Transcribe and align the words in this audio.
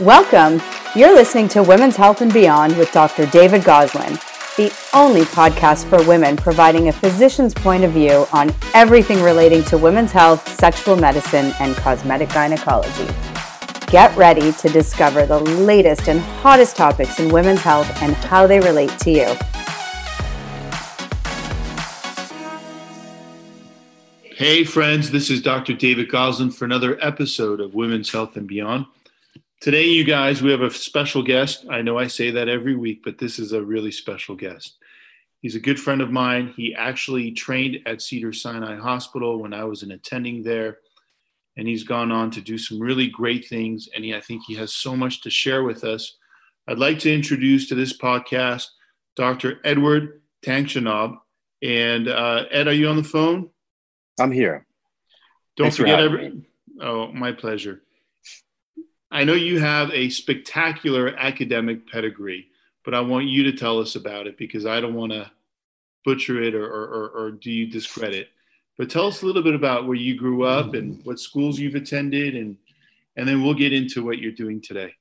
Welcome. 0.00 0.60
You're 0.94 1.14
listening 1.14 1.48
to 1.48 1.62
Women's 1.62 1.96
Health 1.96 2.20
and 2.20 2.30
Beyond 2.30 2.76
with 2.76 2.92
Dr. 2.92 3.24
David 3.24 3.64
Ghozland, 3.64 4.20
the 4.58 4.70
only 4.92 5.22
podcast 5.22 5.88
for 5.88 6.06
women 6.06 6.36
providing 6.36 6.88
a 6.88 6.92
physician's 6.92 7.54
point 7.54 7.82
of 7.82 7.92
view 7.92 8.26
on 8.30 8.54
everything 8.74 9.22
relating 9.22 9.64
to 9.64 9.78
women's 9.78 10.12
health, 10.12 10.46
sexual 10.60 10.96
medicine, 10.96 11.54
and 11.60 11.74
cosmetic 11.76 12.28
gynecology. 12.28 13.08
Get 13.86 14.14
ready 14.18 14.52
to 14.52 14.68
discover 14.68 15.24
the 15.24 15.40
latest 15.40 16.10
and 16.10 16.20
hottest 16.20 16.76
topics 16.76 17.18
in 17.18 17.32
women's 17.32 17.62
health 17.62 17.90
and 18.02 18.12
how 18.16 18.46
they 18.46 18.60
relate 18.60 18.98
to 18.98 19.10
you. 19.10 19.34
Hey, 24.34 24.64
friends, 24.64 25.10
this 25.10 25.30
is 25.30 25.40
Dr. 25.40 25.72
David 25.72 26.10
Ghozland 26.10 26.54
for 26.54 26.66
another 26.66 26.98
episode 27.00 27.60
of 27.62 27.74
Women's 27.74 28.12
Health 28.12 28.36
and 28.36 28.46
Beyond. 28.46 28.84
Today, 29.60 29.86
you 29.86 30.04
guys, 30.04 30.42
we 30.42 30.50
have 30.50 30.60
a 30.60 30.70
special 30.70 31.22
guest. 31.22 31.64
I 31.70 31.80
know 31.80 31.98
I 31.98 32.08
say 32.08 32.30
that 32.32 32.48
every 32.48 32.76
week, 32.76 33.00
but 33.02 33.16
this 33.18 33.38
is 33.38 33.52
a 33.52 33.64
really 33.64 33.90
special 33.90 34.36
guest. 34.36 34.76
He's 35.40 35.54
a 35.56 35.60
good 35.60 35.80
friend 35.80 36.02
of 36.02 36.12
mine. 36.12 36.52
He 36.56 36.74
actually 36.74 37.32
trained 37.32 37.78
at 37.86 38.02
Cedar 38.02 38.34
Sinai 38.34 38.76
Hospital 38.76 39.40
when 39.40 39.54
I 39.54 39.64
was 39.64 39.82
an 39.82 39.92
attending 39.92 40.42
there, 40.42 40.78
and 41.56 41.66
he's 41.66 41.84
gone 41.84 42.12
on 42.12 42.30
to 42.32 42.42
do 42.42 42.58
some 42.58 42.78
really 42.78 43.08
great 43.08 43.48
things. 43.48 43.88
And 43.94 44.04
he, 44.04 44.14
I 44.14 44.20
think 44.20 44.42
he 44.46 44.54
has 44.56 44.74
so 44.74 44.94
much 44.94 45.22
to 45.22 45.30
share 45.30 45.64
with 45.64 45.84
us. 45.84 46.16
I'd 46.68 46.78
like 46.78 46.98
to 47.00 47.14
introduce 47.14 47.68
to 47.68 47.74
this 47.74 47.96
podcast 47.96 48.66
Dr. 49.16 49.60
Edward 49.64 50.20
Tankshanob. 50.44 51.16
And 51.62 52.08
uh, 52.08 52.44
Ed, 52.50 52.68
are 52.68 52.74
you 52.74 52.88
on 52.88 52.96
the 52.96 53.04
phone? 53.04 53.48
I'm 54.20 54.32
here. 54.32 54.66
Don't 55.56 55.66
Thanks 55.66 55.78
forget 55.78 56.00
every. 56.00 56.46
Oh, 56.80 57.10
my 57.10 57.32
pleasure. 57.32 57.82
I 59.16 59.24
know 59.24 59.32
you 59.32 59.58
have 59.60 59.90
a 59.92 60.10
spectacular 60.10 61.08
academic 61.16 61.90
pedigree, 61.90 62.48
but 62.84 62.92
I 62.92 63.00
want 63.00 63.24
you 63.24 63.44
to 63.44 63.52
tell 63.56 63.78
us 63.78 63.96
about 63.96 64.26
it 64.26 64.36
because 64.36 64.66
I 64.66 64.78
don't 64.78 64.92
want 64.92 65.12
to 65.12 65.30
butcher 66.04 66.42
it 66.42 66.54
or, 66.54 66.66
or, 66.66 67.08
or, 67.08 67.30
do 67.30 67.50
you 67.50 67.66
discredit. 67.66 68.28
But 68.76 68.90
tell 68.90 69.06
us 69.06 69.22
a 69.22 69.26
little 69.26 69.42
bit 69.42 69.54
about 69.54 69.86
where 69.86 69.96
you 69.96 70.18
grew 70.18 70.44
up 70.44 70.74
and 70.74 71.02
what 71.06 71.18
schools 71.18 71.58
you've 71.58 71.76
attended, 71.76 72.36
and 72.36 72.58
and 73.16 73.26
then 73.26 73.42
we'll 73.42 73.54
get 73.54 73.72
into 73.72 74.04
what 74.04 74.18
you're 74.18 74.32
doing 74.32 74.60
today. 74.60 74.92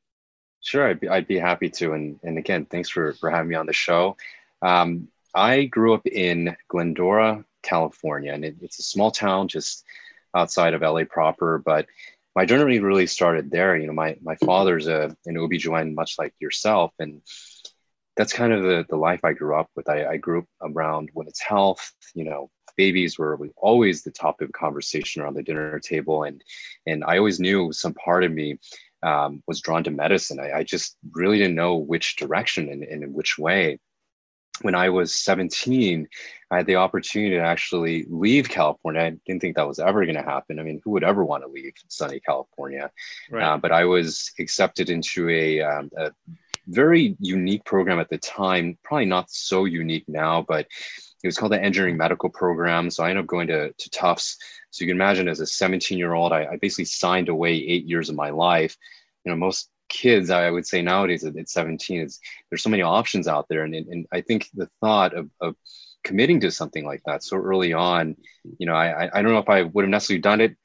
Sure, 0.62 0.88
I'd 0.88 1.02
be, 1.02 1.10
I'd 1.10 1.28
be 1.28 1.38
happy 1.38 1.70
to. 1.72 1.92
And, 1.92 2.18
and 2.24 2.38
again, 2.38 2.68
thanks 2.68 2.88
for, 2.88 3.12
for 3.16 3.30
having 3.30 3.50
me 3.50 3.56
on 3.56 3.66
the 3.66 3.74
show. 3.74 4.16
Um, 4.62 5.10
I 5.34 5.66
grew 5.66 5.94
up 5.94 6.08
in 6.08 6.56
Glendora, 6.70 7.44
California, 7.64 8.32
and 8.32 8.46
it, 8.46 8.56
it's 8.62 8.80
a 8.80 8.84
small 8.84 9.12
town 9.12 9.50
just 9.50 9.84
outside 10.34 10.74
of 10.74 10.82
LA 10.84 11.04
proper, 11.04 11.58
but 11.58 11.86
my 12.36 12.46
journey 12.46 12.80
really 12.80 13.08
started 13.08 13.50
there. 13.52 13.78
You 13.78 13.88
know, 13.88 13.94
my 13.94 14.18
my 14.22 14.36
father's 14.38 14.88
a 14.88 15.16
an 15.26 15.38
OB/GYN 15.38 15.94
much 15.96 16.16
like 16.18 16.34
yourself, 16.40 16.92
and 17.00 17.22
that's 18.18 18.34
kind 18.34 18.54
of 18.54 18.64
the, 18.64 18.86
the 18.90 18.96
life 18.96 19.22
I 19.24 19.34
grew 19.34 19.56
up 19.56 19.70
with. 19.76 19.90
I, 19.90 20.06
I 20.06 20.18
grew 20.18 20.40
up 20.40 20.46
around 20.62 21.10
women's 21.14 21.40
health, 21.40 21.92
you 22.14 22.24
know, 22.24 22.50
babies 22.78 23.18
were 23.18 23.40
always 23.58 24.04
the 24.04 24.12
topic 24.12 24.48
of 24.50 24.54
conversation 24.54 25.22
around 25.22 25.36
the 25.36 25.44
dinner 25.44 25.80
table. 25.80 26.24
And, 26.24 26.44
and 26.86 27.04
I 27.04 27.18
always 27.18 27.40
knew 27.40 27.72
some 27.72 27.94
part 27.94 28.24
of 28.24 28.32
me 28.32 28.60
um, 29.04 29.44
was 29.48 29.62
drawn 29.62 29.84
to 29.84 29.92
medicine. 29.92 30.40
I, 30.40 30.60
I, 30.60 30.64
just 30.64 30.98
really 31.12 31.38
didn't 31.38 31.56
know 31.56 31.76
which 31.76 32.16
direction 32.16 32.70
and, 32.70 32.84
and 32.84 33.04
in 33.04 33.14
which 33.14 33.38
way 33.38 33.80
when 34.62 34.76
I 34.76 34.90
was 34.90 35.14
17, 35.14 36.08
I 36.52 36.58
had 36.58 36.66
the 36.66 36.78
opportunity 36.78 37.36
to 37.36 37.42
actually 37.42 38.06
leave 38.10 38.48
California. 38.48 39.02
I 39.02 39.10
didn't 39.26 39.42
think 39.42 39.56
that 39.56 39.68
was 39.68 39.80
ever 39.80 40.06
going 40.06 40.16
to 40.16 40.24
happen. 40.24 40.60
I 40.60 40.64
mean, 40.64 40.82
who 40.84 40.92
would 40.92 41.04
ever 41.04 41.26
want 41.26 41.44
to 41.44 41.50
leave 41.50 41.74
sunny 41.88 42.20
California? 42.20 42.92
Right. 43.30 43.44
Uh, 43.44 43.58
but 43.58 43.72
I 43.72 43.86
was 43.86 44.32
accepted 44.40 44.90
into 44.90 45.30
a, 45.30 45.62
um, 45.62 45.90
a, 45.98 46.12
very 46.68 47.16
unique 47.20 47.64
program 47.64 48.00
at 48.00 48.10
the 48.10 48.18
time, 48.18 48.76
probably 48.84 49.06
not 49.06 49.30
so 49.30 49.66
unique 49.66 50.06
now, 50.08 50.44
but 50.48 50.66
it 51.24 51.28
was 51.28 51.38
called 51.38 51.52
the 51.52 51.62
Engineering 51.62 51.98
Medical 51.98 52.30
Program. 52.30 52.90
So 52.90 53.04
I 53.04 53.10
ended 53.10 53.24
up 53.24 53.28
going 53.28 53.48
to, 53.48 53.72
to 53.72 53.90
Tufts. 53.92 54.38
So 54.72 54.84
you 54.84 54.88
can 54.88 54.98
imagine 54.98 55.28
as 55.28 55.40
a 55.40 55.46
17 55.46 55.98
year 55.98 56.14
old, 56.14 56.32
I, 56.32 56.46
I 56.46 56.58
basically 56.58 56.86
signed 56.86 57.30
away 57.30 57.54
eight 57.54 57.86
years 57.86 58.10
of 58.10 58.16
my 58.16 58.32
life. 58.32 58.76
You 59.24 59.32
know, 59.32 59.38
most 59.38 59.70
kids 59.96 60.30
i 60.30 60.50
would 60.50 60.68
say 60.68 60.82
nowadays 60.82 61.24
at 61.24 61.50
17 61.50 62.02
is 62.02 62.20
there's 62.50 62.64
so 62.64 62.70
many 62.70 62.84
options 62.84 63.28
out 63.28 63.46
there. 63.50 63.64
And, 63.64 63.74
and 63.76 64.06
i 64.12 64.22
think 64.22 64.50
the 64.54 64.70
thought 64.82 65.14
of, 65.14 65.30
of 65.40 65.56
committing 66.04 66.42
to 66.42 66.52
something 66.52 66.86
like 66.86 67.02
that 67.06 67.24
so 67.24 67.38
early 67.38 67.72
on 67.74 68.16
you 68.60 68.66
know 68.68 68.76
i 68.76 69.10
i 69.14 69.22
don't 69.22 69.32
know 69.32 69.40
if 69.40 69.50
i 69.50 69.64
would 69.64 69.86
have 69.86 69.90
necessarily 69.90 70.22
done 70.22 70.42
it 70.42 70.56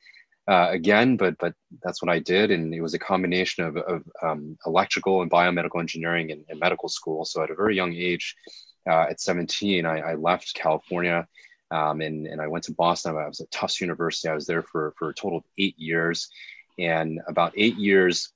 uh, 0.49 0.69
again 0.71 1.17
but 1.17 1.37
but 1.39 1.55
that's 1.83 2.03
what 2.03 2.11
i 2.11 2.19
did. 2.19 2.51
And 2.51 2.75
it 2.75 2.81
was 2.81 2.95
a 2.95 2.99
combination 2.99 3.65
of, 3.65 3.77
of 3.77 4.03
um, 4.21 4.59
electrical 4.67 5.23
and 5.23 5.31
biomedical 5.31 5.79
engineering 5.79 6.33
and, 6.33 6.45
and, 6.49 6.59
medical 6.59 6.89
school. 6.89 7.25
So 7.25 7.43
at 7.45 7.51
a 7.51 7.55
very 7.55 7.77
young 7.77 7.95
age 7.95 8.35
uh, 8.89 9.07
at 9.11 9.21
17 9.21 9.87
I, 9.87 9.99
I 10.11 10.15
left 10.15 10.55
california 10.55 11.29
um, 11.71 12.01
and, 12.01 12.27
and 12.27 12.41
i 12.41 12.49
went 12.49 12.65
to 12.65 12.73
boston. 12.73 13.17
I 13.17 13.29
was 13.29 13.41
at 13.41 13.51
tufts 13.53 13.81
university. 13.81 14.29
I 14.29 14.35
was 14.35 14.47
there 14.47 14.65
for 14.71 14.93
for 14.99 15.11
a 15.11 15.15
total 15.15 15.39
of 15.39 15.45
eight 15.57 15.79
years. 15.79 16.29
And 16.79 17.21
about 17.29 17.53
eight 17.57 17.77
years 17.77 18.33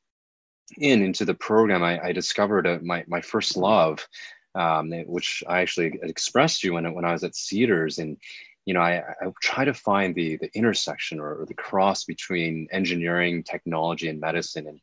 in 0.79 1.03
into 1.03 1.25
the 1.25 1.35
program, 1.35 1.83
I, 1.83 2.01
I 2.03 2.13
discovered 2.13 2.67
a, 2.67 2.81
my 2.81 3.05
my 3.07 3.21
first 3.21 3.57
love, 3.57 4.07
um, 4.55 4.91
which 5.07 5.43
I 5.49 5.61
actually 5.61 5.99
expressed 6.03 6.61
to 6.61 6.69
you 6.69 6.75
when 6.75 6.93
when 6.95 7.05
I 7.05 7.13
was 7.13 7.25
at 7.25 7.37
Cedars, 7.37 7.99
and 7.99 8.17
you 8.65 8.75
know 8.75 8.81
I, 8.81 9.03
I 9.21 9.27
try 9.43 9.65
to 9.65 9.75
find 9.75 10.15
the 10.15 10.37
the 10.37 10.51
intersection 10.55 11.21
or, 11.21 11.43
or 11.43 11.47
the 11.47 11.55
cross 11.55 12.05
between 12.05 12.69
engineering, 12.73 13.43
technology, 13.43 14.09
and 14.09 14.21
medicine. 14.21 14.67
And 14.67 14.81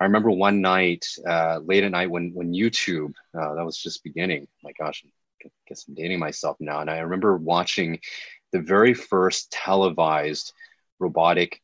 I 0.00 0.04
remember 0.04 0.30
one 0.30 0.60
night, 0.60 1.06
uh, 1.26 1.60
late 1.64 1.84
at 1.84 1.92
night, 1.92 2.10
when 2.10 2.32
when 2.34 2.52
YouTube 2.52 3.14
uh, 3.38 3.54
that 3.54 3.64
was 3.64 3.78
just 3.78 4.04
beginning. 4.04 4.48
My 4.62 4.72
gosh, 4.78 5.04
I 5.44 5.50
guess 5.68 5.86
I'm 5.88 5.94
dating 5.94 6.18
myself 6.18 6.56
now. 6.60 6.80
And 6.80 6.90
I 6.90 6.98
remember 6.98 7.36
watching 7.36 8.00
the 8.52 8.60
very 8.60 8.94
first 8.94 9.50
televised 9.50 10.52
robotic 10.98 11.60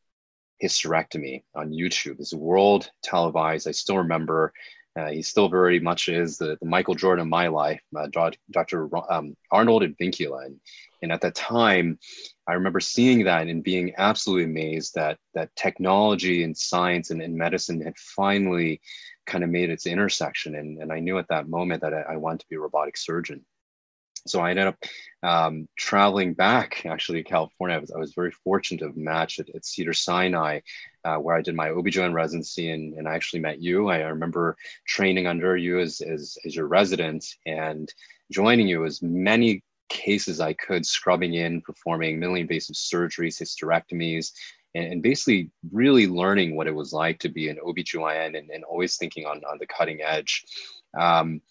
hysterectomy 0.61 1.43
on 1.55 1.71
YouTube. 1.71 2.17
This 2.17 2.33
world 2.33 2.89
televised. 3.03 3.67
I 3.67 3.71
still 3.71 3.97
remember. 3.97 4.53
Uh, 4.99 5.07
he 5.07 5.21
still 5.21 5.47
very 5.47 5.79
much 5.79 6.09
is 6.09 6.37
the, 6.37 6.57
the 6.59 6.67
Michael 6.67 6.95
Jordan 6.95 7.21
of 7.21 7.29
my 7.29 7.47
life, 7.47 7.81
uh, 7.97 8.07
Dr. 8.51 8.89
Um, 9.09 9.37
Arnold 9.49 9.83
Advincula. 9.83 10.45
And, 10.47 10.59
and 11.01 11.13
at 11.13 11.21
that 11.21 11.33
time, 11.33 11.97
I 12.45 12.53
remember 12.53 12.81
seeing 12.81 13.23
that 13.23 13.47
and 13.47 13.63
being 13.63 13.93
absolutely 13.97 14.43
amazed 14.43 14.95
that 14.95 15.17
that 15.33 15.55
technology 15.55 16.43
and 16.43 16.57
science 16.57 17.09
and, 17.09 17.21
and 17.21 17.33
medicine 17.33 17.81
had 17.81 17.97
finally 17.97 18.81
kind 19.25 19.45
of 19.45 19.49
made 19.49 19.69
its 19.69 19.85
intersection. 19.85 20.55
And, 20.55 20.81
and 20.81 20.91
I 20.91 20.99
knew 20.99 21.17
at 21.17 21.29
that 21.29 21.47
moment 21.47 21.81
that 21.83 21.93
I, 21.93 22.01
I 22.01 22.17
wanted 22.17 22.41
to 22.41 22.47
be 22.49 22.57
a 22.57 22.59
robotic 22.59 22.97
surgeon 22.97 23.45
so 24.27 24.41
I 24.41 24.51
ended 24.51 24.67
up 24.67 24.77
um, 25.23 25.67
traveling 25.77 26.33
back 26.33 26.85
actually 26.85 27.23
to 27.23 27.29
California. 27.29 27.77
I 27.77 27.79
was, 27.79 27.91
I 27.91 27.97
was 27.99 28.13
very 28.13 28.31
fortunate 28.31 28.79
to 28.79 28.99
match 28.99 29.39
at, 29.39 29.49
at 29.55 29.65
Cedar 29.65 29.93
Sinai, 29.93 30.61
uh, 31.05 31.17
where 31.17 31.35
I 31.35 31.41
did 31.41 31.55
my 31.55 31.69
OB/GYN 31.69 32.13
residency 32.13 32.71
and, 32.71 32.93
and 32.95 33.07
I 33.07 33.15
actually 33.15 33.41
met 33.41 33.61
you. 33.61 33.89
I, 33.89 33.99
I 33.99 34.07
remember 34.07 34.57
training 34.85 35.27
under 35.27 35.55
you 35.57 35.79
as, 35.79 36.01
as, 36.01 36.37
as 36.45 36.55
your 36.55 36.67
resident 36.67 37.25
and 37.45 37.91
joining 38.31 38.67
you 38.67 38.85
as 38.85 39.01
many 39.01 39.63
cases 39.89 40.39
I 40.39 40.53
could, 40.53 40.85
scrubbing 40.85 41.33
in, 41.33 41.61
performing 41.61 42.19
minimally 42.19 42.41
invasive 42.41 42.75
surgeries, 42.75 43.41
hysterectomies, 43.41 44.31
and, 44.73 44.85
and, 44.85 45.03
basically 45.03 45.51
really 45.71 46.07
learning 46.07 46.55
what 46.55 46.67
it 46.67 46.73
was 46.73 46.93
like 46.93 47.19
to 47.19 47.29
be 47.29 47.49
an 47.49 47.59
OB/GYN 47.59 48.37
and, 48.37 48.49
and 48.49 48.63
always 48.63 48.95
thinking 48.95 49.25
on, 49.25 49.41
on 49.43 49.57
the 49.59 49.67
cutting 49.67 50.01
edge. 50.01 50.45
Um, 50.97 51.41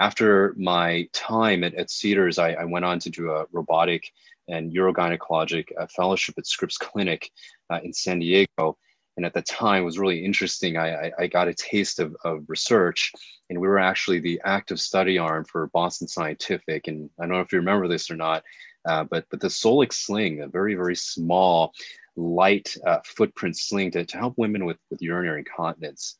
after 0.00 0.54
my 0.56 1.06
time 1.12 1.62
at, 1.62 1.74
at 1.74 1.90
Cedars, 1.90 2.38
I, 2.38 2.52
I, 2.52 2.64
went 2.64 2.86
on 2.86 2.98
to 3.00 3.10
do 3.10 3.30
a 3.30 3.44
robotic 3.52 4.10
and 4.48 4.72
urogynecologic 4.72 5.66
uh, 5.78 5.86
fellowship 5.94 6.36
at 6.38 6.46
Scripps 6.46 6.78
Clinic 6.78 7.30
uh, 7.68 7.80
in 7.84 7.92
San 7.92 8.18
Diego. 8.18 8.78
And 9.18 9.26
at 9.26 9.34
the 9.34 9.42
time 9.42 9.84
was 9.84 9.98
really 9.98 10.24
interesting. 10.24 10.78
I, 10.78 10.94
I, 10.94 11.12
I, 11.18 11.26
got 11.26 11.48
a 11.48 11.54
taste 11.54 12.00
of, 12.00 12.16
of 12.24 12.44
research, 12.48 13.12
and 13.50 13.60
we 13.60 13.68
were 13.68 13.78
actually 13.78 14.20
the 14.20 14.40
active 14.42 14.80
study 14.80 15.18
arm 15.18 15.44
for 15.44 15.66
Boston 15.74 16.08
Scientific. 16.08 16.88
And 16.88 17.10
I 17.18 17.24
don't 17.24 17.32
know 17.32 17.40
if 17.40 17.52
you 17.52 17.58
remember 17.58 17.86
this 17.86 18.10
or 18.10 18.16
not, 18.16 18.42
uh, 18.88 19.04
but 19.04 19.26
but 19.30 19.40
the 19.40 19.48
Solyx 19.48 19.94
sling, 19.94 20.40
a 20.40 20.48
very 20.48 20.74
very 20.74 20.96
small, 20.96 21.74
light 22.16 22.74
uh, 22.86 23.00
footprint 23.04 23.58
sling 23.58 23.90
to, 23.90 24.06
to 24.06 24.16
help 24.16 24.38
women 24.38 24.64
with 24.64 24.78
with 24.90 25.02
urinary 25.02 25.40
incontinence. 25.40 26.16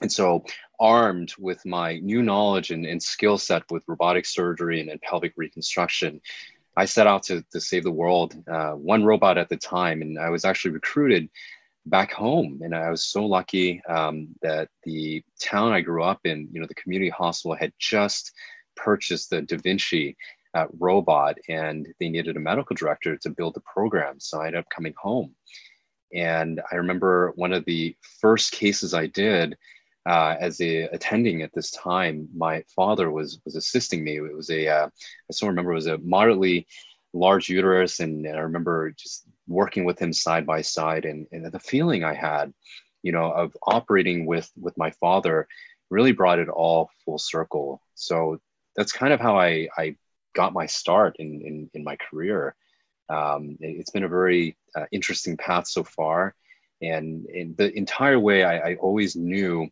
And 0.00 0.10
so, 0.10 0.44
armed 0.78 1.32
with 1.38 1.64
my 1.64 1.98
new 1.98 2.22
knowledge 2.22 2.70
and, 2.70 2.86
and 2.86 3.02
skill 3.02 3.38
set 3.38 3.62
with 3.70 3.84
robotic 3.86 4.26
surgery 4.26 4.80
and, 4.80 4.90
and, 4.90 5.00
pelvic 5.00 5.32
reconstruction, 5.36 6.20
I 6.76 6.84
set 6.84 7.06
out 7.06 7.22
to, 7.24 7.42
to 7.52 7.60
save 7.60 7.84
the 7.84 7.90
world, 7.90 8.34
uh, 8.50 8.72
one 8.72 9.04
robot 9.04 9.38
at 9.38 9.48
the 9.48 9.56
time. 9.56 10.02
And 10.02 10.18
I 10.18 10.30
was 10.30 10.44
actually 10.44 10.72
recruited 10.72 11.28
back 11.86 12.12
home. 12.12 12.60
And 12.62 12.74
I 12.74 12.90
was 12.90 13.04
so 13.04 13.24
lucky 13.24 13.82
um, 13.88 14.28
that 14.42 14.68
the 14.82 15.22
town 15.40 15.72
I 15.72 15.80
grew 15.80 16.02
up 16.02 16.20
in, 16.24 16.48
you 16.52 16.60
know, 16.60 16.66
the 16.66 16.74
community 16.74 17.10
hospital 17.10 17.56
had 17.56 17.72
just 17.78 18.32
purchased 18.74 19.30
the 19.30 19.42
Da 19.42 19.56
Vinci 19.56 20.16
uh, 20.54 20.66
robot 20.78 21.36
and 21.48 21.86
they 22.00 22.08
needed 22.08 22.36
a 22.36 22.40
medical 22.40 22.74
director 22.74 23.16
to 23.16 23.30
build 23.30 23.54
the 23.54 23.60
program. 23.60 24.18
So 24.18 24.40
I 24.40 24.46
ended 24.46 24.60
up 24.60 24.68
coming 24.74 24.94
home. 24.96 25.34
And 26.14 26.60
I 26.70 26.76
remember 26.76 27.32
one 27.36 27.52
of 27.52 27.64
the 27.64 27.96
first 28.20 28.52
cases 28.52 28.94
I 28.94 29.06
did 29.06 29.56
uh, 30.06 30.36
as 30.38 30.60
a 30.60 30.82
attending 30.92 31.42
at 31.42 31.52
this 31.52 31.70
time, 31.72 32.28
my 32.34 32.62
father 32.74 33.10
was 33.10 33.40
was 33.44 33.56
assisting 33.56 34.04
me. 34.04 34.16
It 34.16 34.36
was 34.36 34.50
a 34.50 34.68
uh, 34.68 34.86
I 34.86 35.32
still 35.32 35.48
remember 35.48 35.72
it 35.72 35.76
was 35.76 35.88
a 35.88 35.98
moderately 35.98 36.66
large 37.12 37.48
uterus, 37.48 38.00
and, 38.00 38.24
and 38.24 38.36
I 38.36 38.40
remember 38.40 38.92
just 38.92 39.24
working 39.48 39.84
with 39.84 39.98
him 39.98 40.12
side 40.12 40.46
by 40.46 40.62
side, 40.62 41.04
and, 41.06 41.26
and 41.32 41.50
the 41.50 41.58
feeling 41.58 42.04
I 42.04 42.14
had, 42.14 42.52
you 43.02 43.12
know, 43.12 43.32
of 43.32 43.56
operating 43.64 44.26
with 44.26 44.50
with 44.56 44.78
my 44.78 44.92
father, 44.92 45.48
really 45.90 46.12
brought 46.12 46.38
it 46.38 46.48
all 46.48 46.90
full 47.04 47.18
circle. 47.18 47.82
So 47.94 48.38
that's 48.76 48.92
kind 48.92 49.12
of 49.12 49.20
how 49.20 49.36
I 49.38 49.68
I 49.76 49.96
got 50.34 50.52
my 50.52 50.66
start 50.66 51.16
in 51.18 51.42
in, 51.42 51.70
in 51.74 51.82
my 51.82 51.96
career. 51.96 52.54
Um, 53.08 53.56
it, 53.60 53.76
has 53.76 53.90
been 53.90 54.04
a 54.04 54.08
very 54.08 54.56
uh, 54.76 54.86
interesting 54.92 55.36
path 55.36 55.66
so 55.68 55.82
far 55.84 56.34
and 56.80 57.26
the 57.56 57.72
entire 57.76 58.18
way, 58.18 58.44
I, 58.44 58.70
I 58.70 58.74
always 58.76 59.16
knew 59.16 59.68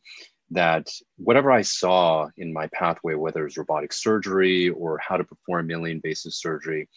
that 0.51 0.89
whatever 1.17 1.51
I 1.51 1.63
saw 1.63 2.29
in 2.37 2.53
my 2.53 2.69
pathway, 2.69 3.15
whether 3.15 3.47
it's 3.47 3.57
robotic 3.57 3.93
surgery 3.93 4.71
or 4.71 4.99
how 4.99 5.17
to 5.17 5.25
perform 5.25 5.69
minimally 5.69 5.91
invasive 5.91 6.33
surgery, 6.33 6.89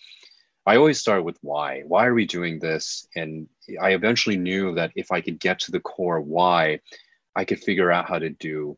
I 0.66 0.76
always 0.76 1.00
start 1.00 1.24
with 1.24 1.38
why. 1.42 1.84
Why 1.88 2.06
are 2.06 2.14
we 2.14 2.26
doing 2.26 2.60
this? 2.60 3.08
And 3.16 3.48
I 3.82 3.92
eventually 3.92 4.38
knew 4.38 4.76
that 4.76 4.92
if 4.96 5.12
I 5.12 5.22
could 5.22 5.40
get 5.40 5.60
to 5.62 5.72
the 5.72 5.80
core 5.80 6.20
why, 6.20 6.82
I 7.36 7.46
could 7.46 7.60
figure 7.60 7.92
out 7.92 8.08
how 8.08 8.20
to 8.20 8.30
do 8.30 8.78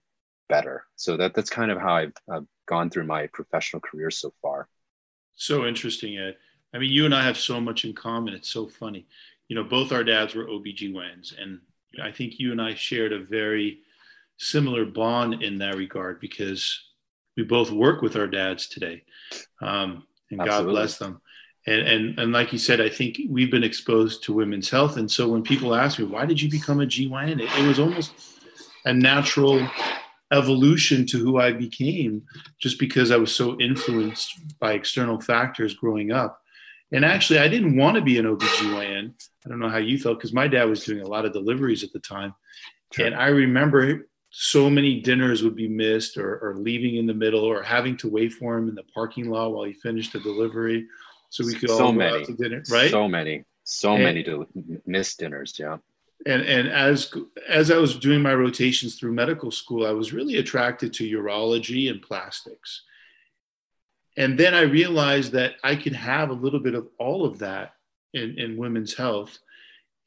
better. 0.50 0.86
So 0.96 1.18
that 1.18 1.34
that's 1.34 1.50
kind 1.50 1.72
of 1.72 1.80
how 1.80 1.96
I've, 1.96 2.14
I've 2.31 2.46
gone 2.68 2.90
through 2.90 3.06
my 3.06 3.28
professional 3.28 3.81
career 3.81 4.12
so 4.12 4.34
far. 4.42 4.68
So 5.36 5.66
interesting, 5.66 6.18
Ed. 6.18 6.36
I 6.74 6.78
mean, 6.78 6.92
you 6.92 7.06
and 7.06 7.16
I 7.16 7.24
have 7.24 7.38
so 7.38 7.60
much 7.60 7.86
in 7.86 7.94
common. 7.94 8.36
It's 8.36 8.50
so 8.50 8.68
funny 8.68 9.08
you 9.50 9.56
know, 9.56 9.63
both 9.63 9.92
our 9.92 10.04
dads 10.04 10.36
were 10.36 10.46
OBGYNs. 10.46 11.34
And 11.38 11.60
I 12.01 12.12
think 12.12 12.40
you 12.40 12.51
and 12.51 12.62
I 12.62 12.75
shared 12.75 13.12
a 13.12 13.19
very 13.19 13.80
similar 14.38 14.86
bond 14.86 15.44
in 15.44 15.57
that 15.57 15.75
regard 15.75 16.22
because 16.22 16.81
we 17.36 17.44
both 17.44 17.72
work 17.72 18.01
with 18.01 18.16
our 18.16 18.28
dads 18.28 18.68
today. 18.68 19.04
Um, 19.62 20.06
and 20.31 20.40
Absolutely. 20.40 20.46
God 20.46 20.72
bless 20.72 20.98
them. 20.98 21.22
And, 21.68 21.81
and, 21.81 22.19
and 22.19 22.31
like 22.31 22.54
you 22.54 22.60
said, 22.60 22.80
I 22.80 22.90
think 22.90 23.19
we've 23.28 23.51
been 23.51 23.63
exposed 23.63 24.24
to 24.24 24.34
women's 24.34 24.69
health. 24.69 24.98
And 24.98 25.12
so 25.12 25.28
when 25.28 25.44
people 25.44 25.75
ask 25.75 26.00
me, 26.00 26.06
why 26.06 26.25
did 26.25 26.42
you 26.42 26.50
become 26.50 26.80
a 26.80 26.86
GYN? 26.86 27.42
It, 27.42 27.50
it 27.60 27.68
was 27.68 27.80
almost 27.80 28.13
a 28.86 28.94
natural 28.94 29.68
evolution 30.31 31.07
to 31.07 31.18
who 31.18 31.40
I 31.40 31.52
became 31.52 32.22
just 32.60 32.80
because 32.80 33.10
I 33.12 33.18
was 33.18 33.34
so 33.34 33.60
influenced 33.60 34.40
by 34.60 34.74
external 34.74 35.19
factors 35.19 35.74
growing 35.74 36.12
up. 36.12 36.42
And 36.91 37.06
actually, 37.06 37.39
I 37.39 37.47
didn't 37.47 37.77
want 37.77 37.95
to 37.95 38.01
be 38.01 38.18
an 38.18 38.25
OBGYN. 38.25 39.13
I 39.45 39.50
don't 39.50 39.59
know 39.59 39.69
how 39.69 39.77
you 39.77 40.00
felt 40.00 40.18
because 40.18 40.33
my 40.33 40.47
dad 40.47 40.65
was 40.65 40.83
doing 40.83 41.01
a 41.01 41.07
lot 41.07 41.25
of 41.25 41.33
deliveries 41.33 41.83
at 41.83 41.94
the 41.94 42.00
time. 42.00 42.33
Sure. 42.91 43.06
And 43.06 43.15
I 43.15 43.27
remember 43.27 44.07
so 44.31 44.69
many 44.69 45.01
dinners 45.01 45.44
would 45.44 45.56
be 45.56 45.68
missed 45.68 46.18
or, 46.18 46.39
or, 46.39 46.56
leaving 46.56 46.97
in 46.97 47.07
the 47.07 47.13
middle 47.13 47.44
or 47.44 47.63
having 47.63 47.97
to 47.97 48.09
wait 48.09 48.31
for 48.33 48.57
him 48.57 48.69
in 48.69 48.75
the 48.75 48.83
parking 48.94 49.30
lot 49.30 49.53
while 49.53 49.65
he 49.65 49.74
finished 49.74 50.13
the 50.13 50.19
delivery 50.19 50.88
so 51.30 51.45
we 51.45 51.56
could 51.56 51.69
so 51.69 51.86
all 51.86 51.94
many. 51.94 52.12
go 52.12 52.19
out 52.19 52.25
to 52.25 52.33
dinner, 52.33 52.63
right? 52.69 52.92
So 52.92 53.07
many, 53.07 53.44
so 53.63 53.94
and, 53.94 54.03
many 54.03 54.24
to 54.24 54.47
miss 54.85 55.15
dinners, 55.15 55.56
yeah. 55.59 55.77
And 56.25 56.42
and 56.42 56.68
as 56.68 57.13
as 57.47 57.71
I 57.71 57.77
was 57.77 57.97
doing 57.97 58.21
my 58.21 58.33
rotations 58.33 58.95
through 58.95 59.13
medical 59.13 59.51
school, 59.51 59.85
I 59.85 59.92
was 59.92 60.12
really 60.12 60.38
attracted 60.38 60.94
to 60.94 61.09
urology 61.09 61.89
and 61.89 62.01
plastics. 62.01 62.83
And 64.19 64.38
then 64.38 64.54
I 64.54 64.62
realized 64.62 65.31
that 65.31 65.54
I 65.63 65.77
could 65.77 65.94
have 65.94 66.30
a 66.30 66.33
little 66.33 66.60
bit 66.60 66.75
of 66.75 66.89
all 67.00 67.25
of 67.25 67.39
that 67.39 67.75
in, 68.13 68.38
in 68.38 68.57
women's 68.57 68.94
health. 68.94 69.39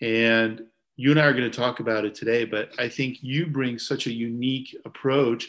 And 0.03 0.62
you 0.97 1.11
and 1.11 1.19
I 1.19 1.25
are 1.25 1.32
going 1.32 1.50
to 1.50 1.59
talk 1.59 1.81
about 1.81 2.05
it 2.05 2.14
today, 2.14 2.44
but 2.44 2.70
I 2.79 2.91
think 2.91 3.23
you 3.23 3.47
bring 3.47 3.79
such 3.79 4.06
a 4.06 4.12
unique 4.12 4.76
approach 4.85 5.49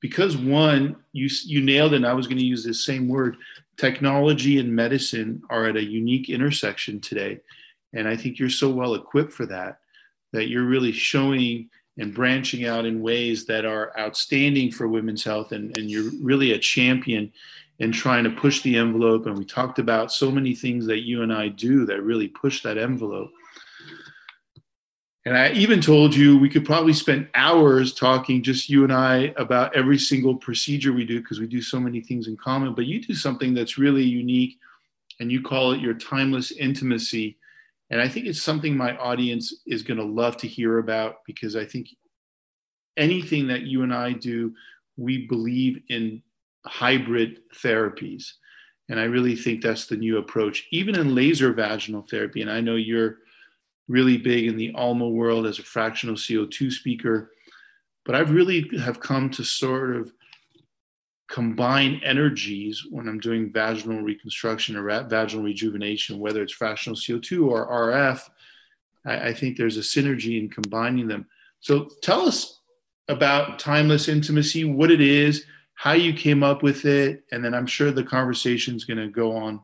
because 0.00 0.36
one, 0.36 0.96
you, 1.12 1.28
you 1.44 1.62
nailed 1.62 1.92
it, 1.92 1.96
and 1.96 2.06
I 2.06 2.12
was 2.12 2.26
going 2.26 2.38
to 2.38 2.44
use 2.44 2.64
this 2.64 2.84
same 2.84 3.08
word. 3.08 3.36
Technology 3.76 4.58
and 4.58 4.74
medicine 4.74 5.40
are 5.48 5.66
at 5.66 5.76
a 5.76 5.84
unique 5.84 6.28
intersection 6.28 7.00
today. 7.00 7.38
And 7.92 8.08
I 8.08 8.16
think 8.16 8.36
you're 8.36 8.50
so 8.50 8.68
well 8.68 8.96
equipped 8.96 9.32
for 9.32 9.46
that, 9.46 9.78
that 10.32 10.48
you're 10.48 10.64
really 10.64 10.90
showing 10.90 11.70
and 11.98 12.12
branching 12.12 12.66
out 12.66 12.84
in 12.84 13.00
ways 13.00 13.44
that 13.44 13.64
are 13.64 13.96
outstanding 13.96 14.72
for 14.72 14.88
women's 14.88 15.22
health. 15.22 15.52
And, 15.52 15.76
and 15.78 15.88
you're 15.88 16.10
really 16.20 16.52
a 16.52 16.58
champion 16.58 17.32
and 17.82 17.92
trying 17.92 18.22
to 18.22 18.30
push 18.30 18.62
the 18.62 18.76
envelope. 18.76 19.26
And 19.26 19.36
we 19.36 19.44
talked 19.44 19.80
about 19.80 20.12
so 20.12 20.30
many 20.30 20.54
things 20.54 20.86
that 20.86 21.00
you 21.00 21.22
and 21.22 21.32
I 21.32 21.48
do 21.48 21.84
that 21.86 22.00
really 22.00 22.28
push 22.28 22.62
that 22.62 22.78
envelope. 22.78 23.32
And 25.26 25.36
I 25.36 25.50
even 25.50 25.80
told 25.80 26.14
you 26.14 26.38
we 26.38 26.48
could 26.48 26.64
probably 26.64 26.92
spend 26.92 27.28
hours 27.34 27.92
talking, 27.92 28.40
just 28.40 28.68
you 28.68 28.84
and 28.84 28.92
I, 28.92 29.34
about 29.36 29.74
every 29.74 29.98
single 29.98 30.36
procedure 30.36 30.92
we 30.92 31.04
do 31.04 31.20
because 31.20 31.40
we 31.40 31.48
do 31.48 31.60
so 31.60 31.80
many 31.80 32.00
things 32.00 32.28
in 32.28 32.36
common. 32.36 32.72
But 32.72 32.86
you 32.86 33.02
do 33.02 33.14
something 33.14 33.52
that's 33.52 33.78
really 33.78 34.04
unique 34.04 34.58
and 35.18 35.32
you 35.32 35.42
call 35.42 35.72
it 35.72 35.80
your 35.80 35.94
timeless 35.94 36.52
intimacy. 36.52 37.36
And 37.90 38.00
I 38.00 38.08
think 38.08 38.26
it's 38.26 38.42
something 38.42 38.76
my 38.76 38.96
audience 38.96 39.52
is 39.66 39.82
going 39.82 39.98
to 39.98 40.04
love 40.04 40.36
to 40.36 40.46
hear 40.46 40.78
about 40.78 41.16
because 41.26 41.56
I 41.56 41.64
think 41.64 41.88
anything 42.96 43.48
that 43.48 43.62
you 43.62 43.82
and 43.82 43.92
I 43.92 44.12
do, 44.12 44.54
we 44.96 45.26
believe 45.26 45.82
in 45.88 46.22
hybrid 46.66 47.40
therapies. 47.54 48.32
And 48.88 48.98
I 48.98 49.04
really 49.04 49.36
think 49.36 49.62
that's 49.62 49.86
the 49.86 49.96
new 49.96 50.18
approach, 50.18 50.66
even 50.70 50.96
in 50.98 51.14
laser 51.14 51.52
vaginal 51.52 52.02
therapy. 52.02 52.42
And 52.42 52.50
I 52.50 52.60
know 52.60 52.76
you're 52.76 53.18
really 53.88 54.16
big 54.16 54.46
in 54.46 54.56
the 54.56 54.72
Alma 54.74 55.08
world 55.08 55.46
as 55.46 55.58
a 55.58 55.62
fractional 55.62 56.16
CO2 56.16 56.72
speaker, 56.72 57.32
but 58.04 58.14
I've 58.14 58.30
really 58.30 58.70
have 58.78 59.00
come 59.00 59.30
to 59.30 59.44
sort 59.44 59.96
of 59.96 60.12
combine 61.28 62.00
energies 62.04 62.84
when 62.90 63.08
I'm 63.08 63.18
doing 63.18 63.50
vaginal 63.52 64.02
reconstruction 64.02 64.76
or 64.76 65.04
vaginal 65.04 65.44
rejuvenation, 65.44 66.18
whether 66.18 66.42
it's 66.42 66.52
fractional 66.52 66.96
CO2 66.96 67.46
or 67.48 67.66
RF. 67.68 68.28
I, 69.06 69.28
I 69.28 69.34
think 69.34 69.56
there's 69.56 69.78
a 69.78 69.80
synergy 69.80 70.38
in 70.38 70.50
combining 70.50 71.08
them. 71.08 71.26
So 71.60 71.88
tell 72.02 72.26
us 72.26 72.60
about 73.08 73.58
timeless 73.58 74.08
intimacy, 74.08 74.64
what 74.64 74.90
it 74.90 75.00
is, 75.00 75.46
how 75.74 75.92
you 75.92 76.12
came 76.12 76.42
up 76.42 76.62
with 76.62 76.84
it, 76.84 77.24
and 77.32 77.44
then 77.44 77.54
I'm 77.54 77.66
sure 77.66 77.90
the 77.90 78.04
conversation 78.04 78.76
is 78.76 78.84
going 78.84 78.98
to 78.98 79.08
go 79.08 79.36
on 79.36 79.60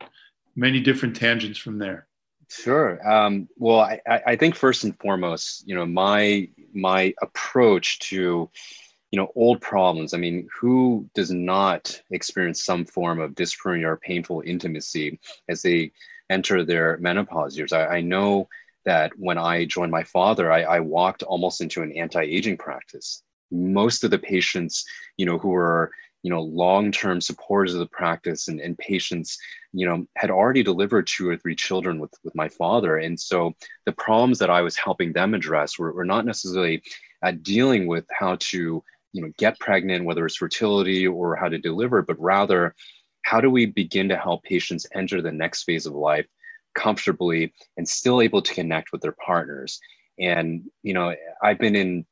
many 0.56 0.80
different 0.80 1.16
tangents 1.16 1.58
from 1.58 1.78
there. 1.78 2.08
Sure. 2.50 2.98
Um, 3.08 3.48
well, 3.56 3.80
I, 3.80 4.00
I 4.06 4.36
think 4.36 4.54
first 4.54 4.84
and 4.84 4.98
foremost, 4.98 5.68
you 5.68 5.74
know, 5.74 5.86
my 5.86 6.48
my 6.72 7.14
approach 7.20 7.98
to 8.10 8.50
you 9.10 9.16
know 9.16 9.30
old 9.34 9.60
problems. 9.60 10.14
I 10.14 10.18
mean, 10.18 10.48
who 10.58 11.08
does 11.14 11.30
not 11.30 12.00
experience 12.10 12.64
some 12.64 12.84
form 12.84 13.20
of 13.20 13.32
dyspareunia 13.34 13.84
or 13.84 13.96
painful 13.96 14.42
intimacy 14.46 15.20
as 15.48 15.62
they 15.62 15.92
enter 16.30 16.64
their 16.64 16.96
menopause 16.98 17.56
years? 17.56 17.72
I, 17.72 17.86
I 17.86 18.00
know 18.00 18.48
that 18.84 19.12
when 19.18 19.36
I 19.36 19.66
joined 19.66 19.92
my 19.92 20.04
father, 20.04 20.50
I, 20.50 20.62
I 20.62 20.80
walked 20.80 21.22
almost 21.22 21.60
into 21.60 21.82
an 21.82 21.92
anti-aging 21.92 22.56
practice. 22.56 23.22
Most 23.50 24.04
of 24.04 24.10
the 24.10 24.18
patients, 24.18 24.84
you 25.16 25.26
know, 25.26 25.38
who 25.38 25.48
were 25.48 25.90
you 26.22 26.30
know 26.30 26.42
long-term 26.42 27.20
supporters 27.20 27.74
of 27.74 27.80
the 27.80 27.86
practice 27.86 28.48
and, 28.48 28.60
and 28.60 28.76
patients 28.78 29.38
you 29.72 29.86
know 29.86 30.06
had 30.16 30.30
already 30.30 30.62
delivered 30.62 31.06
two 31.06 31.28
or 31.28 31.36
three 31.36 31.54
children 31.54 31.98
with 32.00 32.12
with 32.24 32.34
my 32.34 32.48
father. 32.48 32.98
And 32.98 33.18
so 33.18 33.54
the 33.86 33.92
problems 33.92 34.38
that 34.38 34.50
i 34.50 34.60
was 34.62 34.76
helping 34.76 35.12
them 35.12 35.34
address 35.34 35.78
were, 35.78 35.92
were 35.92 36.04
not 36.04 36.26
necessarily 36.26 36.82
at 37.22 37.42
dealing 37.42 37.86
with 37.86 38.06
how 38.10 38.36
to 38.40 38.82
you 39.12 39.22
know 39.22 39.32
get 39.38 39.58
pregnant 39.58 40.04
whether 40.04 40.26
it's 40.26 40.36
fertility 40.36 41.06
or 41.06 41.36
how 41.36 41.48
to 41.48 41.58
deliver 41.58 42.02
but 42.02 42.20
rather 42.20 42.74
how 43.22 43.40
do 43.40 43.50
we 43.50 43.66
begin 43.66 44.08
to 44.08 44.16
help 44.16 44.42
patients 44.42 44.86
enter 44.94 45.20
the 45.20 45.32
next 45.32 45.64
phase 45.64 45.86
of 45.86 45.92
life 45.94 46.26
comfortably 46.74 47.52
and 47.76 47.88
still 47.88 48.22
able 48.22 48.40
to 48.40 48.54
connect 48.54 48.92
with 48.92 49.00
their 49.00 49.16
partners? 49.24 49.80
And 50.18 50.64
you 50.82 50.94
know 50.94 51.14
i've 51.42 51.58
been 51.58 51.76
in 51.76 52.04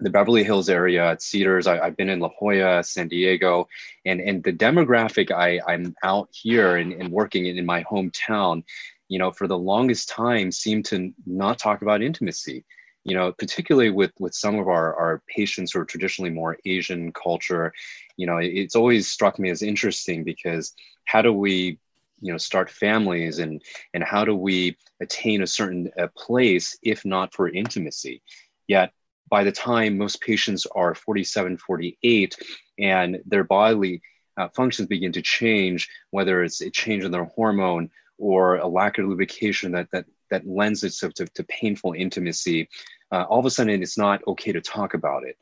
the 0.00 0.10
Beverly 0.10 0.44
Hills 0.44 0.68
area 0.68 1.10
at 1.10 1.22
Cedars. 1.22 1.66
I, 1.66 1.84
have 1.84 1.96
been 1.96 2.08
in 2.08 2.20
La 2.20 2.30
Jolla, 2.38 2.82
San 2.84 3.08
Diego, 3.08 3.68
and 4.04 4.20
and 4.20 4.42
the 4.42 4.52
demographic 4.52 5.30
I 5.30 5.60
I'm 5.66 5.94
out 6.02 6.28
here 6.32 6.76
and, 6.76 6.92
and 6.92 7.10
working 7.10 7.46
in, 7.46 7.58
in 7.58 7.66
my 7.66 7.82
hometown, 7.84 8.64
you 9.08 9.18
know, 9.18 9.30
for 9.30 9.46
the 9.46 9.58
longest 9.58 10.08
time 10.08 10.52
seemed 10.52 10.84
to 10.86 11.12
not 11.26 11.58
talk 11.58 11.82
about 11.82 12.02
intimacy. 12.02 12.64
You 13.04 13.14
know, 13.14 13.32
particularly 13.32 13.90
with 13.90 14.12
with 14.18 14.34
some 14.34 14.58
of 14.58 14.68
our 14.68 14.94
our 14.94 15.22
patients 15.34 15.72
who 15.72 15.80
are 15.80 15.84
traditionally 15.84 16.30
more 16.30 16.58
Asian 16.64 17.12
culture, 17.12 17.72
you 18.16 18.26
know, 18.26 18.38
it, 18.38 18.48
it's 18.48 18.76
always 18.76 19.10
struck 19.10 19.38
me 19.38 19.50
as 19.50 19.62
interesting 19.62 20.24
because 20.24 20.74
how 21.04 21.22
do 21.22 21.32
we 21.32 21.78
you 22.20 22.32
know 22.32 22.38
start 22.38 22.70
families 22.70 23.38
and 23.38 23.62
and 23.94 24.04
how 24.04 24.24
do 24.24 24.34
we 24.34 24.76
attain 25.00 25.42
a 25.42 25.46
certain 25.46 25.90
place 26.16 26.76
if 26.82 27.04
not 27.04 27.32
for 27.32 27.48
intimacy 27.48 28.20
yet 28.66 28.92
by 29.28 29.44
the 29.44 29.52
time 29.52 29.98
most 29.98 30.20
patients 30.20 30.66
are 30.74 30.94
47, 30.94 31.58
48, 31.58 32.36
and 32.78 33.20
their 33.26 33.44
bodily 33.44 34.02
uh, 34.36 34.48
functions 34.54 34.88
begin 34.88 35.12
to 35.12 35.22
change, 35.22 35.88
whether 36.10 36.42
it's 36.42 36.60
a 36.60 36.70
change 36.70 37.04
in 37.04 37.10
their 37.10 37.24
hormone 37.24 37.90
or 38.18 38.56
a 38.56 38.66
lack 38.66 38.98
of 38.98 39.06
lubrication 39.06 39.72
that, 39.72 39.88
that 39.92 40.06
that 40.30 40.46
lends 40.46 40.84
itself 40.84 41.14
to, 41.14 41.26
to 41.26 41.44
painful 41.44 41.92
intimacy, 41.92 42.68
uh, 43.12 43.22
all 43.22 43.40
of 43.40 43.46
a 43.46 43.50
sudden 43.50 43.82
it's 43.82 43.98
not 43.98 44.20
okay 44.26 44.52
to 44.52 44.60
talk 44.60 44.94
about 44.94 45.24
it. 45.24 45.36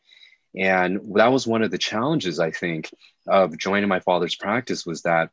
And 0.55 1.01
that 1.17 1.33
was 1.33 1.47
one 1.47 1.63
of 1.63 1.71
the 1.71 1.79
challenges, 1.79 2.41
I 2.41 2.51
think, 2.51 2.91
of 3.27 3.59
joining 3.59 3.89
my 3.89 4.01
father's 4.01 4.37
practice 4.37 4.87
was 4.87 5.03
that 5.03 5.31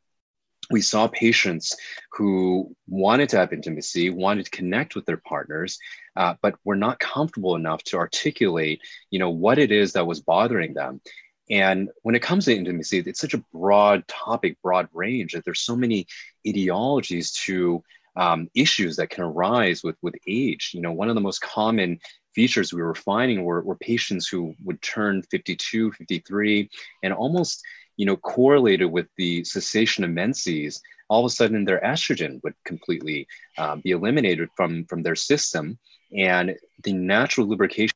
we 0.70 0.82
saw 0.82 1.08
patients 1.08 1.76
who 2.12 2.76
wanted 2.88 3.30
to 3.30 3.38
have 3.38 3.54
intimacy, 3.54 4.10
wanted 4.10 4.46
to 4.46 4.52
connect 4.52 4.96
with 4.96 5.06
their 5.06 5.18
partners, 5.18 5.78
uh, 6.16 6.36
but 6.42 6.56
were 6.64 6.76
not 6.76 7.00
comfortable 7.00 7.56
enough 7.56 7.84
to 7.84 7.98
articulate, 7.98 8.82
you 9.10 9.20
know, 9.20 9.30
what 9.30 9.60
it 9.60 9.72
is 9.72 9.94
that 9.94 10.08
was 10.08 10.22
bothering 10.22 10.74
them. 10.74 11.02
And 11.50 11.90
when 12.04 12.16
it 12.16 12.22
comes 12.22 12.46
to 12.46 12.56
intimacy, 12.56 13.00
it's 13.00 13.20
such 13.20 13.34
a 13.34 13.44
broad 13.54 14.08
topic, 14.08 14.58
broad 14.62 14.88
range 14.94 15.34
that 15.34 15.44
there's 15.44 15.62
so 15.62 15.76
many 15.76 16.08
ideologies 16.48 17.34
to 17.46 17.84
um, 18.16 18.48
issues 18.54 18.96
that 18.98 19.10
can 19.10 19.24
arise 19.24 19.84
with 19.84 19.98
with 20.02 20.16
age. 20.28 20.72
You 20.74 20.82
know, 20.82 20.92
one 20.92 21.10
of 21.10 21.16
the 21.16 21.22
most 21.22 21.42
common 21.42 22.00
features 22.34 22.74
we 22.74 22.82
were 22.82 22.96
finding 22.96 23.44
were, 23.44 23.62
were 23.62 23.76
patients 23.76 24.28
who 24.28 24.56
would 24.64 24.82
turn 24.82 25.22
52, 25.24 25.92
53, 25.92 26.70
and 27.04 27.14
almost 27.14 27.64
you 27.98 28.06
know, 28.06 28.18
correlated 28.18 28.92
with 28.92 29.08
the 29.18 29.44
cessation 29.44 30.04
of 30.04 30.10
menses, 30.10 30.82
all 31.10 31.26
of 31.26 31.32
a 31.32 31.34
sudden 31.34 31.66
their 31.66 31.82
estrogen 31.82 32.42
would 32.44 32.56
completely 32.66 33.28
uh, 33.58 33.76
be 33.78 33.92
eliminated 33.92 34.50
from, 34.56 34.86
from 34.86 35.04
their 35.04 35.16
system. 35.16 35.78
And 36.16 36.56
the 36.84 36.94
natural 36.94 37.48
lubrication 37.48 37.96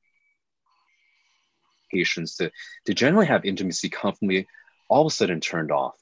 patients 1.92 2.38
to, 2.38 2.52
generally 2.94 3.28
have 3.28 3.46
intimacy 3.46 3.90
comfortably 3.90 4.48
all 4.90 5.06
of 5.06 5.12
a 5.12 5.16
sudden 5.16 5.40
turned 5.40 5.72
off. 5.72 5.96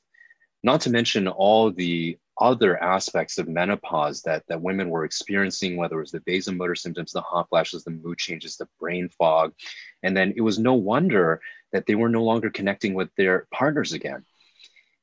Not 0.64 0.82
to 0.82 0.90
mention 0.90 1.28
all 1.28 1.72
the 1.72 2.18
other 2.40 2.82
aspects 2.82 3.38
of 3.38 3.48
menopause 3.48 4.22
that, 4.24 4.44
that 4.48 4.62
women 4.62 4.90
were 4.90 5.06
experiencing, 5.06 5.78
whether 5.78 5.98
it 5.98 6.02
was 6.02 6.12
the 6.12 6.20
vasomotor 6.22 6.78
symptoms, 6.78 7.12
the 7.12 7.22
hot 7.22 7.48
flashes, 7.50 7.84
the 7.84 7.92
mood 7.92 8.18
changes, 8.18 8.58
the 8.58 8.68
brain 8.80 9.10
fog. 9.10 9.54
And 10.04 10.16
then 10.18 10.34
it 10.36 10.42
was 10.42 10.60
no 10.60 10.74
wonder 10.74 11.40
that 11.72 11.86
they 11.86 11.96
were 11.96 12.10
no 12.10 12.24
longer 12.24 12.50
connecting 12.50 12.94
with 12.94 13.10
their 13.16 13.48
partners 13.52 13.94
again. 13.94 14.26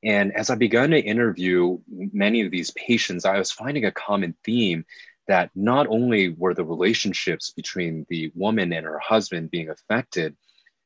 And 0.05 0.35
as 0.35 0.51
I 0.51 0.57
began 0.57 0.91
to 0.91 1.01
interview 1.01 1.79
many 1.89 2.43
of 2.43 2.51
these 2.51 2.73
patients, 2.73 3.25
I 3.25 3.39
was 3.39 3.53
finding 3.53 3.85
a 3.85 3.93
common 3.93 4.35
theme 4.45 4.85
that 5.29 5.51
not 5.55 5.87
only 5.89 6.31
were 6.31 6.55
the 6.55 6.65
relationships 6.65 7.53
between 7.53 8.07
the 8.09 8.31
woman 8.35 8.73
and 8.73 8.85
her 8.85 8.99
husband 8.99 9.51
being 9.51 9.69
affected, 9.69 10.37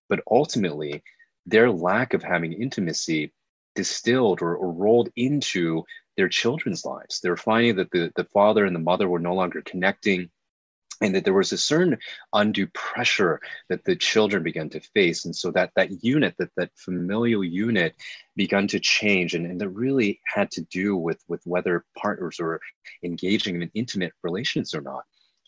but 0.08 0.20
ultimately 0.30 1.02
their 1.46 1.70
lack 1.70 2.14
of 2.14 2.22
having 2.22 2.52
intimacy 2.52 3.32
distilled 3.74 4.42
or, 4.42 4.56
or 4.56 4.72
rolled 4.72 5.10
into 5.16 5.84
their 6.16 6.28
children's 6.28 6.84
lives. 6.84 7.20
They're 7.20 7.36
finding 7.36 7.76
that 7.76 7.90
the, 7.90 8.10
the 8.16 8.24
father 8.24 8.64
and 8.64 8.74
the 8.74 8.80
mother 8.80 9.08
were 9.08 9.18
no 9.18 9.34
longer 9.34 9.62
connecting 9.62 10.30
and 11.00 11.14
that 11.14 11.24
there 11.24 11.34
was 11.34 11.52
a 11.52 11.58
certain 11.58 11.98
undue 12.32 12.66
pressure 12.68 13.40
that 13.68 13.84
the 13.84 13.96
children 13.96 14.42
began 14.42 14.68
to 14.70 14.80
face. 14.80 15.24
And 15.24 15.34
so 15.34 15.50
that 15.52 15.70
that 15.76 16.02
unit 16.02 16.34
that 16.38 16.50
that 16.56 16.70
familial 16.76 17.44
unit 17.44 17.94
began 18.34 18.66
to 18.68 18.80
change 18.80 19.34
and, 19.34 19.46
and 19.46 19.60
that 19.60 19.68
really 19.68 20.20
had 20.26 20.50
to 20.52 20.62
do 20.62 20.96
with 20.96 21.22
with 21.28 21.42
whether 21.44 21.84
partners 21.96 22.38
were 22.40 22.60
engaging 23.02 23.60
in 23.62 23.70
intimate 23.74 24.12
relations 24.22 24.74
or 24.74 24.80
not. 24.80 25.04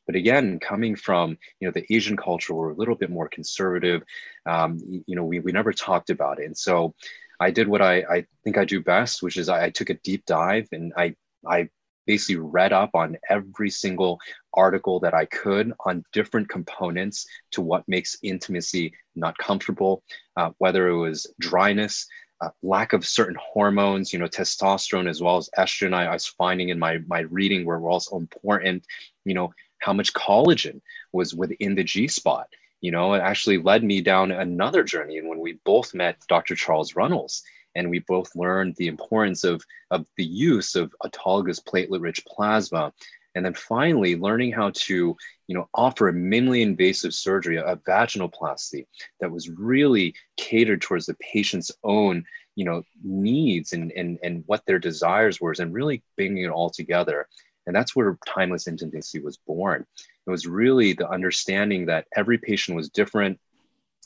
But 0.07 0.17
again 0.17 0.59
coming 0.59 0.97
from 0.97 1.39
you 1.61 1.69
know 1.69 1.73
the 1.73 1.87
asian 1.95 2.17
culture 2.17 2.55
we're 2.55 2.71
a 2.71 2.77
little 2.77 2.97
bit 2.97 3.11
more 3.11 3.29
conservative. 3.29 4.03
Um, 4.47 4.79
you 5.07 5.17
know 5.17 5.25
we, 5.25 5.41
we 5.41 5.53
never 5.53 5.73
talked 5.73 6.11
about 6.11 6.41
it. 6.41 6.47
And 6.47 6.57
so 6.57 6.95
I 7.41 7.51
did 7.53 7.69
what 7.69 7.83
I, 7.83 7.99
I 8.01 8.27
think 8.43 8.59
I 8.59 8.65
do 8.65 8.83
best, 8.83 9.23
which 9.23 9.37
is 9.37 9.49
I, 9.49 9.67
I 9.67 9.71
took 9.71 9.91
a 9.91 9.95
deep 9.95 10.27
dive 10.27 10.69
and 10.73 10.93
I 10.97 11.15
I 11.47 11.69
basically 12.09 12.37
read 12.37 12.73
up 12.73 12.91
on 12.95 13.17
every 13.31 13.71
single 13.71 14.19
article 14.55 14.99
that 14.99 15.15
I 15.15 15.27
could 15.27 15.73
on 15.87 16.05
different 16.13 16.49
components 16.49 17.27
to 17.53 17.61
what 17.61 17.87
makes 17.87 18.17
intimacy 18.23 18.93
not 19.15 19.39
comfortable, 19.39 20.03
uh, 20.37 20.51
whether 20.59 20.89
it 20.89 20.97
was 20.97 21.27
dryness, 21.39 22.09
uh, 22.41 22.49
lack 22.63 22.93
of 22.95 23.07
certain 23.07 23.37
hormones, 23.41 24.13
you 24.13 24.19
know, 24.19 24.27
testosterone 24.27 25.09
as 25.09 25.21
well 25.21 25.37
as 25.37 25.51
estrogen. 25.57 25.95
I, 25.95 26.07
I, 26.07 26.15
was 26.15 26.27
finding 26.27 26.71
in 26.71 26.79
my 26.79 26.99
my 27.07 27.21
reading 27.21 27.65
were 27.65 27.89
also 27.89 28.17
important. 28.17 28.85
You 29.25 29.35
know, 29.35 29.53
how 29.81 29.93
much 29.93 30.13
collagen 30.15 30.81
was 31.13 31.35
within 31.35 31.77
the 31.77 31.85
G 31.85 32.09
spot 32.09 32.49
you 32.81 32.93
know, 32.93 33.15
it 33.15 33.21
actually 33.21 33.59
led 33.59 33.83
me 33.83 34.01
down 34.01 34.31
another 34.31 34.85
journey. 34.85 35.19
And 35.19 35.29
when 35.29 35.41
we 35.41 35.59
both 35.65 35.95
met 35.95 36.23
Dr. 36.29 36.55
Charles 36.55 36.95
Runnels, 36.95 37.43
and 37.79 37.89
we 37.89 38.01
both 38.01 38.37
learned 38.37 38.75
the 38.77 38.89
importance 38.89 39.45
of, 39.45 39.65
of 39.91 40.05
the 40.19 40.25
use 40.25 40.75
of 40.75 40.93
autologous 41.05 41.61
platelet-rich 41.63 42.21
plasma, 42.27 42.93
and 43.35 43.45
then 43.45 43.55
finally 43.55 44.17
learning 44.17 44.53
how 44.53 44.71
to, 44.75 45.17
you 45.47 45.55
know, 45.55 45.69
offer 45.73 46.09
a 46.09 46.13
minimally 46.13 46.61
invasive 46.61 47.15
surgery, 47.15 47.57
a 47.57 47.77
vaginoplasty 47.89 48.85
that 49.21 49.31
was 49.31 49.49
really 49.49 50.15
catered 50.37 50.83
towards 50.83 51.07
the 51.07 51.17
patient's 51.33 51.71
own, 51.85 52.25
you 52.57 52.65
know, 52.65 52.83
needs 53.05 53.73
and 53.73 53.93
and 53.93 54.19
and 54.25 54.43
what 54.47 54.63
their 54.67 54.81
desires 54.81 55.41
were, 55.41 55.55
and 55.59 55.73
really 55.73 56.03
bringing 56.17 56.45
it 56.45 56.51
all 56.51 56.71
together. 56.71 57.29
And 57.67 57.77
that's 57.77 57.95
where 57.95 58.19
timeless 58.27 58.67
intimacy 58.67 59.21
was 59.21 59.39
born. 59.47 59.85
It 60.27 60.31
was 60.31 60.47
really 60.47 60.95
the 60.95 61.09
understanding 61.09 61.87
that 61.87 62.07
every 62.17 62.39
patient 62.39 62.77
was 62.77 62.89
different. 62.89 63.39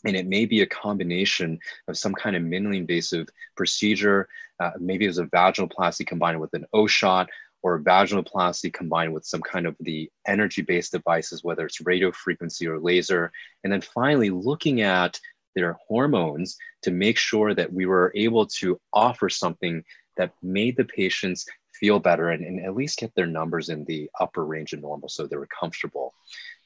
And 0.05 0.17
it 0.17 0.27
may 0.27 0.47
be 0.47 0.63
a 0.63 0.67
combination 0.67 1.59
of 1.89 1.97
some 1.97 2.15
kind 2.15 2.37
of 2.37 2.43
minimally 2.43 2.79
invasive 2.79 3.29
procedure. 3.57 4.29
Uh, 4.59 4.71
maybe 4.79 5.05
it 5.05 5.09
was 5.09 5.19
a 5.19 5.27
vaginoplasty 5.27 6.07
combined 6.07 6.41
with 6.41 6.55
an 6.55 6.67
O 6.73 6.87
shot 6.87 7.29
or 7.63 7.77
a 7.77 7.81
vaginoplasty 7.81 8.73
combined 8.73 9.15
with 9.15 9.25
some 9.25 9.41
kind 9.41 9.67
of 9.67 9.77
the 9.81 10.11
energy 10.27 10.63
based 10.63 10.93
devices, 10.93 11.45
whether 11.45 11.65
it's 11.65 11.81
radio 11.81 12.11
frequency 12.11 12.67
or 12.67 12.81
laser. 12.81 13.31
And 13.63 13.73
then 13.73 13.81
finally, 13.81 14.31
looking 14.31 14.81
at 14.81 15.21
their 15.55 15.79
hormones 15.87 16.57
to 16.83 16.91
make 16.91 17.19
sure 17.19 17.55
that 17.55 17.73
we 17.73 17.87
were 17.87 18.13
able 18.15 18.47
to 18.47 18.81
offer 18.93 19.29
something 19.29 19.85
that 20.17 20.33
made 20.43 20.77
the 20.77 20.85
patients 20.85 21.47
feel 21.75 21.99
better 21.99 22.31
and, 22.31 22.45
and 22.45 22.65
at 22.65 22.75
least 22.75 22.99
get 22.99 23.15
their 23.15 23.27
numbers 23.27 23.69
in 23.69 23.85
the 23.85 24.09
upper 24.21 24.45
range 24.45 24.73
of 24.73 24.81
normal 24.81 25.09
so 25.09 25.27
they 25.27 25.37
were 25.37 25.49
comfortable. 25.49 26.15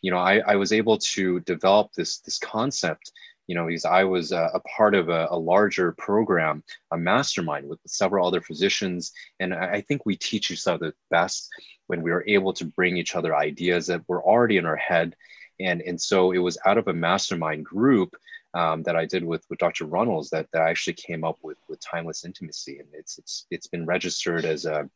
You 0.07 0.13
know, 0.13 0.19
I, 0.19 0.35
I 0.47 0.55
was 0.55 0.73
able 0.73 0.99
to 0.99 1.41
develop 1.41 1.93
this, 1.93 2.19
this 2.19 2.39
concept 2.39 3.11
you 3.47 3.55
know, 3.55 3.67
because 3.67 3.85
I 3.85 4.05
was 4.05 4.33
a, 4.33 4.51
a 4.55 4.61
part 4.61 4.95
of 4.95 5.09
a, 5.09 5.29
a, 5.31 5.39
larger 5.39 5.93
program, 5.93 6.65
a 6.91 6.99
mastermind 6.99 7.69
with 7.69 7.79
several 7.87 8.27
other 8.27 8.41
physicians. 8.41 9.13
And 9.39 9.55
I, 9.55 9.75
I 9.75 9.81
think 9.83 10.05
we 10.05 10.17
teach 10.17 10.51
each 10.51 10.67
other 10.67 10.95
best 11.11 11.49
when 11.87 12.03
we 12.03 12.11
are 12.11 12.25
able 12.27 12.53
to 12.55 12.65
bring 12.65 12.97
each 12.97 13.15
other 13.15 13.37
ideas 13.37 13.87
that 13.87 14.03
were 14.09 14.23
already 14.23 14.57
in 14.57 14.67
our 14.67 14.77
head. 14.77 15.15
And, 15.61 15.81
and 15.83 16.01
so 16.01 16.33
it 16.33 16.39
was 16.39 16.59
out 16.67 16.79
of 16.79 16.89
a 16.89 16.93
mastermind 16.93 17.65
group 17.65 18.17
um, 18.55 18.83
that 18.83 18.97
I 18.97 19.07
did 19.07 19.25
with, 19.25 19.45
with 19.49 19.59
Dr. 19.61 19.85
Runnels 19.85 20.31
that, 20.31 20.49
that 20.53 20.63
I 20.63 20.71
actually 20.71 20.95
came 20.95 21.25
up 21.25 21.39
with, 21.43 21.59
with 21.69 21.79
timeless 21.81 22.25
intimacy. 22.25 22.79
And 22.79 22.89
it's, 22.93 23.19
it's, 23.19 23.47
it's 23.51 23.69
been 23.69 23.87
registered 23.87 24.45
as 24.45 24.65
a, 24.65 24.89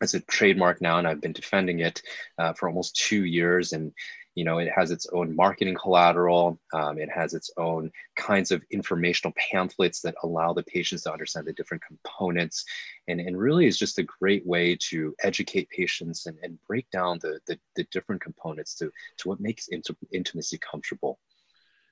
as 0.00 0.14
a 0.14 0.20
trademark 0.20 0.80
now, 0.80 0.98
and 0.98 1.06
I've 1.06 1.20
been 1.20 1.32
defending 1.32 1.80
it 1.80 2.02
uh, 2.38 2.52
for 2.54 2.68
almost 2.68 2.96
two 2.96 3.24
years. 3.24 3.72
And 3.72 3.92
you 4.34 4.44
know, 4.44 4.58
it 4.58 4.70
has 4.74 4.90
its 4.90 5.06
own 5.12 5.34
marketing 5.34 5.76
collateral. 5.80 6.58
Um, 6.72 6.98
it 6.98 7.08
has 7.10 7.34
its 7.34 7.50
own 7.56 7.92
kinds 8.16 8.50
of 8.50 8.62
informational 8.70 9.34
pamphlets 9.36 10.00
that 10.02 10.16
allow 10.22 10.52
the 10.52 10.62
patients 10.62 11.02
to 11.02 11.12
understand 11.12 11.46
the 11.46 11.52
different 11.52 11.82
components, 11.84 12.64
and, 13.08 13.20
and 13.20 13.38
really 13.38 13.66
is 13.66 13.78
just 13.78 13.98
a 13.98 14.02
great 14.02 14.44
way 14.46 14.76
to 14.88 15.14
educate 15.22 15.70
patients 15.70 16.26
and, 16.26 16.36
and 16.42 16.58
break 16.66 16.90
down 16.90 17.18
the, 17.20 17.38
the, 17.46 17.58
the 17.76 17.84
different 17.92 18.20
components 18.20 18.74
to 18.76 18.90
to 19.18 19.28
what 19.28 19.40
makes 19.40 19.68
int- 19.68 19.88
intimacy 20.12 20.58
comfortable. 20.58 21.18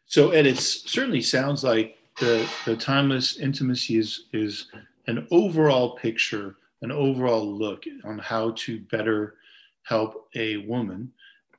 So, 0.07 0.33
and 0.33 0.47
it 0.47 0.59
certainly 0.59 1.23
sounds 1.23 1.63
like 1.63 1.97
the 2.19 2.49
the 2.67 2.77
timeless 2.77 3.39
intimacy 3.39 3.99
is 3.99 4.27
is 4.33 4.67
an 5.07 5.27
overall 5.31 5.97
picture 5.97 6.57
an 6.83 6.91
overall 6.91 7.47
look 7.47 7.85
on 8.05 8.19
how 8.19 8.51
to 8.57 8.81
better 8.91 9.37
help 9.85 10.29
a 10.35 10.59
woman 10.59 11.13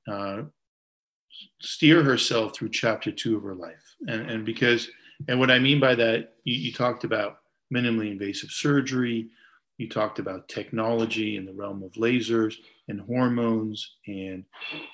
uh, 0.07 0.43
steer 1.61 2.03
herself 2.03 2.55
through 2.55 2.69
chapter 2.69 3.11
two 3.11 3.37
of 3.37 3.43
her 3.43 3.55
life. 3.55 3.95
And, 4.07 4.29
and 4.29 4.45
because, 4.45 4.89
and 5.27 5.39
what 5.39 5.51
I 5.51 5.59
mean 5.59 5.79
by 5.79 5.95
that, 5.95 6.33
you, 6.43 6.55
you 6.55 6.73
talked 6.73 7.03
about 7.03 7.39
minimally 7.73 8.11
invasive 8.11 8.51
surgery, 8.51 9.29
you 9.77 9.89
talked 9.89 10.19
about 10.19 10.47
technology 10.47 11.37
in 11.37 11.45
the 11.45 11.53
realm 11.53 11.83
of 11.83 11.93
lasers 11.93 12.55
and 12.87 13.01
hormones 13.01 13.95
and 14.07 14.45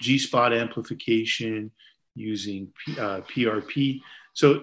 G 0.02 0.18
spot 0.18 0.54
amplification 0.54 1.72
using 2.16 2.72
uh, 2.92 3.22
PRP. 3.22 4.02
So 4.34 4.62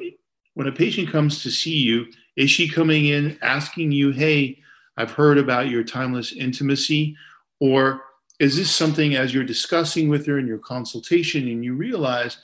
when 0.54 0.68
a 0.68 0.72
patient 0.72 1.10
comes 1.10 1.42
to 1.42 1.50
see 1.50 1.76
you, 1.76 2.06
is 2.36 2.50
she 2.50 2.68
coming 2.68 3.06
in 3.06 3.38
asking 3.42 3.92
you, 3.92 4.10
hey, 4.10 4.58
I've 4.96 5.10
heard 5.10 5.38
about 5.38 5.68
your 5.68 5.84
timeless 5.84 6.32
intimacy? 6.32 7.16
Or 7.60 8.02
is 8.38 8.56
this 8.56 8.70
something 8.70 9.14
as 9.14 9.32
you're 9.32 9.44
discussing 9.44 10.08
with 10.08 10.26
her 10.26 10.38
in 10.38 10.46
your 10.46 10.58
consultation 10.58 11.48
and 11.48 11.64
you 11.64 11.74
realize 11.74 12.38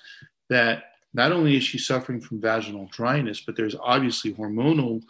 that 0.49 0.85
not 1.15 1.33
only 1.33 1.57
is 1.57 1.65
she 1.65 1.79
suffering 1.79 2.21
from 2.21 2.41
vaginal 2.41 2.89
dryness, 2.91 3.41
but 3.41 3.57
there's 3.57 3.77
obviously 3.81 4.33
hormonal 4.33 5.03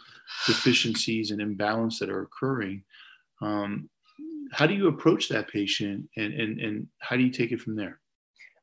deficiencies 0.45 1.31
and 1.31 1.41
imbalance 1.41 1.99
that 1.99 2.09
are 2.09 2.21
occurring? 2.21 2.83
Um, 3.41 3.89
how 4.51 4.67
do 4.67 4.73
you 4.73 4.87
approach 4.87 5.29
that 5.29 5.47
patient 5.47 6.09
and, 6.17 6.33
and, 6.33 6.59
and 6.59 6.87
how 6.99 7.15
do 7.15 7.23
you 7.23 7.31
take 7.31 7.51
it 7.51 7.61
from 7.61 7.75
there? 7.75 7.99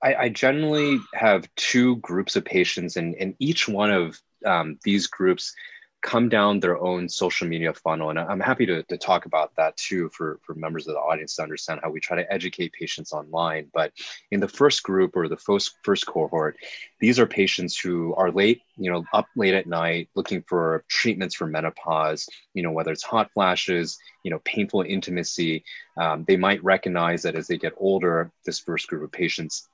I, 0.03 0.15
I 0.15 0.29
generally 0.29 0.99
have 1.15 1.49
two 1.57 1.97
groups 1.97 2.37
of 2.37 2.45
patients, 2.45 2.97
and, 2.97 3.15
and 3.17 3.35
each 3.39 3.69
one 3.69 3.91
of 3.91 4.21
um, 4.47 4.79
these 4.83 5.07
groups 5.07 5.55
come 6.02 6.28
down 6.28 6.61
their 6.61 6.78
own 6.78 7.09
social 7.09 7.47
media 7.47 7.73
funnel. 7.75 8.11
And 8.11 8.19
I'm 8.19 8.40
happy 8.40 8.64
to, 8.66 8.83
to 8.85 8.97
talk 8.97 9.26
about 9.26 9.54
that 9.57 9.76
too 9.76 10.09
for, 10.11 10.38
for 10.42 10.54
members 10.54 10.87
of 10.87 10.95
the 10.95 11.00
audience 11.00 11.37
to 11.37 11.42
understand 11.42 11.80
how 11.83 11.90
we 11.90 12.00
try 12.00 12.16
to 12.16 12.33
educate 12.33 12.73
patients 12.73 13.12
online. 13.12 13.71
But 13.73 13.92
in 14.30 14.40
the 14.40 14.49
first 14.49 14.83
group 14.83 15.16
or 15.16 15.28
the 15.28 15.37
first, 15.37 15.76
first 15.83 16.07
cohort, 16.07 16.57
these 17.00 17.19
are 17.19 17.26
patients 17.26 17.78
who 17.78 18.14
are 18.14 18.30
late, 18.30 18.62
you 18.76 18.90
know, 18.90 19.04
up 19.12 19.26
late 19.37 19.54
at 19.54 19.66
night 19.66 20.09
looking 20.14 20.42
for 20.42 20.85
treatments 20.88 21.35
for 21.35 21.47
menopause, 21.47 22.28
you 22.54 22.62
know, 22.62 22.73
whether 22.73 22.92
it's 22.92 23.02
hot 23.02 23.30
flashes, 23.33 23.99
you 24.25 24.30
know, 24.30 24.40
painful 24.45 24.83
intimacy. 24.83 25.64
Um, 25.99 26.25
they 26.26 26.37
might 26.37 26.62
recognize 26.64 27.23
that 27.23 27.37
as 27.37 27.47
they 27.47 27.59
get 27.59 27.75
older, 27.76 28.30
this 28.45 28.59
first 28.59 28.88
group 28.88 29.02
of 29.02 29.12
patients 29.12 29.69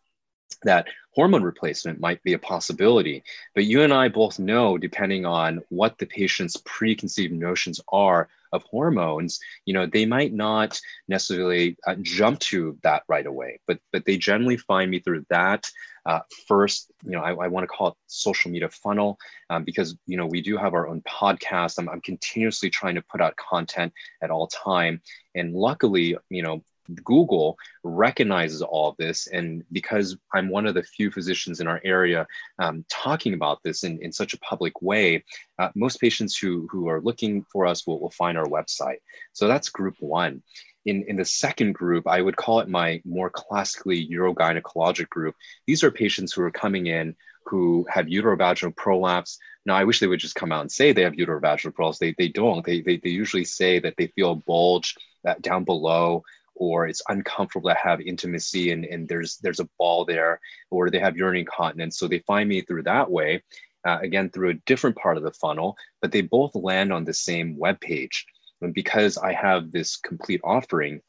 that 0.62 0.86
hormone 1.14 1.42
replacement 1.42 1.98
might 1.98 2.22
be 2.22 2.34
a 2.34 2.38
possibility. 2.38 3.24
But 3.54 3.64
you 3.64 3.82
and 3.82 3.92
I 3.92 4.08
both 4.08 4.38
know, 4.38 4.76
depending 4.76 5.24
on 5.24 5.62
what 5.70 5.98
the 5.98 6.06
patient's 6.06 6.58
preconceived 6.64 7.32
notions 7.32 7.80
are 7.90 8.28
of 8.52 8.62
hormones, 8.64 9.40
you 9.64 9.74
know, 9.74 9.86
they 9.86 10.06
might 10.06 10.32
not 10.32 10.80
necessarily 11.08 11.76
uh, 11.86 11.96
jump 12.02 12.38
to 12.40 12.78
that 12.82 13.02
right 13.08 13.26
away, 13.26 13.60
but 13.66 13.78
but 13.92 14.04
they 14.04 14.16
generally 14.16 14.56
find 14.56 14.90
me 14.90 15.00
through 15.00 15.24
that 15.30 15.68
uh, 16.04 16.20
first. 16.46 16.90
You 17.04 17.12
know, 17.12 17.22
I, 17.22 17.30
I 17.32 17.48
want 17.48 17.64
to 17.64 17.68
call 17.68 17.88
it 17.88 17.94
social 18.06 18.50
media 18.50 18.68
funnel 18.68 19.18
um, 19.50 19.64
because 19.64 19.96
you 20.06 20.16
know 20.16 20.26
we 20.26 20.40
do 20.42 20.56
have 20.56 20.74
our 20.74 20.86
own 20.86 21.02
podcast. 21.02 21.78
I'm, 21.78 21.88
I'm 21.88 22.00
continuously 22.00 22.70
trying 22.70 22.94
to 22.94 23.02
put 23.02 23.20
out 23.20 23.36
content 23.36 23.92
at 24.22 24.30
all 24.30 24.46
time, 24.48 25.00
and 25.34 25.54
luckily, 25.54 26.16
you 26.28 26.42
know, 26.42 26.62
Google 27.04 27.56
recognizes 27.82 28.62
all 28.62 28.90
of 28.90 28.96
this. 28.96 29.26
And 29.26 29.64
because 29.72 30.16
I'm 30.34 30.48
one 30.48 30.66
of 30.66 30.74
the 30.74 30.82
few 30.82 31.10
physicians 31.10 31.60
in 31.60 31.66
our 31.66 31.80
area 31.84 32.26
um, 32.58 32.84
talking 32.88 33.34
about 33.34 33.62
this 33.62 33.84
in, 33.84 33.98
in 34.02 34.12
such 34.12 34.34
a 34.34 34.38
public 34.38 34.80
way, 34.82 35.24
uh, 35.58 35.70
most 35.74 36.00
patients 36.00 36.36
who, 36.36 36.68
who 36.70 36.88
are 36.88 37.00
looking 37.00 37.44
for 37.52 37.66
us 37.66 37.86
will, 37.86 38.00
will 38.00 38.10
find 38.10 38.36
our 38.38 38.46
website. 38.46 38.98
So 39.32 39.48
that's 39.48 39.68
group 39.68 39.96
one. 40.00 40.42
In, 40.84 41.04
in 41.08 41.16
the 41.16 41.24
second 41.24 41.74
group, 41.74 42.06
I 42.06 42.22
would 42.22 42.36
call 42.36 42.60
it 42.60 42.68
my 42.68 43.02
more 43.04 43.28
classically 43.28 44.08
urogynecologic 44.08 45.08
group. 45.08 45.34
These 45.66 45.82
are 45.82 45.90
patients 45.90 46.32
who 46.32 46.42
are 46.42 46.50
coming 46.50 46.86
in 46.86 47.16
who 47.46 47.86
have 47.88 48.06
uterovaginal 48.06 48.74
prolapse. 48.74 49.38
Now, 49.64 49.76
I 49.76 49.84
wish 49.84 50.00
they 50.00 50.06
would 50.06 50.20
just 50.20 50.34
come 50.34 50.52
out 50.52 50.60
and 50.60 50.70
say 50.70 50.92
they 50.92 51.02
have 51.02 51.14
uterovaginal 51.14 51.74
prolapse. 51.74 51.98
They, 51.98 52.14
they 52.18 52.28
don't. 52.28 52.64
They, 52.64 52.80
they, 52.80 52.98
they 52.98 53.10
usually 53.10 53.44
say 53.44 53.78
that 53.78 53.94
they 53.96 54.08
feel 54.08 54.32
a 54.32 54.36
bulge 54.36 54.96
uh, 55.26 55.34
down 55.40 55.64
below 55.64 56.22
or 56.56 56.86
it's 56.86 57.02
uncomfortable 57.08 57.70
to 57.70 57.76
have 57.76 58.00
intimacy 58.00 58.72
and, 58.72 58.84
and 58.84 59.08
there's 59.08 59.36
there's 59.38 59.60
a 59.60 59.68
ball 59.78 60.04
there 60.04 60.40
or 60.70 60.90
they 60.90 60.98
have 60.98 61.16
urinary 61.16 61.40
incontinence 61.40 61.98
so 61.98 62.08
they 62.08 62.18
find 62.20 62.48
me 62.48 62.60
through 62.60 62.82
that 62.82 63.10
way 63.10 63.42
uh, 63.86 63.98
again 64.02 64.30
through 64.30 64.50
a 64.50 64.60
different 64.66 64.96
part 64.96 65.16
of 65.16 65.22
the 65.22 65.32
funnel 65.32 65.76
but 66.00 66.10
they 66.10 66.22
both 66.22 66.54
land 66.54 66.92
on 66.92 67.04
the 67.04 67.14
same 67.14 67.56
web 67.56 67.80
page 67.80 68.26
and 68.62 68.74
because 68.74 69.18
i 69.18 69.32
have 69.32 69.70
this 69.70 69.96
complete 69.96 70.40
offering 70.44 71.00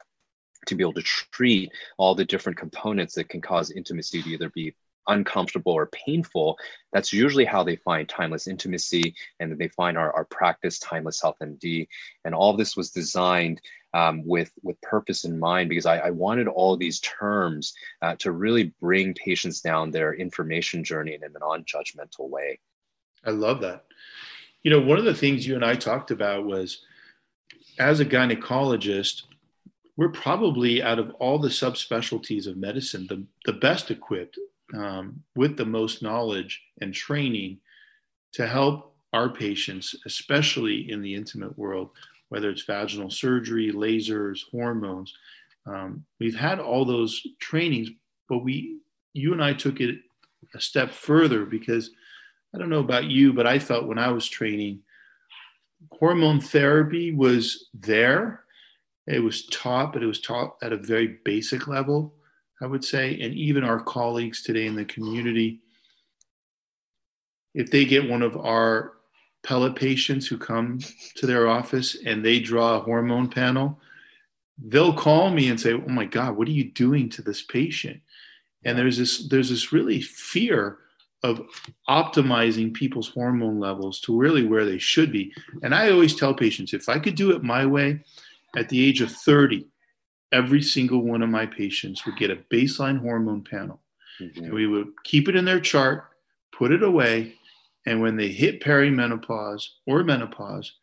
to 0.65 0.75
be 0.75 0.83
able 0.83 0.93
to 0.93 1.01
treat 1.01 1.71
all 1.97 2.13
the 2.13 2.25
different 2.25 2.57
components 2.57 3.15
that 3.15 3.29
can 3.29 3.41
cause 3.41 3.71
intimacy 3.71 4.21
to 4.21 4.29
either 4.29 4.49
be 4.49 4.75
uncomfortable 5.07 5.71
or 5.71 5.87
painful, 5.87 6.57
that's 6.93 7.13
usually 7.13 7.45
how 7.45 7.63
they 7.63 7.75
find 7.77 8.07
timeless 8.07 8.47
intimacy 8.47 9.15
and 9.39 9.51
then 9.51 9.57
they 9.57 9.69
find 9.69 9.97
our, 9.97 10.11
our 10.13 10.25
practice, 10.25 10.79
Timeless 10.79 11.21
Health 11.21 11.37
MD. 11.41 11.87
And 12.25 12.35
all 12.35 12.55
this 12.55 12.75
was 12.75 12.91
designed 12.91 13.61
um, 13.94 14.25
with 14.25 14.51
with 14.63 14.79
purpose 14.82 15.24
in 15.24 15.39
mind 15.39 15.70
because 15.70 15.86
I, 15.86 15.98
I 15.98 16.10
wanted 16.12 16.48
all 16.48 16.77
these 16.77 17.00
terms 17.00 17.74
uh, 18.01 18.15
to 18.17 18.32
really 18.32 18.74
bring 18.82 19.13
patients 19.13 19.62
down 19.62 19.91
their 19.91 20.13
information 20.13 20.84
journey 20.84 21.13
in 21.13 21.24
a 21.24 21.39
non-judgmental 21.39 22.29
way. 22.29 22.60
I 23.25 23.32
love 23.32 23.62
that. 23.62 23.86
You 24.63 24.71
know, 24.71 24.82
one 24.82 24.97
of 24.97 25.06
the 25.06 25.13
things 25.13 25.47
you 25.47 25.56
and 25.56 25.65
I 25.65 25.76
talked 25.76 26.12
about 26.12 26.45
was 26.45 26.82
as 27.80 28.00
a 28.00 28.06
gynecologist, 28.06 29.23
we're 29.95 30.10
probably 30.10 30.84
out 30.84 31.00
of 31.00 31.12
all 31.19 31.39
the 31.39 31.47
subspecialties 31.50 32.47
of 32.47 32.58
medicine 32.58 33.08
the, 33.08 33.26
the 33.45 33.54
best 33.54 33.91
equipped 33.91 34.38
um, 34.76 35.23
with 35.36 35.58
the 35.58 35.65
most 35.65 36.02
knowledge 36.02 36.62
and 36.82 36.93
training 36.93 37.60
to 38.34 38.47
help 38.47 38.95
our 39.13 39.30
patients, 39.30 39.95
especially 40.06 40.91
in 40.91 41.02
the 41.02 41.15
intimate 41.15 41.58
world, 41.58 41.91
whether 42.29 42.49
it's 42.49 42.63
vaginal 42.63 43.09
surgery, 43.09 43.71
lasers, 43.71 44.41
hormones. 44.51 45.13
Um, 45.65 46.05
we've 46.19 46.35
had 46.35 46.59
all 46.59 46.85
those 46.85 47.21
trainings, 47.39 47.89
but 48.29 48.39
we, 48.39 48.79
you 49.13 49.33
and 49.33 49.43
I 49.43 49.53
took 49.53 49.81
it 49.81 49.99
a 50.55 50.61
step 50.61 50.91
further 50.91 51.45
because 51.45 51.91
I 52.53 52.57
don't 52.57 52.69
know 52.69 52.79
about 52.79 53.05
you, 53.05 53.33
but 53.33 53.47
I 53.47 53.59
felt 53.59 53.87
when 53.87 53.99
I 53.99 54.11
was 54.11 54.27
training, 54.27 54.79
hormone 55.91 56.39
therapy 56.39 57.13
was 57.13 57.69
there. 57.73 58.43
It 59.05 59.19
was 59.19 59.45
taught, 59.47 59.93
but 59.93 60.03
it 60.03 60.07
was 60.07 60.21
taught 60.21 60.57
at 60.61 60.73
a 60.73 60.77
very 60.77 61.19
basic 61.23 61.67
level, 61.67 62.13
I 62.61 62.65
would 62.65 62.83
say. 62.83 63.19
And 63.21 63.33
even 63.33 63.63
our 63.63 63.79
colleagues 63.79 64.43
today 64.43 64.65
in 64.65 64.75
the 64.75 64.85
community, 64.85 65.59
if 67.53 67.71
they 67.71 67.85
get 67.85 68.09
one 68.09 68.21
of 68.21 68.37
our 68.37 68.96
pellet 69.47 69.75
patients 69.75 70.27
who 70.27 70.38
come 70.38 70.79
to 71.15 71.25
their 71.25 71.47
office 71.47 71.95
and 72.05 72.23
they 72.23 72.39
draw 72.39 72.75
a 72.75 72.81
hormone 72.81 73.29
panel, 73.29 73.79
they'll 74.67 74.93
call 74.93 75.29
me 75.29 75.47
and 75.47 75.60
say, 75.60 75.73
"Oh 75.73 75.88
my 75.88 76.05
God, 76.05 76.36
what 76.36 76.47
are 76.49 76.60
you 76.60 76.65
doing 76.65 77.10
to 77.10 77.21
this 77.21 77.41
patient?" 77.41 78.01
And 78.65 78.77
there's 78.77 78.97
this 78.97 79.27
there's 79.29 79.49
this 79.49 79.71
really 79.71 80.01
fear 80.01 80.79
of 81.23 81.41
optimizing 81.89 82.73
people's 82.73 83.10
hormone 83.10 83.60
levels 83.60 83.99
to 84.01 84.15
really 84.15 84.45
where 84.45 84.65
they 84.65 84.77
should 84.77 85.12
be. 85.12 85.33
And 85.63 85.73
I 85.73 85.89
always 85.89 86.15
tell 86.15 86.33
patients, 86.33 86.73
if 86.73 86.89
I 86.89 86.99
could 86.99 87.15
do 87.15 87.31
it 87.31 87.41
my 87.41 87.65
way, 87.65 88.01
at 88.55 88.69
the 88.69 88.86
age 88.86 89.01
of 89.01 89.12
30, 89.12 89.65
every 90.31 90.62
single 90.62 91.01
one 91.01 91.23
of 91.23 91.29
my 91.29 91.45
patients 91.45 92.05
would 92.05 92.17
get 92.17 92.29
a 92.29 92.43
baseline 92.53 92.99
hormone 92.99 93.43
panel. 93.43 93.79
Mm-hmm. 94.21 94.43
And 94.43 94.53
we 94.53 94.67
would 94.67 94.89
keep 95.03 95.27
it 95.27 95.36
in 95.36 95.45
their 95.45 95.60
chart, 95.60 96.05
put 96.51 96.71
it 96.71 96.83
away, 96.83 97.33
and 97.88 98.02
when 98.02 98.17
they 98.17 98.28
hit 98.28 98.62
perimenopause 98.62 99.63
or 99.86 100.04
menopause, 100.04 100.73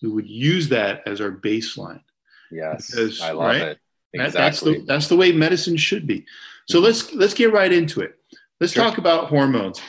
we 0.00 0.08
would 0.08 0.28
use 0.28 0.68
that 0.68 1.02
as 1.06 1.20
our 1.20 1.32
baseline. 1.32 2.02
Yes, 2.50 2.90
because, 2.90 3.20
I 3.20 3.32
love 3.32 3.46
right? 3.46 3.62
it. 3.62 3.78
Exactly. 4.14 4.24
That, 4.24 4.32
that's 4.32 4.60
the 4.60 4.84
that's 4.86 5.08
the 5.08 5.16
way 5.16 5.32
medicine 5.32 5.76
should 5.76 6.06
be. 6.06 6.24
So 6.68 6.76
mm-hmm. 6.76 6.84
let's 6.84 7.12
let's 7.14 7.34
get 7.34 7.52
right 7.52 7.72
into 7.72 8.00
it. 8.00 8.18
Let's 8.60 8.74
sure. 8.74 8.84
talk 8.84 8.98
about 8.98 9.28
hormones. 9.28 9.80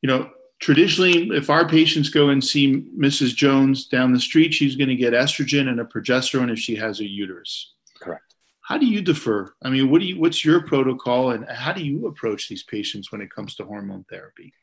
You 0.00 0.08
know, 0.08 0.30
traditionally, 0.60 1.28
if 1.36 1.50
our 1.50 1.68
patients 1.68 2.08
go 2.08 2.30
and 2.30 2.42
see 2.42 2.82
Mrs. 2.96 3.34
Jones 3.34 3.86
down 3.86 4.12
the 4.12 4.20
street, 4.20 4.54
she's 4.54 4.76
going 4.76 4.88
to 4.88 4.96
get 4.96 5.12
estrogen 5.12 5.68
and 5.68 5.80
a 5.80 5.84
progesterone 5.84 6.50
if 6.50 6.58
she 6.58 6.76
has 6.76 7.00
a 7.00 7.08
uterus. 7.08 7.74
Correct. 8.00 8.34
How 8.62 8.78
do 8.78 8.86
you 8.86 9.02
defer? 9.02 9.52
I 9.62 9.68
mean, 9.68 9.90
what 9.90 10.00
do 10.00 10.06
you? 10.06 10.18
What's 10.18 10.44
your 10.44 10.62
protocol, 10.62 11.32
and 11.32 11.44
how 11.48 11.72
do 11.72 11.84
you 11.84 12.06
approach 12.06 12.48
these 12.48 12.62
patients 12.62 13.12
when 13.12 13.20
it 13.20 13.30
comes 13.30 13.56
to 13.56 13.64
hormone 13.64 14.04
therapy? 14.08 14.54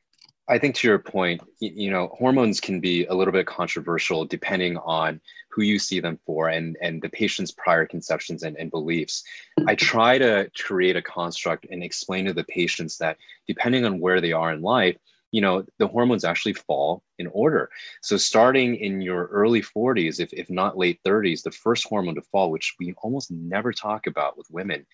I 0.49 0.57
think 0.57 0.73
to 0.75 0.88
your 0.88 0.97
point, 0.97 1.41
you 1.59 1.91
know, 1.91 2.07
hormones 2.17 2.59
can 2.59 2.79
be 2.79 3.05
a 3.05 3.13
little 3.13 3.31
bit 3.31 3.45
controversial 3.45 4.25
depending 4.25 4.77
on 4.77 5.21
who 5.51 5.62
you 5.62 5.77
see 5.77 5.99
them 5.99 6.19
for 6.25 6.49
and, 6.49 6.75
and 6.81 6.99
the 7.03 7.09
patient's 7.09 7.51
prior 7.51 7.85
conceptions 7.85 8.41
and, 8.41 8.57
and 8.57 8.71
beliefs. 8.71 9.23
I 9.67 9.75
try 9.75 10.17
to 10.17 10.49
create 10.57 10.95
a 10.95 11.03
construct 11.03 11.67
and 11.69 11.83
explain 11.83 12.25
to 12.25 12.33
the 12.33 12.43
patients 12.45 12.97
that 12.97 13.17
depending 13.47 13.85
on 13.85 13.99
where 13.99 14.21
they 14.21 14.31
are 14.31 14.51
in 14.51 14.63
life, 14.63 14.97
you 15.31 15.41
know, 15.41 15.63
the 15.77 15.88
hormones 15.88 16.25
actually 16.25 16.53
fall 16.53 17.03
in 17.19 17.27
order. 17.27 17.69
So 18.01 18.17
starting 18.17 18.75
in 18.75 19.01
your 19.01 19.27
early 19.27 19.62
40s, 19.62 20.19
if, 20.19 20.33
if 20.33 20.49
not 20.49 20.79
late 20.79 20.99
30s, 21.05 21.43
the 21.43 21.51
first 21.51 21.88
hormone 21.88 22.15
to 22.15 22.23
fall, 22.23 22.49
which 22.49 22.75
we 22.79 22.95
almost 23.03 23.29
never 23.29 23.71
talk 23.71 24.07
about 24.07 24.35
with 24.35 24.49
women, 24.49 24.88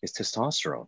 is 0.00 0.14
testosterone 0.14 0.86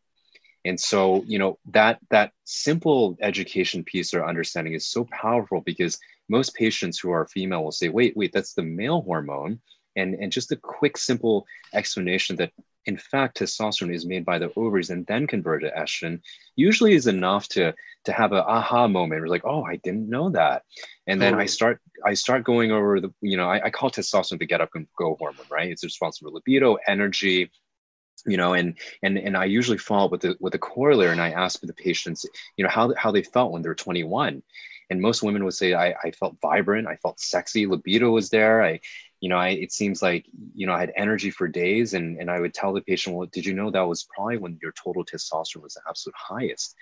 and 0.65 0.79
so 0.79 1.23
you 1.27 1.39
know 1.39 1.59
that 1.73 1.99
that 2.11 2.33
simple 2.45 3.17
education 3.21 3.85
piece 3.85 4.13
or 4.15 4.27
understanding 4.27 4.75
is 4.75 4.87
so 4.87 5.07
powerful 5.11 5.61
because 5.61 5.99
most 6.29 6.55
patients 6.55 6.99
who 6.99 7.11
are 7.11 7.27
female 7.27 7.65
will 7.65 7.73
say 7.73 7.89
wait 7.89 8.17
wait 8.17 8.33
that's 8.33 8.55
the 8.55 8.63
male 8.63 9.03
hormone. 9.03 9.61
And 9.97 10.15
and 10.15 10.31
just 10.31 10.53
a 10.53 10.57
quick 10.57 10.97
simple 10.97 11.45
explanation 11.75 12.37
that 12.37 12.53
in 12.87 12.97
fact 12.97 13.39
testosterone 13.39 13.93
is 13.93 14.07
made 14.07 14.25
by 14.25 14.39
the 14.39 14.53
ovaries 14.55 14.91
and 14.91 15.05
then 15.07 15.27
converted 15.27 15.73
to 15.73 15.81
estrogen 15.81 16.21
usually 16.55 16.95
is 16.95 17.09
enough 17.09 17.49
to 17.49 17.75
to 18.05 18.13
have 18.13 18.33
an 18.33 18.45
aha 18.47 18.87
moment 18.87 19.21
we're 19.21 19.27
like 19.27 19.45
oh 19.45 19.65
i 19.65 19.77
didn't 19.77 20.09
know 20.09 20.31
that. 20.31 20.63
And 21.09 21.21
then 21.21 21.35
i 21.35 21.39
mm-hmm. 21.39 21.49
start 21.49 21.81
i 22.07 22.15
start 22.15 22.45
going 22.45 22.71
over 22.71 23.01
the 23.01 23.13
you 23.21 23.37
know 23.37 23.49
I, 23.49 23.67
I 23.67 23.71
call 23.71 23.91
testosterone 23.91 24.39
the 24.39 24.47
get 24.47 24.61
up 24.61 24.71
and 24.75 24.87
go 24.97 25.17
hormone 25.19 25.47
right? 25.51 25.71
It's 25.71 25.85
responsible 25.85 26.31
for 26.31 26.35
libido 26.37 26.79
energy 26.87 27.51
you 28.29 28.37
know 28.37 28.55
and 28.55 28.79
and 29.03 29.19
and 29.19 29.37
i 29.37 29.45
usually 29.45 29.79
follow 29.79 30.07
up 30.07 30.13
with 30.13 30.21
the 30.21 30.37
with 30.41 30.55
a 30.55 30.59
corollary 30.59 31.13
and 31.13 31.21
i 31.21 31.31
ask 31.31 31.61
the 31.61 31.73
patients 31.73 32.25
you 32.57 32.65
know 32.65 32.71
how, 32.71 32.93
how 32.97 33.11
they 33.11 33.23
felt 33.23 33.53
when 33.53 33.63
they're 33.63 33.75
21 33.75 34.43
and 34.91 35.01
most 35.03 35.23
women 35.23 35.45
would 35.45 35.55
say 35.55 35.75
I, 35.75 35.95
I 36.03 36.11
felt 36.13 36.37
vibrant 36.41 36.89
i 36.89 36.97
felt 36.97 37.21
sexy 37.21 37.67
libido 37.67 38.11
was 38.11 38.31
there 38.31 38.63
i 38.63 38.81
you 39.21 39.29
know, 39.29 39.37
I, 39.37 39.49
it 39.49 39.73
seems 39.73 40.01
like, 40.01 40.27
you 40.55 40.67
know, 40.67 40.73
I 40.73 40.81
had 40.81 40.93
energy 40.97 41.31
for 41.31 41.49
days 41.49 41.95
and, 41.95 42.19
and 42.19 42.31
I 42.31 42.41
would 42.41 42.55
tell 42.55 42.73
the 42.73 42.81
patient, 42.81 43.17
well, 43.17 43.27
did 43.27 43.45
you 43.45 43.55
know 43.55 43.71
that 43.71 43.81
was 43.81 44.07
probably 44.15 44.39
when 44.39 44.59
your 44.63 44.73
total 44.73 45.05
testosterone 45.05 45.63
was 45.63 45.75
the 45.75 45.81
absolute 45.89 46.15
highest? 46.17 46.75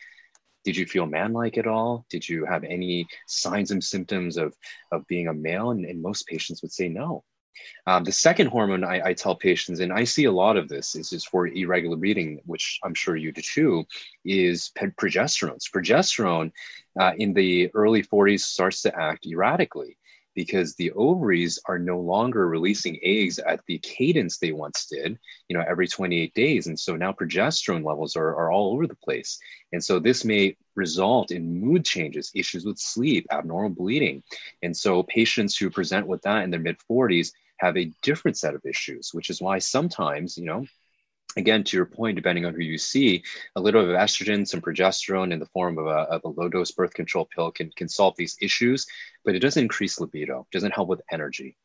Did 0.65 0.77
you 0.77 0.85
feel 0.85 1.07
man-like 1.07 1.57
at 1.57 1.67
all? 1.67 2.05
Did 2.11 2.29
you 2.29 2.45
have 2.45 2.65
any 2.65 3.07
signs 3.27 3.71
and 3.71 3.83
symptoms 3.83 4.37
of, 4.37 4.55
of 4.93 5.07
being 5.07 5.29
a 5.29 5.33
male? 5.33 5.71
And, 5.71 5.87
and 5.87 6.03
most 6.03 6.27
patients 6.27 6.61
would 6.61 6.73
say 6.73 6.89
no. 6.89 7.25
Um, 7.87 8.05
the 8.05 8.13
second 8.13 8.49
hormone 8.49 8.85
I, 8.85 9.09
I, 9.09 9.13
tell 9.13 9.35
patients, 9.35 9.81
and 9.81 9.93
I 9.93 10.05
see 10.05 10.25
a 10.25 10.33
lot 10.33 10.57
of 10.57 10.69
this, 10.69 10.95
is, 10.95 11.13
is 11.13 11.25
for 11.25 11.47
irregular 11.47 11.97
bleeding, 11.97 12.41
which 12.45 12.81
I'm 12.83 12.95
sure 12.95 13.17
you 13.17 13.33
do 13.33 13.43
too, 13.43 13.87
is 14.25 14.73
progesterone. 14.77 15.61
Progesterone 15.71 16.53
uh, 16.99 17.13
in 17.19 17.33
the 17.33 17.71
early 17.75 18.03
40s 18.03 18.41
starts 18.41 18.83
to 18.83 18.99
act 18.99 19.27
erratically 19.27 19.97
because 20.37 20.75
the 20.75 20.93
ovaries 20.93 21.59
are 21.65 21.79
no 21.79 21.99
longer 21.99 22.47
releasing 22.47 23.01
eggs 23.03 23.39
at 23.41 23.61
the 23.67 23.79
cadence 23.79 24.37
they 24.37 24.53
once 24.53 24.87
did, 24.87 25.19
you 25.49 25.57
know, 25.57 25.65
every 25.67 25.89
28 25.89 26.33
days. 26.35 26.67
And 26.67 26.79
so 26.79 26.95
now 26.95 27.11
progesterone 27.11 27.85
levels 27.85 28.15
are, 28.17 28.37
are 28.37 28.53
all 28.53 28.75
over 28.75 28.87
the 28.87 28.95
place. 28.95 29.39
And 29.73 29.83
so 29.83 29.99
this 29.99 30.25
may 30.25 30.55
result 30.77 31.31
in 31.31 31.59
mood 31.61 31.87
changes, 31.87 32.31
issues 32.35 32.67
with 32.67 32.79
sleep, 32.79 33.27
abnormal 33.33 33.71
bleeding. 33.71 34.23
And 34.63 34.77
so 34.77 35.03
patients 35.05 35.57
who 35.57 35.71
present 35.71 36.07
with 36.07 36.21
that 36.23 36.45
in 36.45 36.51
their 36.51 36.61
mid 36.61 36.77
40s 36.89 37.33
have 37.59 37.77
a 37.77 37.91
different 38.03 38.37
set 38.37 38.55
of 38.55 38.65
issues, 38.65 39.11
which 39.13 39.31
is 39.31 39.41
why 39.41 39.59
sometimes, 39.59 40.37
you 40.37 40.45
know, 40.45 40.67
again, 41.37 41.63
to 41.63 41.77
your 41.77 41.87
point, 41.87 42.17
depending 42.17 42.47
on 42.47 42.55
who 42.55 42.63
you 42.63 42.79
see, 42.79 43.23
a 43.57 43.61
little 43.61 43.83
bit 43.83 43.91
of 43.91 43.97
estrogen, 43.97 44.47
some 44.47 44.61
progesterone 44.61 45.33
in 45.33 45.39
the 45.39 45.47
form 45.47 45.79
of 45.79 45.87
a, 45.87 45.91
of 45.91 46.25
a 46.25 46.29
low 46.29 46.49
dose 46.49 46.71
birth 46.71 46.95
control 46.95 47.29
pill 47.35 47.51
can, 47.51 47.71
can 47.77 47.89
solve 47.89 48.15
these 48.17 48.37
issues, 48.41 48.87
but 49.25 49.35
it 49.35 49.41
doesn't 49.41 49.63
increase 49.63 50.01
libido, 50.01 50.47
doesn't 50.51 50.75
help 50.75 50.89
with 50.89 51.03
energy. 51.13 51.57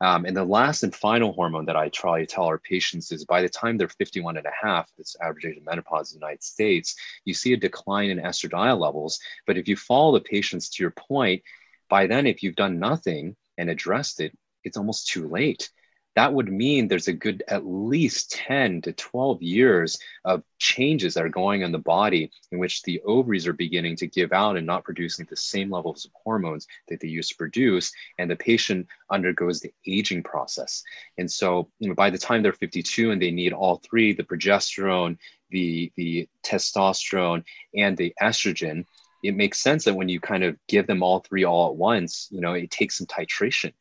Um, 0.00 0.26
and 0.26 0.36
the 0.36 0.44
last 0.44 0.82
and 0.82 0.94
final 0.94 1.32
hormone 1.32 1.64
that 1.66 1.76
I 1.76 1.88
try 1.88 2.20
to 2.20 2.26
tell 2.26 2.44
our 2.44 2.58
patients 2.58 3.12
is 3.12 3.24
by 3.24 3.40
the 3.40 3.48
time 3.48 3.78
they're 3.78 3.88
51 3.88 4.36
and 4.36 4.46
a 4.46 4.66
half, 4.66 4.90
that's 4.98 5.16
average 5.22 5.46
age 5.46 5.56
of 5.56 5.64
menopause 5.64 6.12
in 6.12 6.20
the 6.20 6.26
United 6.26 6.42
States, 6.42 6.94
you 7.24 7.32
see 7.32 7.54
a 7.54 7.58
decline 7.58 8.10
in 8.10 8.18
estradiol 8.18 8.78
levels. 8.78 9.20
But 9.46 9.56
if 9.56 9.68
you 9.68 9.76
follow 9.76 10.12
the 10.12 10.20
patients 10.20 10.68
to 10.70 10.82
your 10.82 10.92
point, 10.92 11.42
by 11.88 12.06
then, 12.06 12.26
if 12.26 12.42
you've 12.42 12.56
done 12.56 12.78
nothing 12.78 13.36
and 13.56 13.70
addressed 13.70 14.20
it, 14.20 14.36
it's 14.64 14.76
almost 14.76 15.08
too 15.08 15.28
late. 15.28 15.70
That 16.16 16.32
would 16.32 16.48
mean 16.48 16.86
there's 16.86 17.08
a 17.08 17.12
good 17.12 17.42
at 17.48 17.66
least 17.66 18.30
10 18.32 18.82
to 18.82 18.92
12 18.92 19.42
years 19.42 19.98
of 20.24 20.44
changes 20.58 21.14
that 21.14 21.24
are 21.24 21.28
going 21.28 21.62
in 21.62 21.72
the 21.72 21.78
body 21.78 22.30
in 22.52 22.58
which 22.58 22.82
the 22.82 23.00
ovaries 23.00 23.48
are 23.48 23.52
beginning 23.52 23.96
to 23.96 24.06
give 24.06 24.32
out 24.32 24.56
and 24.56 24.64
not 24.64 24.84
producing 24.84 25.26
the 25.28 25.36
same 25.36 25.70
levels 25.70 26.04
of 26.04 26.12
hormones 26.22 26.68
that 26.88 27.00
they 27.00 27.08
used 27.08 27.30
to 27.30 27.36
produce 27.36 27.92
and 28.18 28.30
the 28.30 28.36
patient 28.36 28.86
undergoes 29.10 29.58
the 29.58 29.72
aging 29.88 30.22
process. 30.22 30.84
And 31.18 31.30
so 31.30 31.68
you 31.80 31.88
know, 31.88 31.94
by 31.94 32.10
the 32.10 32.18
time 32.18 32.42
they're 32.42 32.52
52 32.52 33.10
and 33.10 33.20
they 33.20 33.32
need 33.32 33.52
all 33.52 33.80
three 33.84 34.12
the 34.12 34.22
progesterone 34.22 35.18
the 35.50 35.92
the 35.96 36.28
testosterone 36.44 37.44
and 37.76 37.96
the 37.96 38.14
estrogen 38.20 38.84
it 39.22 39.34
makes 39.34 39.58
sense 39.58 39.84
that 39.84 39.94
when 39.94 40.08
you 40.08 40.20
kind 40.20 40.44
of 40.44 40.56
give 40.68 40.86
them 40.86 41.02
all 41.02 41.20
three 41.20 41.44
all 41.44 41.70
at 41.70 41.76
once 41.76 42.28
you 42.30 42.40
know 42.40 42.52
it 42.52 42.70
takes 42.70 42.98
some 42.98 43.06
titration 43.06 43.72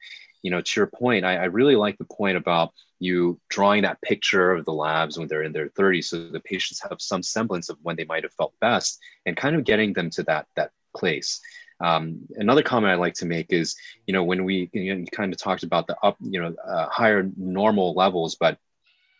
you 0.43 0.51
know, 0.51 0.62
to 0.62 0.79
your 0.79 0.88
point, 0.88 1.25
I, 1.25 1.38
I 1.38 1.45
really 1.45 1.75
like 1.75 1.97
the 1.97 2.06
point 2.06 2.38
about 2.38 2.73
you 2.99 3.39
drawing 3.49 3.84
that 3.84 4.01
picture 4.01 4.51
of 4.51 4.65
the 4.65 4.73
labs 4.73 5.17
when 5.17 5.27
they're 5.27 5.43
in 5.43 5.53
their 5.53 5.69
30s 5.69 6.06
so 6.06 6.29
the 6.29 6.39
patients 6.39 6.82
have 6.88 7.01
some 7.01 7.23
semblance 7.23 7.69
of 7.69 7.77
when 7.82 7.95
they 7.95 8.06
might 8.06 8.23
have 8.23 8.34
felt 8.34 8.53
best 8.62 8.99
and 9.25 9.36
kind 9.36 9.56
of 9.56 9.63
getting 9.63 9.93
them 9.93 10.10
to 10.12 10.23
that 10.23 10.47
that 10.56 10.71
place. 10.95 11.41
Um, 11.79 12.19
another 12.36 12.62
comment 12.62 12.91
i 12.91 12.95
like 12.95 13.15
to 13.15 13.25
make 13.25 13.51
is 13.51 13.75
you 14.06 14.13
know 14.13 14.23
when 14.23 14.43
we 14.45 14.69
you, 14.73 14.93
know, 14.93 14.99
you 15.01 15.08
kind 15.08 15.34
of 15.34 15.39
talked 15.39 15.63
about 15.63 15.88
the 15.88 15.97
up 16.03 16.15
you 16.21 16.39
know 16.39 16.56
uh, 16.65 16.88
higher 16.88 17.29
normal 17.36 17.93
levels 17.93 18.36
but 18.36 18.58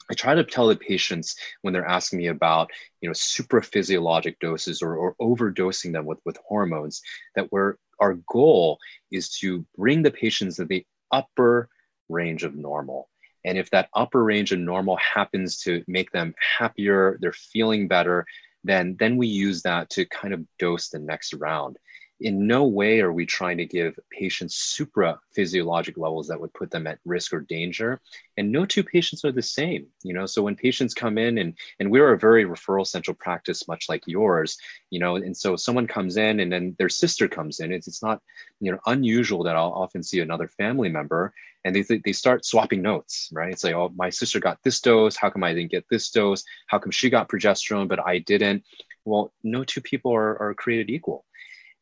I 0.10 0.14
try 0.14 0.36
to 0.36 0.44
tell 0.44 0.68
the 0.68 0.76
patients 0.76 1.36
when 1.62 1.74
they're 1.74 1.88
asking 1.88 2.20
me 2.20 2.28
about, 2.28 2.70
you 3.02 3.08
know, 3.08 3.14
supraphysiologic 3.14 4.38
doses 4.40 4.82
or, 4.82 4.96
or 4.96 5.16
overdosing 5.22 5.94
them 5.94 6.06
with, 6.06 6.20
with 6.26 6.38
hormones, 6.46 7.02
that 7.36 7.52
we're, 7.52 7.76
our 8.00 8.16
goal 8.28 8.80
is 9.12 9.30
to 9.40 9.66
bring 9.78 10.04
the 10.04 10.12
patients 10.12 10.58
that 10.58 10.68
the 10.68 10.86
upper 11.14 11.70
range 12.10 12.44
of 12.44 12.56
normal. 12.56 13.10
And 13.46 13.58
if 13.58 13.70
that 13.70 13.90
upper 13.94 14.24
range 14.24 14.52
of 14.52 14.60
normal 14.60 14.98
happens 14.98 15.60
to 15.62 15.84
make 15.88 16.12
them 16.12 16.34
happier, 16.58 17.18
they're 17.22 17.32
feeling 17.32 17.88
better, 17.88 18.26
then, 18.64 18.96
then 19.00 19.18
we 19.18 19.28
use 19.28 19.62
that 19.64 19.90
to 19.92 20.06
kind 20.06 20.34
of 20.34 20.46
dose 20.60 20.90
the 20.90 21.00
next 21.00 21.34
round 21.34 21.78
in 22.24 22.48
no 22.48 22.64
way 22.64 23.02
are 23.02 23.12
we 23.12 23.26
trying 23.26 23.58
to 23.58 23.66
give 23.66 24.00
patients 24.10 24.56
supra 24.56 25.20
physiologic 25.34 25.98
levels 25.98 26.28
that 26.30 26.40
would 26.40 26.54
put 26.54 26.72
them 26.72 26.88
at 26.88 27.00
risk 27.04 27.34
or 27.34 27.42
danger. 27.42 28.00
And 28.38 28.50
no 28.50 28.66
two 28.66 28.84
patients 28.84 29.26
are 29.26 29.32
the 29.32 29.42
same 29.42 29.88
you 30.04 30.14
know? 30.14 30.26
So 30.26 30.42
when 30.42 30.56
patients 30.56 30.94
come 30.94 31.18
in 31.18 31.38
and 31.38 31.54
and 31.80 31.92
we're 31.92 32.14
a 32.14 32.18
very 32.18 32.46
referral 32.46 32.88
central 32.88 33.16
practice 33.16 33.68
much 33.68 33.90
like 33.90 34.04
yours 34.08 34.58
you 34.90 35.00
know? 35.00 35.18
And 35.18 35.36
so 35.36 35.58
someone 35.58 35.86
comes 35.86 36.16
in 36.16 36.40
and 36.40 36.52
then 36.52 36.76
their 36.80 36.90
sister 36.90 37.28
comes 37.28 37.60
in. 37.60 37.74
It's, 37.74 37.90
it's 37.90 38.02
not 38.02 38.22
you 38.62 38.72
know 38.72 38.80
unusual 38.86 39.44
that 39.44 39.58
i'll 39.58 39.74
often 39.74 40.02
see 40.02 40.22
another 40.22 40.48
family 40.48 40.90
member 40.90 41.34
and 41.66 41.76
they, 41.76 41.84
they 42.06 42.14
start 42.14 42.46
swapping 42.46 42.82
notes 42.82 43.30
right? 43.34 43.52
It's 43.52 43.66
like 43.66 43.76
oh 43.76 43.92
my 43.96 44.10
sister 44.10 44.40
got 44.40 44.60
this 44.64 44.80
dose. 44.80 45.18
How 45.18 45.30
come 45.30 45.44
i 45.44 45.54
didn't 45.54 45.72
get 45.72 45.86
this 45.90 46.10
dose? 46.10 46.46
How 46.68 46.80
come 46.80 46.92
she 46.92 47.10
got 47.10 47.28
progesterone 47.28 47.90
but 47.90 48.00
i 48.00 48.20
didn't? 48.20 48.64
Well 49.04 49.34
no 49.44 49.66
two 49.66 49.82
people 49.82 50.16
are, 50.16 50.42
are 50.42 50.54
created 50.54 50.90
equal 50.90 51.26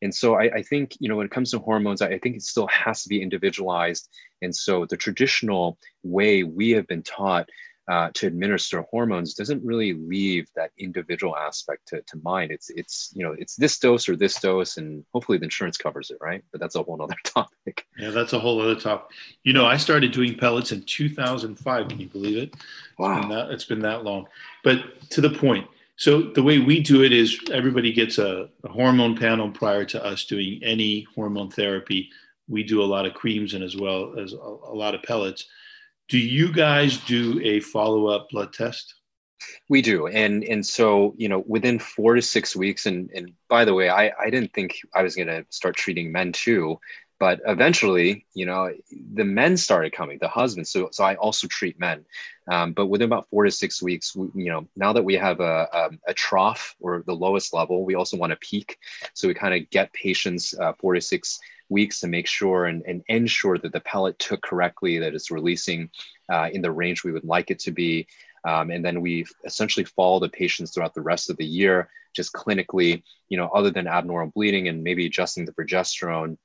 and 0.02 0.14
so 0.14 0.34
I, 0.34 0.50
I, 0.56 0.62
think, 0.62 0.96
you 0.98 1.08
know, 1.08 1.16
when 1.16 1.26
it 1.26 1.32
comes 1.32 1.52
to 1.52 1.58
hormones, 1.60 2.02
I, 2.02 2.08
I 2.08 2.18
think 2.18 2.36
it 2.36 2.42
still 2.42 2.66
has 2.66 3.02
to 3.04 3.08
be 3.08 3.22
individualized. 3.22 4.08
And 4.42 4.54
so 4.54 4.84
the 4.84 4.96
traditional 4.96 5.78
way 6.02 6.42
we 6.42 6.70
have 6.70 6.86
been 6.88 7.02
taught 7.02 7.48
uh, 7.88 8.10
to 8.14 8.26
administer 8.26 8.82
hormones 8.90 9.34
doesn't 9.34 9.64
really 9.64 9.92
leave 9.92 10.48
that 10.54 10.70
individual 10.78 11.36
aspect 11.36 11.86
to, 11.88 12.00
to 12.02 12.16
mind. 12.22 12.52
It's 12.52 12.70
it's 12.70 13.10
you 13.12 13.24
know 13.24 13.34
it's 13.36 13.56
this 13.56 13.78
dose 13.78 14.08
or 14.08 14.14
this 14.14 14.40
dose, 14.40 14.76
and 14.76 15.04
hopefully 15.12 15.38
the 15.38 15.44
insurance 15.44 15.76
covers 15.76 16.10
it, 16.10 16.18
right? 16.20 16.44
But 16.52 16.60
that's 16.60 16.76
a 16.76 16.82
whole 16.82 17.02
other 17.02 17.16
topic. 17.24 17.84
Yeah, 17.98 18.10
that's 18.10 18.34
a 18.34 18.38
whole 18.38 18.60
other 18.60 18.78
topic. 18.78 19.08
You 19.42 19.52
know, 19.52 19.66
I 19.66 19.76
started 19.76 20.12
doing 20.12 20.38
pellets 20.38 20.70
in 20.70 20.82
2005. 20.82 21.88
Can 21.88 21.98
you 21.98 22.08
believe 22.08 22.38
it? 22.38 22.54
Wow, 22.98 23.16
it's 23.16 23.20
been 23.20 23.28
that, 23.30 23.50
it's 23.50 23.64
been 23.64 23.80
that 23.80 24.04
long. 24.04 24.28
But 24.62 25.10
to 25.10 25.20
the 25.20 25.30
point, 25.30 25.66
so 25.96 26.22
the 26.22 26.42
way 26.42 26.58
we 26.58 26.80
do 26.80 27.02
it 27.02 27.12
is 27.12 27.38
everybody 27.52 27.92
gets 27.92 28.18
a, 28.18 28.48
a, 28.64 28.68
hormone 28.68 29.16
panel 29.16 29.50
prior 29.50 29.84
to 29.86 30.04
us 30.04 30.24
doing 30.24 30.60
any 30.62 31.06
hormone 31.14 31.50
therapy. 31.50 32.10
We 32.48 32.62
do 32.62 32.82
a 32.82 32.84
lot 32.84 33.06
of 33.06 33.14
creams 33.14 33.54
and 33.54 33.62
as 33.62 33.76
well 33.76 34.18
as 34.18 34.32
a, 34.32 34.36
a 34.36 34.74
lot 34.74 34.94
of 34.94 35.02
pellets. 35.02 35.46
Do 36.08 36.18
you 36.18 36.52
guys 36.52 36.98
do 36.98 37.40
a 37.42 37.60
follow 37.60 38.06
up 38.06 38.30
blood 38.30 38.52
test? 38.52 38.94
We 39.68 39.82
do, 39.82 40.06
and 40.06 40.44
and 40.44 40.64
so 40.64 41.14
you 41.16 41.28
know 41.28 41.42
within 41.48 41.78
four 41.80 42.14
to 42.14 42.22
six 42.22 42.54
weeks, 42.54 42.86
and 42.86 43.10
and 43.10 43.32
by 43.48 43.64
the 43.64 43.74
way, 43.74 43.88
I 43.88 44.12
I 44.20 44.30
didn't 44.30 44.52
think 44.52 44.78
I 44.94 45.02
was 45.02 45.16
gonna 45.16 45.44
start 45.50 45.74
treating 45.74 46.12
men 46.12 46.30
too 46.32 46.78
but 47.22 47.40
eventually 47.46 48.26
you 48.34 48.44
know 48.44 48.68
the 49.14 49.24
men 49.24 49.56
started 49.56 49.92
coming 49.92 50.18
the 50.20 50.26
husbands. 50.26 50.72
So, 50.72 50.88
so 50.90 51.04
i 51.04 51.14
also 51.14 51.46
treat 51.46 51.78
men. 51.78 52.04
Um, 52.50 52.72
but 52.72 52.86
within 52.86 53.04
about 53.04 53.28
four 53.30 53.44
to 53.44 53.50
six 53.52 53.80
weeks 53.80 54.16
we, 54.16 54.26
you 54.34 54.50
know 54.50 54.66
now 54.74 54.92
that 54.92 55.04
we 55.04 55.14
have 55.14 55.38
a, 55.38 55.68
a, 55.72 55.90
a, 56.08 56.14
trough 56.14 56.74
or 56.80 57.04
the 57.06 57.20
lowest 57.24 57.54
level 57.54 57.84
we 57.84 57.94
also 57.94 58.16
want 58.16 58.32
to 58.32 58.48
peak. 58.50 58.76
So 59.14 59.28
we 59.28 59.34
kind 59.34 59.54
of 59.54 59.70
get 59.70 59.92
patients 59.92 60.52
uh, 60.58 60.72
four 60.80 60.94
to 60.94 61.00
six 61.00 61.38
weeks 61.68 62.00
to 62.00 62.08
make 62.08 62.26
sure 62.26 62.66
and, 62.66 62.82
and 62.88 63.04
ensure 63.06 63.56
that 63.58 63.72
the 63.72 63.86
pellet 63.90 64.18
took 64.18 64.42
correctly 64.42 64.98
that 64.98 65.14
it's 65.14 65.30
releasing 65.30 65.90
uh, 66.28 66.48
in 66.52 66.60
the 66.60 66.72
range 66.72 67.04
we 67.04 67.12
would 67.12 67.30
like 67.34 67.52
it 67.52 67.60
to 67.60 67.70
be. 67.70 68.08
Um, 68.44 68.72
and 68.72 68.84
then 68.84 69.00
we 69.00 69.24
essentially 69.44 69.84
follow 69.84 70.18
the 70.18 70.28
patients 70.28 70.72
throughout 70.72 70.94
the 70.94 71.08
rest 71.12 71.30
of 71.30 71.36
the 71.36 71.46
year 71.60 71.88
just 72.14 72.32
clinically 72.32 73.02
you 73.30 73.38
know 73.38 73.48
other 73.58 73.70
than 73.70 73.86
abnormal 73.86 74.32
bleeding 74.34 74.66
and 74.68 74.82
maybe 74.82 75.06
adjusting 75.06 75.44
the 75.46 75.52
progesterone 75.52 76.36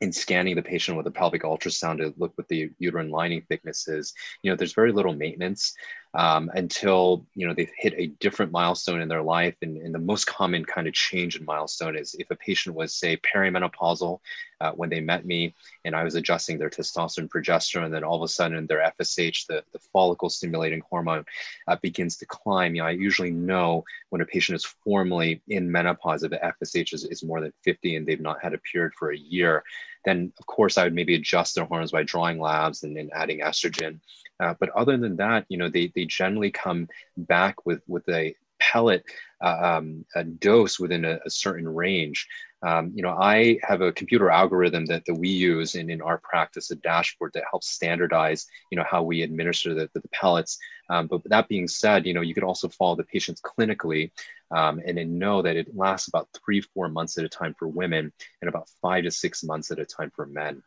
in 0.00 0.12
scanning 0.12 0.56
the 0.56 0.62
patient 0.62 0.96
with 0.96 1.06
a 1.06 1.10
pelvic 1.10 1.42
ultrasound 1.42 1.98
to 1.98 2.14
look 2.16 2.32
what 2.36 2.48
the 2.48 2.70
uterine 2.78 3.10
lining 3.10 3.42
thickness 3.42 3.88
is, 3.88 4.12
you 4.42 4.50
know, 4.50 4.56
there's 4.56 4.74
very 4.74 4.92
little 4.92 5.14
maintenance 5.14 5.74
um, 6.14 6.50
until 6.54 7.26
you 7.34 7.46
know 7.46 7.52
they've 7.54 7.70
hit 7.76 7.94
a 7.96 8.06
different 8.20 8.50
milestone 8.50 9.00
in 9.00 9.08
their 9.08 9.22
life. 9.22 9.54
And, 9.62 9.76
and, 9.76 9.94
the 9.94 9.98
most 9.98 10.26
common 10.26 10.64
kind 10.64 10.86
of 10.86 10.94
change 10.94 11.36
in 11.36 11.44
milestone 11.44 11.96
is 11.96 12.14
if 12.18 12.30
a 12.30 12.36
patient 12.36 12.74
was, 12.74 12.94
say, 12.94 13.18
perimenopausal 13.18 14.20
uh, 14.60 14.72
when 14.72 14.90
they 14.90 15.00
met 15.00 15.26
me, 15.26 15.54
and 15.84 15.94
I 15.94 16.04
was 16.04 16.14
adjusting 16.14 16.58
their 16.58 16.70
testosterone, 16.70 17.28
progesterone, 17.28 17.86
and 17.86 17.94
then 17.94 18.04
all 18.04 18.16
of 18.16 18.22
a 18.22 18.28
sudden 18.28 18.66
their 18.66 18.92
FSH, 19.00 19.46
the, 19.46 19.62
the 19.72 19.78
follicle 19.92 20.30
stimulating 20.30 20.82
hormone, 20.88 21.24
uh, 21.68 21.76
begins 21.82 22.16
to 22.18 22.26
climb. 22.26 22.74
You 22.74 22.82
know, 22.82 22.88
I 22.88 22.92
usually 22.92 23.30
know 23.30 23.84
when 24.10 24.20
a 24.22 24.26
patient 24.26 24.56
is 24.56 24.64
formally 24.84 25.42
in 25.48 25.70
menopause 25.70 26.22
if 26.22 26.30
the 26.30 26.54
FSH 26.62 26.94
is, 26.94 27.04
is 27.04 27.22
more 27.22 27.40
than 27.40 27.52
50 27.64 27.96
and 27.96 28.06
they've 28.06 28.20
not 28.20 28.42
had 28.42 28.54
a 28.54 28.58
period 28.58 28.92
for 28.94 29.10
a 29.10 29.16
year 29.16 29.62
then 30.06 30.32
of 30.38 30.46
course 30.46 30.78
I 30.78 30.84
would 30.84 30.94
maybe 30.94 31.16
adjust 31.16 31.54
their 31.54 31.66
hormones 31.66 31.92
by 31.92 32.04
drawing 32.04 32.40
labs 32.40 32.84
and, 32.84 32.96
and 32.96 33.10
adding 33.12 33.40
estrogen. 33.40 34.00
Uh, 34.40 34.54
but 34.58 34.70
other 34.70 34.96
than 34.96 35.16
that, 35.16 35.44
you 35.48 35.58
know, 35.58 35.68
they, 35.68 35.92
they 35.94 36.04
generally 36.06 36.50
come 36.50 36.88
back 37.16 37.66
with, 37.66 37.82
with 37.86 38.08
a 38.08 38.34
pellet 38.58 39.04
uh, 39.42 39.76
um, 39.78 40.04
a 40.14 40.24
dose 40.24 40.78
within 40.78 41.04
a, 41.04 41.18
a 41.26 41.30
certain 41.30 41.68
range. 41.68 42.26
Um, 42.62 42.92
you 42.94 43.02
know, 43.02 43.10
I 43.10 43.58
have 43.62 43.82
a 43.82 43.92
computer 43.92 44.30
algorithm 44.30 44.86
that, 44.86 45.04
that 45.04 45.14
we 45.14 45.28
use 45.28 45.74
in, 45.74 45.90
in 45.90 46.00
our 46.00 46.18
practice, 46.18 46.70
a 46.70 46.76
dashboard 46.76 47.32
that 47.34 47.44
helps 47.50 47.68
standardize, 47.68 48.46
you 48.70 48.78
know, 48.78 48.84
how 48.88 49.02
we 49.02 49.22
administer 49.22 49.74
the, 49.74 49.90
the, 49.92 50.00
the 50.00 50.08
pellets. 50.08 50.58
Um, 50.88 51.06
but 51.06 51.22
that 51.26 51.48
being 51.48 51.68
said, 51.68 52.06
you 52.06 52.14
know, 52.14 52.22
you 52.22 52.34
could 52.34 52.44
also 52.44 52.68
follow 52.68 52.96
the 52.96 53.04
patients 53.04 53.42
clinically 53.42 54.10
um, 54.50 54.80
and 54.86 54.96
then 54.96 55.18
know 55.18 55.42
that 55.42 55.56
it 55.56 55.76
lasts 55.76 56.08
about 56.08 56.28
three, 56.44 56.60
four 56.60 56.88
months 56.88 57.18
at 57.18 57.24
a 57.24 57.28
time 57.28 57.54
for 57.58 57.68
women 57.68 58.12
and 58.40 58.48
about 58.48 58.68
five 58.80 59.04
to 59.04 59.10
six 59.10 59.44
months 59.44 59.70
at 59.70 59.78
a 59.78 59.84
time 59.84 60.10
for 60.14 60.26
men. 60.26 60.62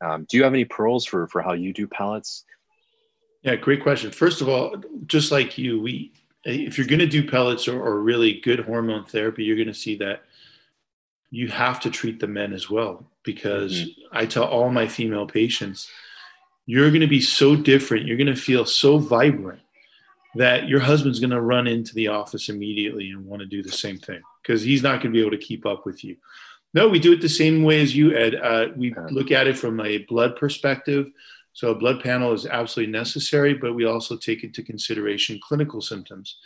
Um, 0.00 0.26
do 0.28 0.36
you 0.36 0.44
have 0.44 0.54
any 0.54 0.64
pearls 0.64 1.04
for, 1.04 1.26
for 1.28 1.42
how 1.42 1.52
you 1.52 1.72
do 1.72 1.86
pellets? 1.86 2.44
Yeah, 3.42 3.56
great 3.56 3.82
question. 3.82 4.10
First 4.10 4.40
of 4.40 4.48
all, 4.48 4.76
just 5.06 5.30
like 5.30 5.58
you, 5.58 5.80
we 5.80 6.12
if 6.46 6.78
you're 6.78 6.86
going 6.86 7.00
to 7.00 7.06
do 7.06 7.28
pellets 7.28 7.66
or, 7.66 7.82
or 7.82 8.00
really 8.00 8.40
good 8.40 8.60
hormone 8.60 9.04
therapy, 9.04 9.42
you're 9.42 9.56
going 9.56 9.66
to 9.66 9.74
see 9.74 9.96
that 9.96 10.22
you 11.30 11.48
have 11.48 11.80
to 11.80 11.90
treat 11.90 12.20
the 12.20 12.26
men 12.26 12.52
as 12.52 12.70
well 12.70 13.06
because 13.22 13.72
mm-hmm. 13.72 14.16
I 14.16 14.26
tell 14.26 14.44
all 14.44 14.70
my 14.70 14.86
female 14.86 15.26
patients, 15.26 15.90
you're 16.66 16.90
going 16.90 17.00
to 17.00 17.06
be 17.06 17.20
so 17.20 17.56
different. 17.56 18.06
You're 18.06 18.16
going 18.16 18.26
to 18.26 18.36
feel 18.36 18.64
so 18.64 18.98
vibrant 18.98 19.60
that 20.36 20.68
your 20.68 20.80
husband's 20.80 21.20
going 21.20 21.30
to 21.30 21.40
run 21.40 21.66
into 21.66 21.94
the 21.94 22.08
office 22.08 22.48
immediately 22.48 23.10
and 23.10 23.26
want 23.26 23.40
to 23.40 23.46
do 23.46 23.62
the 23.62 23.72
same 23.72 23.98
thing 23.98 24.20
because 24.42 24.62
he's 24.62 24.82
not 24.82 25.02
going 25.02 25.12
to 25.12 25.18
be 25.18 25.20
able 25.20 25.30
to 25.30 25.38
keep 25.38 25.66
up 25.66 25.86
with 25.86 26.04
you. 26.04 26.16
No, 26.74 26.88
we 26.88 26.98
do 26.98 27.12
it 27.12 27.22
the 27.22 27.28
same 27.28 27.62
way 27.62 27.80
as 27.80 27.96
you, 27.96 28.14
Ed. 28.14 28.34
Uh, 28.34 28.66
we 28.76 28.94
look 29.10 29.30
at 29.30 29.46
it 29.46 29.56
from 29.56 29.80
a 29.80 29.98
blood 29.98 30.36
perspective. 30.36 31.06
So 31.54 31.70
a 31.70 31.74
blood 31.74 32.02
panel 32.02 32.34
is 32.34 32.44
absolutely 32.44 32.92
necessary, 32.92 33.54
but 33.54 33.72
we 33.72 33.86
also 33.86 34.16
take 34.16 34.44
into 34.44 34.62
consideration 34.62 35.40
clinical 35.42 35.80
symptoms 35.80 36.36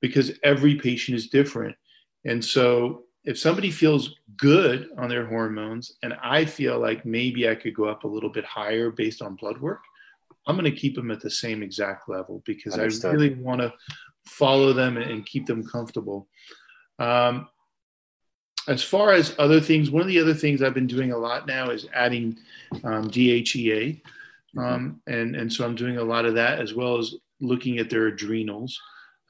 because 0.00 0.32
every 0.42 0.76
patient 0.76 1.16
is 1.16 1.28
different. 1.28 1.76
And 2.24 2.42
so 2.42 3.02
if 3.24 3.38
somebody 3.38 3.70
feels 3.70 4.16
good 4.36 4.88
on 4.98 5.08
their 5.08 5.26
hormones 5.26 5.92
and 6.02 6.14
I 6.22 6.44
feel 6.44 6.78
like 6.80 7.04
maybe 7.04 7.48
I 7.48 7.54
could 7.54 7.74
go 7.74 7.84
up 7.84 8.04
a 8.04 8.08
little 8.08 8.30
bit 8.30 8.44
higher 8.44 8.90
based 8.90 9.22
on 9.22 9.36
blood 9.36 9.60
work, 9.60 9.82
I'm 10.46 10.56
going 10.56 10.70
to 10.70 10.76
keep 10.76 10.96
them 10.96 11.10
at 11.10 11.20
the 11.20 11.30
same 11.30 11.62
exact 11.62 12.08
level 12.08 12.42
because 12.44 12.74
Understood. 12.74 13.10
I 13.10 13.14
really 13.14 13.34
want 13.34 13.60
to 13.60 13.72
follow 14.26 14.72
them 14.72 14.96
and 14.96 15.24
keep 15.24 15.46
them 15.46 15.64
comfortable. 15.64 16.28
Um, 16.98 17.48
as 18.68 18.82
far 18.82 19.12
as 19.12 19.34
other 19.38 19.60
things, 19.60 19.90
one 19.90 20.02
of 20.02 20.08
the 20.08 20.20
other 20.20 20.34
things 20.34 20.62
I've 20.62 20.74
been 20.74 20.86
doing 20.86 21.12
a 21.12 21.18
lot 21.18 21.46
now 21.46 21.70
is 21.70 21.86
adding 21.94 22.38
um, 22.84 23.10
DHEA. 23.10 24.00
Um, 24.56 25.00
and, 25.06 25.34
and 25.34 25.52
so 25.52 25.64
I'm 25.64 25.74
doing 25.74 25.96
a 25.96 26.04
lot 26.04 26.26
of 26.26 26.34
that 26.34 26.60
as 26.60 26.74
well 26.74 26.98
as 26.98 27.14
looking 27.40 27.78
at 27.78 27.88
their 27.88 28.08
adrenals. 28.08 28.78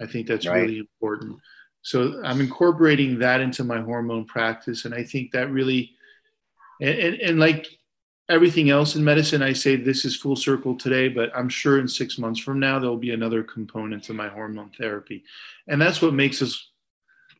I 0.01 0.07
think 0.07 0.27
that's 0.27 0.47
right. 0.47 0.63
really 0.63 0.79
important. 0.79 1.39
So 1.83 2.21
I'm 2.25 2.41
incorporating 2.41 3.19
that 3.19 3.41
into 3.41 3.65
my 3.65 3.81
hormone 3.81 4.25
practice. 4.25 4.85
And 4.85 4.95
I 4.95 5.03
think 5.03 5.33
that 5.33 5.51
really, 5.51 5.93
and, 6.81 6.99
and, 6.99 7.15
and 7.17 7.39
like 7.41 7.67
everything 8.29 8.71
else 8.71 8.95
in 8.95 9.05
medicine, 9.05 9.43
I 9.43 9.53
say 9.53 9.77
this 9.77 10.05
is 10.05 10.17
full 10.17 10.37
circle 10.37 10.77
today, 10.77 11.09
but 11.09 11.37
I'm 11.37 11.49
sure 11.49 11.79
in 11.79 11.89
six 11.89 12.19
months 12.19 12.41
from 12.41 12.61
now, 12.61 12.79
there'll 12.79 12.97
be 12.97 13.13
another 13.13 13.43
component 13.43 14.05
to 14.05 14.15
my 14.15 14.29
hormone 14.29 14.71
therapy. 14.79 15.25
And 15.69 15.81
that's 15.81 16.01
what 16.01 16.15
makes 16.15 16.41
us, 16.41 16.71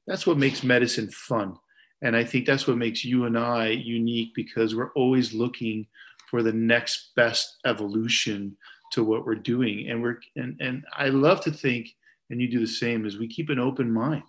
that's 0.07 0.27
what 0.27 0.39
makes 0.39 0.63
medicine 0.63 1.09
fun. 1.11 1.57
And 2.03 2.17
I 2.17 2.25
think 2.25 2.47
that's 2.47 2.67
what 2.67 2.77
makes 2.77 3.05
you 3.05 3.27
and 3.27 3.39
I 3.39 3.69
unique 3.69 4.35
because 4.35 4.75
we're 4.75 4.93
always 4.93 5.33
looking 5.33 5.87
for 6.29 6.43
the 6.43 6.53
next 6.53 7.15
best 7.15 7.59
evolution 7.65 8.57
to 8.93 9.05
what 9.05 9.25
we're 9.25 9.37
doing. 9.37 9.89
And 9.89 10.03
we're 10.03 10.19
and, 10.35 10.61
and 10.61 10.85
I 10.93 11.09
love 11.09 11.43
to 11.43 11.53
think, 11.53 11.95
and 12.33 12.41
you 12.41 12.49
do 12.49 12.59
the 12.59 12.67
same, 12.67 13.07
is 13.07 13.19
we 13.19 13.29
keep 13.29 13.51
an 13.51 13.61
open 13.61 13.93
mind. 13.93 14.25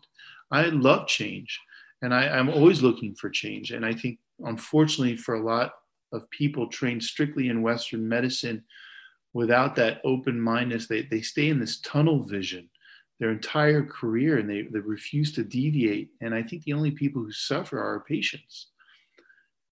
I 0.52 0.66
love 0.66 1.08
change. 1.08 1.60
And 2.04 2.14
I, 2.14 2.28
I'm 2.28 2.50
always 2.50 2.84
looking 2.84 3.16
for 3.16 3.30
change. 3.30 3.72
And 3.72 3.86
I 3.86 3.94
think 3.94 4.20
unfortunately 4.46 5.16
for 5.16 5.36
a 5.36 5.44
lot 5.44 5.72
of 6.12 6.30
people 6.30 6.68
trained 6.68 7.04
strictly 7.04 7.50
in 7.50 7.64
Western 7.64 8.08
medicine 8.08 8.64
without 9.34 9.76
that 9.78 10.02
open 10.04 10.40
mindedness, 10.40 10.88
they, 10.88 11.04
they 11.04 11.22
stay 11.22 11.50
in 11.50 11.60
this 11.60 11.80
tunnel 11.80 12.24
vision 12.24 12.70
their 13.20 13.32
entire 13.32 13.86
career 13.86 14.38
and 14.40 14.50
they, 14.50 14.64
they 14.64 14.80
refuse 14.80 15.32
to 15.32 15.44
deviate. 15.44 16.10
And 16.20 16.36
I 16.36 16.44
think 16.44 16.64
the 16.64 16.74
only 16.74 16.92
people 16.92 17.22
who 17.22 17.32
suffer 17.32 17.80
are 17.80 17.94
our 17.94 18.00
patients. 18.02 18.68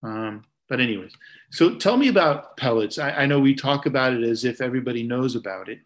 Um, 0.03 0.45
but 0.69 0.79
anyways, 0.79 1.11
so 1.51 1.75
tell 1.75 1.97
me 1.97 2.07
about 2.07 2.55
pellets. 2.55 2.97
I, 2.97 3.11
I, 3.11 3.25
know 3.25 3.39
we 3.39 3.53
talk 3.53 3.87
about 3.87 4.13
it 4.13 4.23
as 4.23 4.45
if 4.45 4.61
everybody 4.61 5.03
knows 5.03 5.35
about 5.35 5.67
it, 5.67 5.79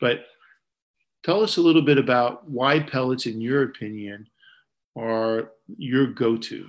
but 0.00 0.20
tell 1.22 1.42
us 1.42 1.56
a 1.56 1.62
little 1.62 1.82
bit 1.82 1.98
about 1.98 2.48
why 2.48 2.80
pellets, 2.80 3.26
in 3.26 3.40
your 3.40 3.62
opinion, 3.62 4.28
are 4.96 5.52
your 5.76 6.06
go-to. 6.06 6.68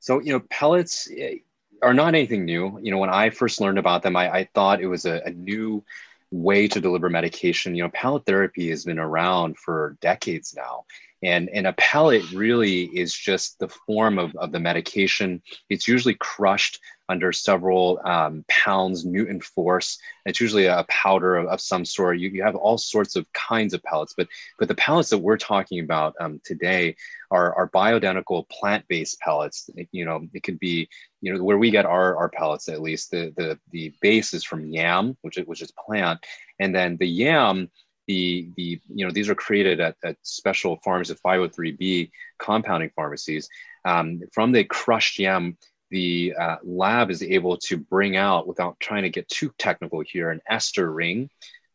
So 0.00 0.20
you 0.20 0.32
know, 0.32 0.40
pellets 0.50 1.08
eh, 1.16 1.36
are 1.82 1.94
not 1.94 2.14
anything 2.14 2.44
new. 2.44 2.78
You 2.82 2.90
know, 2.90 2.98
when 2.98 3.10
I 3.10 3.30
first 3.30 3.60
learned 3.60 3.78
about 3.78 4.02
them, 4.02 4.16
I, 4.16 4.30
I 4.30 4.48
thought 4.54 4.80
it 4.80 4.86
was 4.86 5.04
a, 5.04 5.22
a 5.24 5.30
new 5.30 5.84
way 6.30 6.66
to 6.68 6.80
deliver 6.80 7.08
medication. 7.08 7.74
You 7.74 7.84
know, 7.84 7.90
pellet 7.90 8.26
therapy 8.26 8.70
has 8.70 8.84
been 8.84 8.98
around 8.98 9.58
for 9.58 9.96
decades 10.00 10.54
now. 10.54 10.84
And, 11.22 11.48
and 11.50 11.66
a 11.66 11.72
pellet 11.74 12.30
really 12.32 12.84
is 12.84 13.14
just 13.14 13.58
the 13.58 13.68
form 13.68 14.18
of, 14.18 14.34
of 14.36 14.52
the 14.52 14.60
medication. 14.60 15.42
It's 15.70 15.88
usually 15.88 16.14
crushed 16.14 16.80
under 17.08 17.32
several 17.32 18.00
um, 18.04 18.44
pounds 18.48 19.04
Newton 19.04 19.40
force. 19.40 19.98
It's 20.24 20.40
usually 20.40 20.66
a 20.66 20.86
powder 20.88 21.36
of, 21.36 21.46
of, 21.46 21.60
some 21.60 21.84
sort. 21.84 22.18
You, 22.18 22.30
you 22.30 22.42
have 22.42 22.56
all 22.56 22.78
sorts 22.78 23.16
of 23.16 23.30
kinds 23.32 23.74
of 23.74 23.82
pellets, 23.82 24.14
but 24.16 24.28
but 24.58 24.68
the 24.68 24.74
pellets 24.74 25.10
that 25.10 25.18
we're 25.18 25.36
talking 25.36 25.80
about 25.80 26.14
um, 26.20 26.40
today 26.44 26.96
are, 27.30 27.54
are 27.54 27.70
bioidentical 27.70 28.48
plant-based 28.48 29.18
pellets. 29.20 29.68
You 29.92 30.04
know, 30.04 30.26
it 30.32 30.42
could 30.42 30.58
be 30.58 30.88
you 31.20 31.34
know 31.34 31.42
where 31.42 31.58
we 31.58 31.70
get 31.70 31.86
our, 31.86 32.16
our 32.16 32.28
pellets 32.28 32.68
at 32.68 32.82
least. 32.82 33.10
The 33.10 33.32
the 33.36 33.58
the 33.70 33.92
base 34.00 34.32
is 34.32 34.44
from 34.44 34.66
yam, 34.66 35.16
which 35.22 35.38
is, 35.38 35.46
which 35.46 35.62
is 35.62 35.72
plant, 35.72 36.24
and 36.58 36.74
then 36.74 36.96
the 36.96 37.08
yam 37.08 37.70
the 38.06 38.50
the 38.56 38.80
you 38.88 39.06
know 39.06 39.12
these 39.12 39.28
are 39.28 39.34
created 39.34 39.80
at, 39.80 39.96
at 40.04 40.16
special 40.22 40.78
pharmacies 40.84 41.16
503b 41.24 42.10
compounding 42.38 42.90
pharmacies 42.94 43.48
um, 43.84 44.20
from 44.32 44.52
the 44.52 44.64
crushed 44.64 45.18
yam 45.18 45.56
the 45.94 46.34
uh, 46.36 46.56
lab 46.64 47.08
is 47.08 47.22
able 47.22 47.56
to 47.56 47.76
bring 47.76 48.16
out 48.16 48.48
without 48.48 48.78
trying 48.80 49.04
to 49.04 49.10
get 49.10 49.28
too 49.28 49.52
technical 49.58 50.00
here 50.00 50.30
an 50.30 50.40
ester 50.50 50.90
ring. 50.90 51.30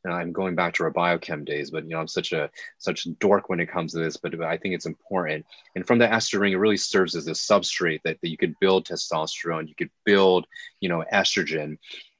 I'm 0.05 0.33
going 0.33 0.55
back 0.55 0.73
to 0.73 0.83
our 0.83 0.91
biochem 0.91 1.45
days 1.45 1.71
but 1.71 1.83
you 1.83 1.91
know 1.91 1.99
i'm 1.99 2.07
such 2.07 2.31
a 2.31 2.49
such 2.79 3.05
a 3.05 3.11
dork 3.11 3.47
when 3.47 3.59
it 3.59 3.71
comes 3.71 3.91
to 3.91 3.99
this 3.99 4.17
but 4.17 4.41
i 4.41 4.57
think 4.57 4.73
it's 4.75 4.85
important. 4.85 5.45
And 5.75 5.87
from 5.87 5.99
the 5.99 6.11
ester 6.11 6.39
ring 6.39 6.51
it 6.51 6.57
really 6.57 6.77
serves 6.77 7.15
as 7.15 7.27
a 7.27 7.31
substrate 7.31 8.01
that, 8.03 8.17
that 8.21 8.29
you 8.29 8.37
could 8.37 8.55
build 8.59 8.85
testosterone 8.85 9.69
you 9.69 9.75
could 9.75 9.91
build 10.05 10.45
you 10.81 10.89
know 10.89 11.03
estrogen. 11.13 11.77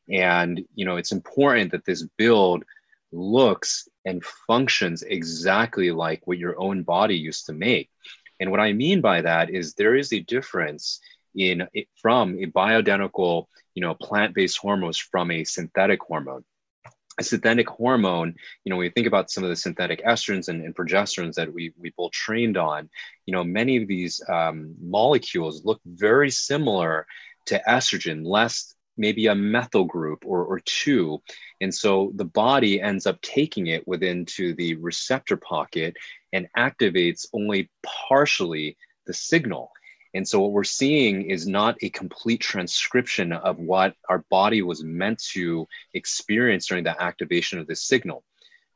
And 0.09 0.63
you 0.75 0.85
know 0.85 0.95
it's 0.95 1.11
important 1.11 1.71
that 1.71 1.85
this 1.85 2.03
build 2.17 2.63
looks 3.11 3.89
and 4.05 4.23
functions 4.47 5.03
exactly 5.03 5.91
like 5.91 6.25
what 6.25 6.37
your 6.37 6.57
own 6.59 6.83
body 6.83 7.15
used 7.15 7.47
to 7.47 7.53
make. 7.53 7.89
And 8.39 8.51
what 8.51 8.61
I 8.61 8.71
mean 8.71 9.01
by 9.01 9.21
that 9.21 9.49
is 9.49 9.73
there 9.73 9.95
is 9.95 10.13
a 10.13 10.19
difference 10.19 11.01
in 11.35 11.67
from 12.01 12.37
a 12.39 12.47
bioidentical, 12.47 13.45
you 13.75 13.81
know, 13.81 13.95
plant-based 13.95 14.57
hormones 14.57 14.97
from 14.97 15.31
a 15.31 15.43
synthetic 15.43 16.01
hormone. 16.01 16.43
A 17.19 17.23
synthetic 17.23 17.67
hormone, 17.67 18.35
you 18.63 18.69
know, 18.69 18.77
when 18.77 18.85
you 18.85 18.91
think 18.91 19.07
about 19.07 19.29
some 19.29 19.43
of 19.43 19.49
the 19.49 19.55
synthetic 19.55 20.03
estrogens 20.05 20.47
and, 20.47 20.63
and 20.63 20.73
progesterones 20.73 21.33
that 21.33 21.53
we 21.53 21.73
we 21.77 21.93
both 21.97 22.11
trained 22.11 22.55
on, 22.55 22.89
you 23.25 23.33
know, 23.33 23.43
many 23.43 23.75
of 23.75 23.87
these 23.89 24.21
um, 24.29 24.73
molecules 24.81 25.65
look 25.65 25.81
very 25.85 26.31
similar 26.31 27.05
to 27.47 27.61
estrogen, 27.67 28.25
less 28.25 28.73
maybe 28.95 29.27
a 29.27 29.35
methyl 29.35 29.85
group 29.85 30.23
or, 30.25 30.43
or 30.45 30.59
two. 30.59 31.21
And 31.61 31.73
so 31.73 32.11
the 32.15 32.25
body 32.25 32.81
ends 32.81 33.05
up 33.05 33.21
taking 33.21 33.67
it 33.67 33.87
within 33.87 34.25
to 34.37 34.53
the 34.53 34.75
receptor 34.75 35.37
pocket 35.37 35.95
and 36.33 36.49
activates 36.57 37.25
only 37.33 37.69
partially 37.83 38.77
the 39.07 39.13
signal. 39.13 39.71
And 40.13 40.27
so 40.27 40.39
what 40.39 40.51
we're 40.51 40.63
seeing 40.63 41.29
is 41.29 41.47
not 41.47 41.77
a 41.81 41.89
complete 41.89 42.41
transcription 42.41 43.31
of 43.31 43.59
what 43.59 43.95
our 44.09 44.25
body 44.29 44.61
was 44.61 44.83
meant 44.83 45.21
to 45.33 45.67
experience 45.93 46.67
during 46.67 46.83
the 46.83 46.99
activation 47.01 47.59
of 47.59 47.67
this 47.67 47.83
signal. 47.83 48.23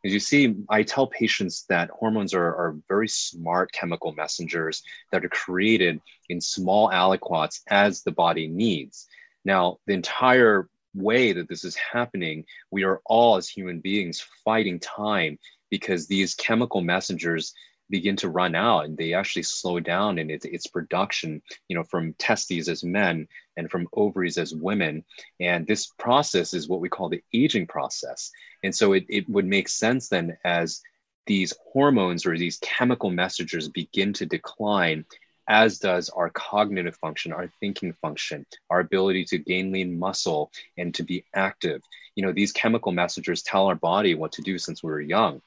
As 0.06 0.12
you 0.14 0.20
see, 0.20 0.56
I 0.70 0.84
tell 0.84 1.08
patients 1.08 1.66
that 1.70 1.90
hormones 1.90 2.34
are, 2.34 2.46
are 2.46 2.76
very 2.90 3.08
smart 3.08 3.72
chemical 3.72 4.12
messengers 4.14 4.84
that 5.12 5.24
are 5.24 5.30
created 5.30 6.02
in 6.30 6.42
small 6.42 6.90
aliquots 6.90 7.62
as 7.70 8.04
the 8.04 8.12
body 8.12 8.48
needs. 8.48 9.08
Now, 9.46 9.78
the 9.88 9.94
entire 9.94 10.68
way 10.94 11.32
that 11.32 11.48
this 11.48 11.64
is 11.64 11.76
happening, 11.76 12.46
we 12.70 12.84
are 12.84 13.02
all 13.06 13.38
as 13.38 13.48
human 13.48 13.80
beings 13.80 14.24
fighting 14.44 14.80
time 14.80 15.40
because 15.70 16.06
these 16.06 16.36
chemical 16.36 16.82
messengers 16.82 17.54
begin 17.90 18.16
to 18.18 18.30
run 18.30 18.56
out 18.56 18.86
and 18.86 18.98
they 18.98 19.14
actually 19.14 19.44
slow 19.44 19.80
down 19.80 20.18
in 20.18 20.30
its, 20.30 20.46
its 20.46 20.68
production, 20.68 21.42
you 21.68 21.76
know, 21.76 21.84
from 21.84 22.14
testes 22.14 22.68
as 22.68 22.84
men 22.84 23.28
and 23.58 23.70
from 23.70 23.88
ovaries 23.94 24.38
as 24.38 24.56
women. 24.56 25.04
And 25.40 25.68
this 25.68 25.88
process 26.00 26.54
is 26.54 26.68
what 26.68 26.80
we 26.80 26.90
call 26.90 27.10
the 27.10 27.24
aging 27.34 27.68
process. 27.68 28.32
And 28.64 28.76
so 28.76 28.94
it, 28.94 29.06
it 29.10 29.30
would 29.30 29.46
make 29.46 29.70
sense 29.70 30.10
then 30.10 30.38
as 30.44 30.82
these 31.26 31.54
hormones 31.72 32.26
or 32.26 32.38
these 32.38 32.58
chemical 32.58 33.10
messengers 33.10 33.70
begin 33.70 34.14
to 34.14 34.26
decline, 34.26 35.06
as 35.48 35.80
does 35.80 36.10
our 36.10 36.30
cognitive 36.30 36.96
function, 36.98 37.34
our 37.34 37.48
thinking 37.60 37.94
function, 37.94 38.46
our 38.70 38.80
ability 38.80 39.26
to 39.26 39.38
gain 39.38 39.72
lean 39.72 39.98
muscle 39.98 40.52
and 40.78 40.94
to 40.96 41.04
be 41.04 41.26
active. 41.34 41.82
You 42.16 42.26
know, 42.26 42.32
these 42.32 42.52
chemical 42.52 42.92
messengers 42.92 43.42
tell 43.42 43.68
our 43.68 43.76
body 43.76 44.16
what 44.16 44.32
to 44.34 44.42
do 44.42 44.58
since 44.58 44.84
we 44.84 44.90
were 44.90 45.02
young. 45.02 45.42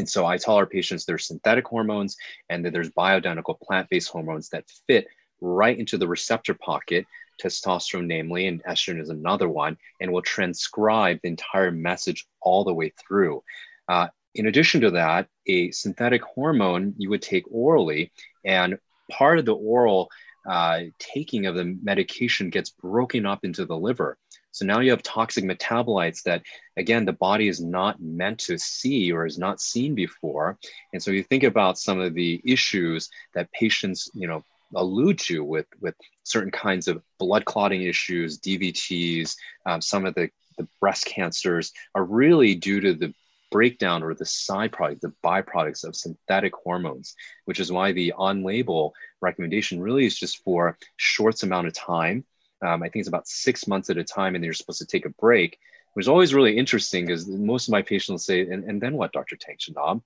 And 0.00 0.08
so 0.08 0.26
I 0.26 0.38
tell 0.38 0.54
our 0.54 0.66
patients 0.66 1.04
there's 1.04 1.26
synthetic 1.26 1.66
hormones 1.66 2.16
and 2.48 2.64
that 2.64 2.72
there's 2.72 2.90
bioidentical 2.90 3.60
plant 3.60 3.88
based 3.90 4.08
hormones 4.08 4.48
that 4.48 4.64
fit 4.86 5.06
right 5.40 5.78
into 5.78 5.98
the 5.98 6.08
receptor 6.08 6.54
pocket, 6.54 7.06
testosterone, 7.40 8.06
namely, 8.06 8.46
and 8.46 8.64
estrogen 8.64 9.00
is 9.00 9.10
another 9.10 9.48
one, 9.48 9.76
and 10.00 10.10
will 10.10 10.22
transcribe 10.22 11.18
the 11.22 11.28
entire 11.28 11.70
message 11.70 12.26
all 12.40 12.64
the 12.64 12.74
way 12.74 12.92
through. 12.98 13.42
Uh, 13.88 14.08
in 14.34 14.46
addition 14.46 14.80
to 14.80 14.90
that, 14.92 15.28
a 15.46 15.70
synthetic 15.70 16.22
hormone 16.22 16.94
you 16.96 17.10
would 17.10 17.22
take 17.22 17.44
orally, 17.50 18.10
and 18.44 18.78
part 19.10 19.38
of 19.38 19.44
the 19.44 19.54
oral 19.54 20.08
uh, 20.48 20.80
taking 20.98 21.44
of 21.44 21.54
the 21.54 21.76
medication 21.82 22.48
gets 22.48 22.70
broken 22.70 23.26
up 23.26 23.40
into 23.44 23.66
the 23.66 23.76
liver. 23.76 24.16
So 24.52 24.66
now 24.66 24.80
you 24.80 24.90
have 24.90 25.02
toxic 25.02 25.44
metabolites 25.44 26.22
that, 26.24 26.42
again, 26.76 27.04
the 27.04 27.12
body 27.12 27.48
is 27.48 27.60
not 27.60 28.00
meant 28.00 28.38
to 28.40 28.58
see 28.58 29.12
or 29.12 29.26
is 29.26 29.38
not 29.38 29.60
seen 29.60 29.94
before. 29.94 30.58
And 30.92 31.02
so 31.02 31.10
you 31.10 31.22
think 31.22 31.44
about 31.44 31.78
some 31.78 32.00
of 32.00 32.14
the 32.14 32.40
issues 32.44 33.08
that 33.34 33.52
patients, 33.52 34.10
you 34.14 34.26
know, 34.26 34.44
allude 34.74 35.18
to 35.18 35.42
with 35.42 35.66
with 35.80 35.94
certain 36.24 36.50
kinds 36.50 36.88
of 36.88 37.02
blood 37.18 37.44
clotting 37.44 37.82
issues, 37.82 38.38
DVTs, 38.38 39.34
um, 39.66 39.80
some 39.80 40.06
of 40.06 40.14
the 40.14 40.30
the 40.58 40.68
breast 40.80 41.06
cancers 41.06 41.72
are 41.94 42.04
really 42.04 42.54
due 42.54 42.80
to 42.80 42.92
the 42.92 43.14
breakdown 43.50 44.02
or 44.02 44.14
the 44.14 44.26
side 44.26 44.72
product, 44.72 45.00
the 45.00 45.12
byproducts 45.24 45.84
of 45.84 45.96
synthetic 45.96 46.52
hormones, 46.54 47.14
which 47.46 47.58
is 47.58 47.72
why 47.72 47.92
the 47.92 48.12
on-label 48.12 48.94
recommendation 49.20 49.80
really 49.80 50.06
is 50.06 50.16
just 50.16 50.42
for 50.44 50.76
short 50.96 51.42
amount 51.42 51.66
of 51.66 51.74
time. 51.74 52.24
Um, 52.62 52.82
I 52.82 52.88
think 52.88 53.00
it's 53.00 53.08
about 53.08 53.28
six 53.28 53.66
months 53.66 53.90
at 53.90 53.98
a 53.98 54.04
time, 54.04 54.34
and 54.34 54.44
you're 54.44 54.54
supposed 54.54 54.80
to 54.80 54.86
take 54.86 55.06
a 55.06 55.10
break, 55.10 55.58
which 55.94 56.04
is 56.04 56.08
always 56.08 56.34
really 56.34 56.56
interesting 56.56 57.06
because 57.06 57.26
most 57.26 57.68
of 57.68 57.72
my 57.72 57.82
patients 57.82 58.24
say, 58.24 58.42
and, 58.42 58.64
and 58.64 58.80
then 58.80 58.94
what, 58.94 59.12
Dr. 59.12 59.36
Tang 59.36 59.56
Shanab? 59.56 60.02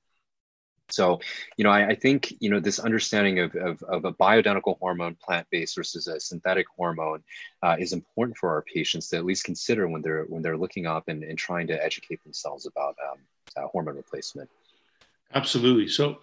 So, 0.90 1.21
you 1.57 1.64
know, 1.64 1.71
I, 1.71 1.88
I, 1.88 1.95
think, 1.95 2.35
you 2.40 2.51
know, 2.51 2.61
this 2.61 2.79
understanding 2.79 3.38
of, 3.38 3.55
of, 3.55 3.83
of 3.85 4.05
a 4.05 4.12
bioidentical 4.12 4.79
hormone, 4.79 5.17
plant-based 5.17 5.77
versus 5.77 6.09
a 6.09 6.21
synthetic 6.21 6.67
hormone 6.77 7.23
uh, 7.62 7.77
is 7.79 7.95
important 7.95 8.37
for 8.37 8.51
our 8.51 8.62
patients 8.62 9.09
to 9.09 9.17
at 9.17 9.25
least 9.25 9.45
consider 9.45 9.88
when 9.88 10.03
they're, 10.03 10.25
when 10.25 10.43
they're 10.43 10.59
looking 10.59 10.87
up 10.87 11.09
and, 11.09 11.25
and 11.25 11.38
trying 11.38 11.67
to 11.69 11.85
educate 11.85 12.23
themselves 12.23 12.67
about 12.67 12.97
um, 13.11 13.19
uh, 13.57 13.67
hormone 13.69 13.97
replacement. 13.97 14.51
Absolutely. 15.35 15.88
So 15.88 16.19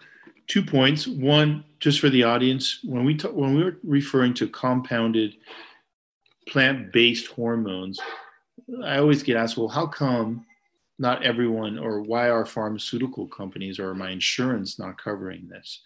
two 0.47 0.63
points. 0.63 1.07
One, 1.07 1.63
just 1.79 1.99
for 1.99 2.09
the 2.09 2.23
audience, 2.23 2.79
when 2.83 3.03
we, 3.03 3.15
talk, 3.15 3.33
when 3.33 3.55
we 3.55 3.63
were 3.63 3.77
referring 3.83 4.33
to 4.35 4.47
compounded 4.47 5.35
plant-based 6.47 7.27
hormones, 7.27 7.99
I 8.83 8.97
always 8.97 9.23
get 9.23 9.37
asked, 9.37 9.57
well, 9.57 9.67
how 9.67 9.87
come 9.87 10.45
not 10.99 11.23
everyone 11.23 11.79
or 11.79 12.01
why 12.01 12.29
are 12.29 12.45
pharmaceutical 12.45 13.27
companies 13.27 13.79
or 13.79 13.95
my 13.95 14.11
insurance 14.11 14.77
not 14.77 15.01
covering 15.01 15.47
this? 15.47 15.81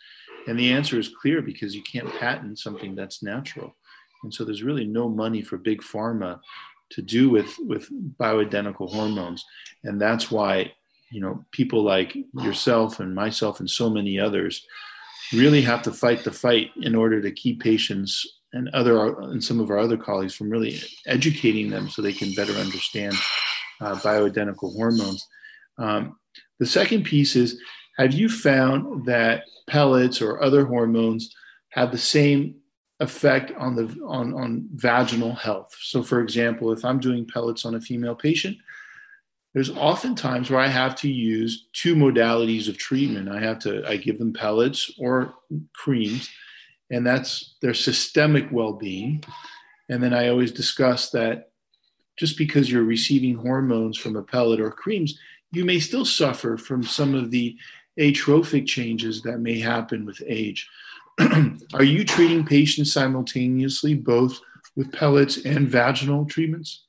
And 0.47 0.59
the 0.59 0.71
answer 0.71 0.99
is 0.99 1.09
clear 1.09 1.41
because 1.41 1.75
you 1.75 1.81
can't 1.83 2.13
patent 2.15 2.59
something 2.59 2.95
that's 2.95 3.23
natural. 3.23 3.75
And 4.23 4.33
so 4.33 4.43
there's 4.43 4.63
really 4.63 4.85
no 4.85 5.07
money 5.09 5.41
for 5.41 5.57
big 5.57 5.81
pharma 5.81 6.39
to 6.91 7.01
do 7.01 7.29
with, 7.29 7.55
with 7.59 7.89
bioidentical 8.17 8.91
hormones. 8.91 9.43
And 9.83 9.99
that's 9.99 10.29
why, 10.29 10.73
you 11.11 11.21
know, 11.21 11.43
people 11.51 11.81
like 11.81 12.15
yourself 12.33 12.99
and 12.99 13.15
myself 13.15 13.59
and 13.59 13.69
so 13.69 13.89
many 13.89 14.19
others 14.19 14.65
really 15.33 15.61
have 15.61 15.81
to 15.83 15.91
fight 15.91 16.23
the 16.23 16.31
fight 16.31 16.71
in 16.81 16.93
order 16.93 17.21
to 17.21 17.31
keep 17.31 17.61
patients 17.61 18.34
and 18.55 18.69
other 18.69 19.19
and 19.21 19.43
some 19.43 19.59
of 19.59 19.69
our 19.69 19.77
other 19.77 19.97
colleagues 19.97 20.33
from 20.33 20.49
really 20.49 20.79
educating 21.05 21.69
them 21.69 21.89
so 21.89 22.01
they 22.01 22.13
can 22.13 22.33
better 22.33 22.53
understand 22.53 23.13
uh, 23.81 23.95
bioidentical 23.95 24.73
hormones. 24.73 25.27
Um, 25.77 26.17
the 26.59 26.65
second 26.65 27.03
piece 27.03 27.35
is 27.35 27.59
have 27.97 28.13
you 28.13 28.29
found 28.29 29.05
that 29.05 29.43
pellets 29.67 30.21
or 30.21 30.41
other 30.41 30.65
hormones 30.65 31.35
have 31.69 31.91
the 31.91 31.97
same 31.97 32.55
effect 33.01 33.51
on 33.57 33.75
the 33.75 33.93
on, 34.05 34.33
on 34.33 34.69
vaginal 34.73 35.35
health 35.35 35.75
so 35.81 36.01
for 36.01 36.21
example 36.21 36.71
if 36.71 36.85
i'm 36.85 36.97
doing 36.97 37.27
pellets 37.27 37.65
on 37.65 37.75
a 37.75 37.81
female 37.81 38.15
patient 38.15 38.55
there's 39.53 39.69
often 39.71 40.15
times 40.15 40.49
where 40.49 40.61
i 40.61 40.67
have 40.67 40.95
to 40.95 41.09
use 41.09 41.67
two 41.73 41.93
modalities 41.93 42.69
of 42.69 42.77
treatment 42.77 43.27
i 43.27 43.37
have 43.37 43.59
to 43.59 43.85
i 43.85 43.97
give 43.97 44.17
them 44.17 44.31
pellets 44.31 44.93
or 44.97 45.33
creams 45.73 46.29
and 46.91 47.05
that's 47.05 47.55
their 47.61 47.73
systemic 47.73 48.51
well-being 48.51 49.23
and 49.89 50.01
then 50.01 50.13
i 50.13 50.29
always 50.29 50.51
discuss 50.51 51.09
that 51.11 51.49
just 52.17 52.37
because 52.37 52.71
you're 52.71 52.83
receiving 52.83 53.35
hormones 53.35 53.97
from 53.97 54.15
a 54.15 54.23
pellet 54.23 54.59
or 54.59 54.71
creams, 54.71 55.19
you 55.51 55.65
may 55.65 55.79
still 55.79 56.05
suffer 56.05 56.57
from 56.57 56.83
some 56.83 57.13
of 57.13 57.31
the 57.31 57.57
atrophic 57.99 58.65
changes 58.65 59.21
that 59.21 59.39
may 59.39 59.59
happen 59.59 60.05
with 60.05 60.21
age. 60.25 60.69
Are 61.73 61.83
you 61.83 62.03
treating 62.03 62.45
patients 62.45 62.91
simultaneously, 62.93 63.93
both 63.93 64.39
with 64.75 64.91
pellets 64.91 65.45
and 65.45 65.69
vaginal 65.69 66.25
treatments? 66.25 66.83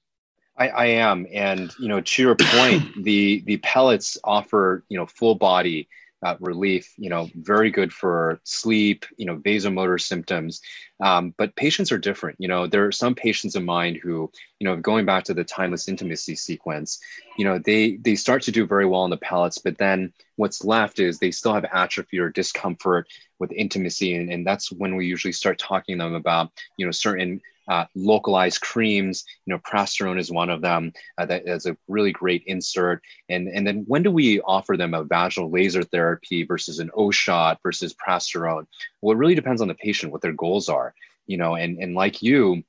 I, 0.59 0.69
I 0.69 0.87
am, 0.87 1.27
and 1.33 1.73
you 1.79 1.89
know, 1.89 2.01
to 2.01 2.23
your 2.23 2.35
point, 2.35 2.83
the 3.05 3.43
the 3.47 3.59
pellets 3.59 4.17
offer 4.25 4.85
you 4.89 4.97
know 4.97 5.07
full 5.07 5.35
body 5.35 5.89
uh, 6.23 6.37
relief, 6.41 6.95
you 6.97 7.11
know, 7.11 7.29
very 7.35 7.71
good 7.71 7.93
for 7.93 8.41
sleep, 8.45 9.05
you 9.17 9.27
know, 9.27 9.37
vasomotor 9.37 10.01
symptoms. 10.01 10.61
Um, 11.01 11.35
but 11.37 11.55
patients 11.57 11.93
are 11.93 11.99
different. 11.99 12.37
You 12.41 12.49
know, 12.49 12.67
there 12.67 12.87
are 12.87 12.93
some 12.93 13.15
patients 13.15 13.55
of 13.55 13.63
mine 13.63 13.99
who, 14.03 14.31
you 14.59 14.65
know, 14.67 14.77
going 14.77 15.05
back 15.05 15.25
to 15.25 15.35
the 15.35 15.45
timeless 15.45 15.89
intimacy 15.89 16.35
sequence, 16.35 16.99
you 17.37 17.45
know, 17.45 17.59
they 17.59 17.97
they 17.97 18.15
start 18.15 18.43
to 18.43 18.53
do 18.53 18.67
very 18.67 18.87
well 18.87 19.03
on 19.03 19.11
the 19.11 19.17
pellets, 19.19 19.59
but 19.59 19.79
then 19.79 20.13
what's 20.37 20.65
left 20.65 20.99
is 20.99 21.19
they 21.19 21.31
still 21.31 21.55
have 21.55 21.67
atrophy 21.73 22.19
or 22.19 22.31
discomfort 22.31 23.09
with 23.39 23.53
intimacy, 23.53 24.17
and, 24.17 24.33
and 24.33 24.47
that's 24.47 24.73
when 24.73 24.97
we 24.97 25.07
usually 25.07 25.33
start 25.33 25.59
talking 25.59 25.99
to 25.99 26.05
them 26.05 26.15
about, 26.15 26.51
you 26.79 26.87
know, 26.87 26.93
certain 26.93 27.41
uh, 27.69 27.85
localized 27.95 28.61
creams. 28.61 29.25
You 29.45 29.55
know, 29.55 29.61
prasterone 29.61 30.19
is 30.19 30.31
one 30.31 30.51
of 30.51 30.63
them. 30.63 30.93
Uh, 31.19 31.27
that 31.27 31.47
is 31.47 31.67
a 31.67 31.77
really 31.89 32.13
great 32.13 32.43
insert. 32.47 33.03
And 33.29 33.49
and 33.49 33.67
then 33.67 33.85
when 33.87 34.03
do 34.03 34.11
we 34.11 34.41
offer 34.41 34.77
them 34.77 34.95
a 34.95 35.05
vaginal 35.05 35.51
laser 35.51 35.83
therapy 35.83 36.45
versus 36.45 36.79
an 36.79 36.91
O 36.95 37.11
shot 37.11 37.59
versus 37.63 37.95
prasterone? 37.95 38.67
Well, 39.01 39.15
it 39.15 39.19
really 39.19 39.35
depends 39.35 39.61
on 39.63 39.69
the 39.69 39.75
patient 39.75 40.13
what 40.13 40.23
their 40.23 40.33
goals 40.33 40.69
are. 40.69 40.95
You 41.27 41.39
know, 41.39 41.57
and 41.57 41.79
and 41.79 41.95
like 41.95 42.23
you, 42.23 42.63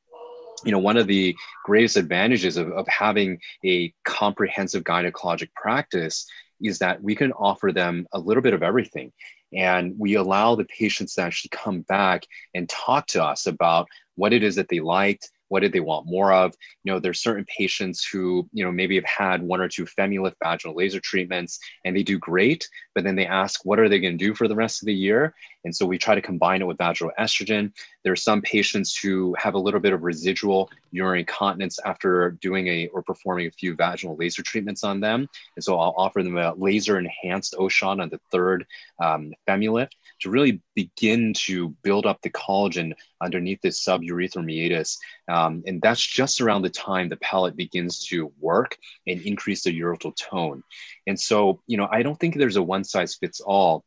you 0.66 0.72
know, 0.72 0.80
one 0.80 0.98
of 0.98 1.08
the 1.08 1.36
greatest 1.64 1.98
advantages 1.98 2.58
of, 2.58 2.72
of 2.72 2.88
having 2.88 3.40
a 3.64 3.94
comprehensive 4.04 4.84
gynecologic 4.84 5.54
practice 5.54 6.28
is 6.62 6.80
that 6.80 7.02
we 7.02 7.16
can 7.16 7.32
offer 7.34 7.72
them 7.72 8.08
a 8.14 8.20
little 8.20 8.42
bit 8.42 8.54
of 8.54 8.64
everything. 8.64 9.12
And 9.54 9.96
we 9.98 10.16
allow 10.16 10.56
the 10.56 10.66
patients 10.66 11.16
to 11.16 11.22
actually 11.22 11.50
come 11.50 11.82
back 11.82 12.24
and 12.54 12.68
talk 12.68 13.08
to 13.08 13.24
us 13.24 13.46
about 13.46 13.88
what 14.18 14.34
it 14.34 14.44
is 14.44 14.56
that 14.56 14.68
they 14.68 14.82
liked, 14.82 15.32
what 15.48 15.62
did 15.62 15.72
they 15.72 15.80
want 15.80 16.06
more 16.06 16.34
of. 16.34 16.54
You 16.84 16.92
know 16.92 17.00
there's 17.00 17.22
certain 17.22 17.46
patients 17.46 18.06
who 18.06 18.48
you 18.52 18.66
know 18.66 18.72
maybe 18.72 18.96
have 18.96 19.06
had 19.06 19.42
one 19.42 19.62
or 19.62 19.70
two 19.70 19.86
femilift 19.86 20.36
vaginal 20.44 20.76
laser 20.76 21.00
treatments 21.00 21.60
and 21.86 21.96
they 21.96 22.04
do 22.04 22.20
great 22.20 22.68
but 22.94 23.04
then 23.04 23.16
they 23.16 23.26
ask 23.26 23.62
what 23.64 23.80
are 23.80 23.90
they 23.90 24.00
going 24.00 24.18
to 24.18 24.26
do 24.26 24.36
for 24.36 24.48
the 24.48 24.56
rest 24.56 24.82
of 24.82 24.88
the 24.88 24.94
year 24.94 25.34
and 25.68 25.76
so 25.76 25.86
we 25.86 25.98
try 25.98 26.16
to 26.16 26.22
combine 26.22 26.62
it 26.62 26.68
with 26.68 26.78
vaginal 26.78 27.12
estrogen 27.20 27.72
there 28.04 28.14
are 28.14 28.16
some 28.16 28.42
patients 28.42 28.98
who 28.98 29.36
have 29.38 29.54
a 29.54 29.60
little 29.60 29.80
bit 29.80 29.94
of 29.94 30.04
residual 30.04 30.70
urinary 30.92 31.20
incontinence 31.20 31.80
after 31.86 32.32
doing 32.42 32.68
a 32.68 32.88
or 32.88 33.04
performing 33.04 33.48
a 33.48 33.52
few 33.52 33.76
vaginal 33.76 34.16
laser 34.16 34.42
treatments 34.42 34.84
on 34.84 35.00
them 35.00 35.28
and 35.56 35.64
so 35.64 35.78
i'll 35.80 35.94
offer 35.98 36.24
them 36.24 36.38
a 36.38 36.54
laser 36.56 36.98
enhanced 36.98 37.56
O 37.58 37.68
shot 37.68 38.00
on 38.00 38.10
the 38.10 38.20
third 38.32 38.66
um, 39.02 39.34
femilift 39.48 39.92
to 40.22 40.30
really 40.30 40.62
begin 40.76 41.34
to 41.34 41.70
build 41.84 42.06
up 42.06 42.22
the 42.22 42.30
collagen 42.30 42.94
underneath 43.22 43.62
this 43.62 43.84
suburethral 43.84 44.44
meatus. 44.44 44.98
Um, 45.28 45.64
and 45.68 45.82
that's 45.82 46.06
just 46.06 46.42
around 46.42 46.62
the 46.62 46.70
time 46.70 47.10
the 47.10 47.18
pellet 47.18 47.56
begins 47.56 48.06
to 48.08 48.32
work 48.40 48.78
and 49.06 49.22
increase 49.22 49.64
the 49.64 49.80
urethral 49.80 50.16
tone. 50.16 50.64
And 51.06 51.20
so, 51.20 51.62
you 51.68 51.78
know, 51.78 51.88
I 51.92 52.04
don't 52.04 52.20
think 52.20 52.36
there's 52.36 52.56
a 52.56 52.64
one 52.64 52.84
size 52.84 53.16
fits 53.16 53.42
all 53.42 53.84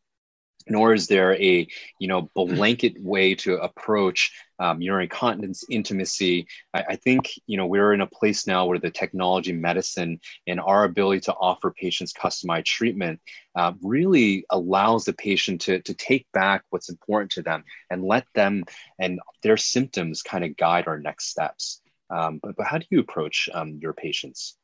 nor 0.69 0.93
is 0.95 1.07
there 1.07 1.35
a 1.41 1.67
you 1.99 2.09
know 2.09 2.31
blanket 2.35 2.95
way 3.03 3.35
to 3.35 3.57
approach 3.57 4.33
um, 4.59 4.83
urinary 4.83 5.05
incontinence 5.05 5.65
intimacy. 5.71 6.47
I, 6.75 6.85
I, 6.91 6.97
think 6.97 7.31
you 7.47 7.57
know 7.57 7.67
we're 7.67 7.95
in 7.95 8.03
a 8.03 8.07
place 8.07 8.47
now 8.47 8.67
where 8.67 8.79
the 8.79 8.91
technology 8.91 9.53
medicine 9.53 10.21
and 10.47 10.61
our 10.61 10.85
ability 10.85 11.21
to 11.23 11.35
offer 11.35 11.71
patients 11.71 12.13
customized 12.13 12.67
treatment 12.67 13.21
uh, 13.57 13.73
really 13.83 14.45
allows 14.51 15.05
the 15.05 15.15
patient 15.15 15.63
to, 15.63 15.81
to 15.81 15.95
take 15.95 16.27
back 16.33 16.65
what's 16.71 16.91
important 16.91 17.31
to 17.33 17.43
them 17.43 17.65
and 17.91 18.05
let 18.05 18.27
them 18.35 18.65
and 18.99 19.19
their 19.43 19.57
symptoms 19.57 20.23
kind 20.23 20.45
of 20.45 20.57
guide 20.57 20.87
our 20.87 20.99
next 20.99 21.29
steps. 21.29 21.81
Um, 22.11 22.41
but, 22.43 22.57
but 22.57 22.67
how 22.67 22.79
do 22.79 22.87
you 22.91 23.01
approach 23.01 23.49
um, 23.55 23.79
your 23.81 23.93
patients? 23.93 24.57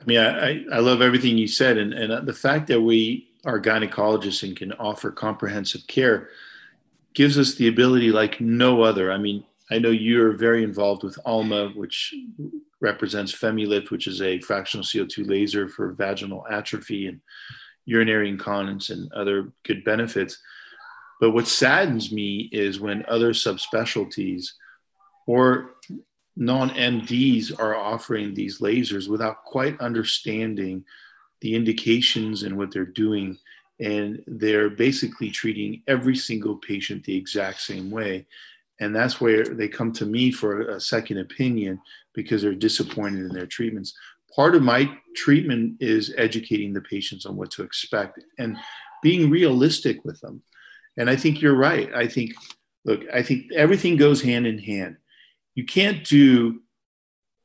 I 0.00 0.04
mean, 0.06 0.18
I, 0.18 0.64
I 0.72 0.78
love 0.78 1.02
everything 1.02 1.36
you 1.36 1.46
said, 1.46 1.76
and, 1.76 1.92
and 1.92 2.26
the 2.26 2.32
fact 2.32 2.68
that 2.68 2.80
we 2.80 3.29
are 3.44 3.60
gynecologists 3.60 4.42
and 4.42 4.56
can 4.56 4.72
offer 4.74 5.10
comprehensive 5.10 5.86
care 5.86 6.28
gives 7.14 7.38
us 7.38 7.54
the 7.54 7.68
ability 7.68 8.10
like 8.10 8.40
no 8.40 8.82
other. 8.82 9.10
I 9.10 9.18
mean, 9.18 9.44
I 9.70 9.78
know 9.78 9.90
you're 9.90 10.32
very 10.32 10.62
involved 10.62 11.02
with 11.02 11.18
ALMA, 11.24 11.70
which 11.70 12.14
represents 12.80 13.32
FemiLift, 13.32 13.90
which 13.90 14.06
is 14.06 14.20
a 14.20 14.40
fractional 14.40 14.84
CO2 14.84 15.28
laser 15.28 15.68
for 15.68 15.92
vaginal 15.92 16.46
atrophy 16.50 17.06
and 17.06 17.20
urinary 17.84 18.28
incontinence 18.28 18.90
and 18.90 19.12
other 19.12 19.52
good 19.64 19.84
benefits. 19.84 20.38
But 21.20 21.32
what 21.32 21.48
saddens 21.48 22.10
me 22.10 22.48
is 22.52 22.80
when 22.80 23.04
other 23.06 23.32
subspecialties 23.32 24.52
or 25.26 25.72
non 26.36 26.70
MDs 26.70 27.58
are 27.58 27.76
offering 27.76 28.34
these 28.34 28.60
lasers 28.60 29.08
without 29.08 29.44
quite 29.44 29.80
understanding 29.80 30.84
the 31.40 31.54
indications 31.54 32.42
and 32.42 32.56
what 32.56 32.70
they're 32.70 32.84
doing. 32.84 33.38
And 33.80 34.22
they're 34.26 34.70
basically 34.70 35.30
treating 35.30 35.82
every 35.86 36.16
single 36.16 36.56
patient 36.56 37.04
the 37.04 37.16
exact 37.16 37.60
same 37.60 37.90
way. 37.90 38.26
And 38.80 38.94
that's 38.94 39.20
where 39.20 39.44
they 39.44 39.68
come 39.68 39.92
to 39.92 40.06
me 40.06 40.30
for 40.30 40.62
a 40.62 40.80
second 40.80 41.18
opinion 41.18 41.80
because 42.14 42.42
they're 42.42 42.54
disappointed 42.54 43.20
in 43.20 43.32
their 43.32 43.46
treatments. 43.46 43.94
Part 44.34 44.54
of 44.54 44.62
my 44.62 44.90
treatment 45.14 45.76
is 45.80 46.14
educating 46.16 46.72
the 46.72 46.80
patients 46.80 47.26
on 47.26 47.36
what 47.36 47.50
to 47.52 47.62
expect 47.62 48.20
and 48.38 48.56
being 49.02 49.30
realistic 49.30 50.04
with 50.04 50.20
them. 50.20 50.42
And 50.96 51.08
I 51.08 51.16
think 51.16 51.40
you're 51.40 51.56
right. 51.56 51.92
I 51.94 52.06
think, 52.06 52.32
look, 52.84 53.02
I 53.12 53.22
think 53.22 53.52
everything 53.52 53.96
goes 53.96 54.22
hand 54.22 54.46
in 54.46 54.58
hand. 54.58 54.96
You 55.54 55.64
can't 55.64 56.04
do 56.04 56.60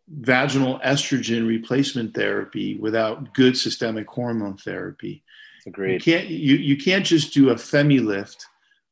vaginal 0.08 0.80
estrogen 0.80 1.48
replacement 1.48 2.14
therapy 2.14 2.78
without 2.78 3.34
good 3.34 3.58
systemic 3.58 4.08
hormone 4.08 4.58
therapy. 4.58 5.24
Agreed. 5.66 5.94
You 5.94 6.00
can't 6.00 6.28
you, 6.28 6.56
you 6.56 6.78
can't 6.78 7.06
just 7.06 7.34
do 7.34 7.50
a 7.50 7.56
FemiLift 7.56 8.46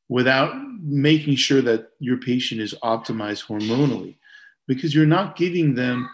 without 0.09 0.55
making 0.81 1.35
sure 1.35 1.61
that 1.61 1.89
your 1.99 2.17
patient 2.17 2.61
is 2.61 2.73
optimized 2.83 3.45
hormonally 3.45 4.15
because 4.67 4.93
you're 4.93 5.05
not 5.05 5.35
giving 5.35 5.75
them 5.75 6.09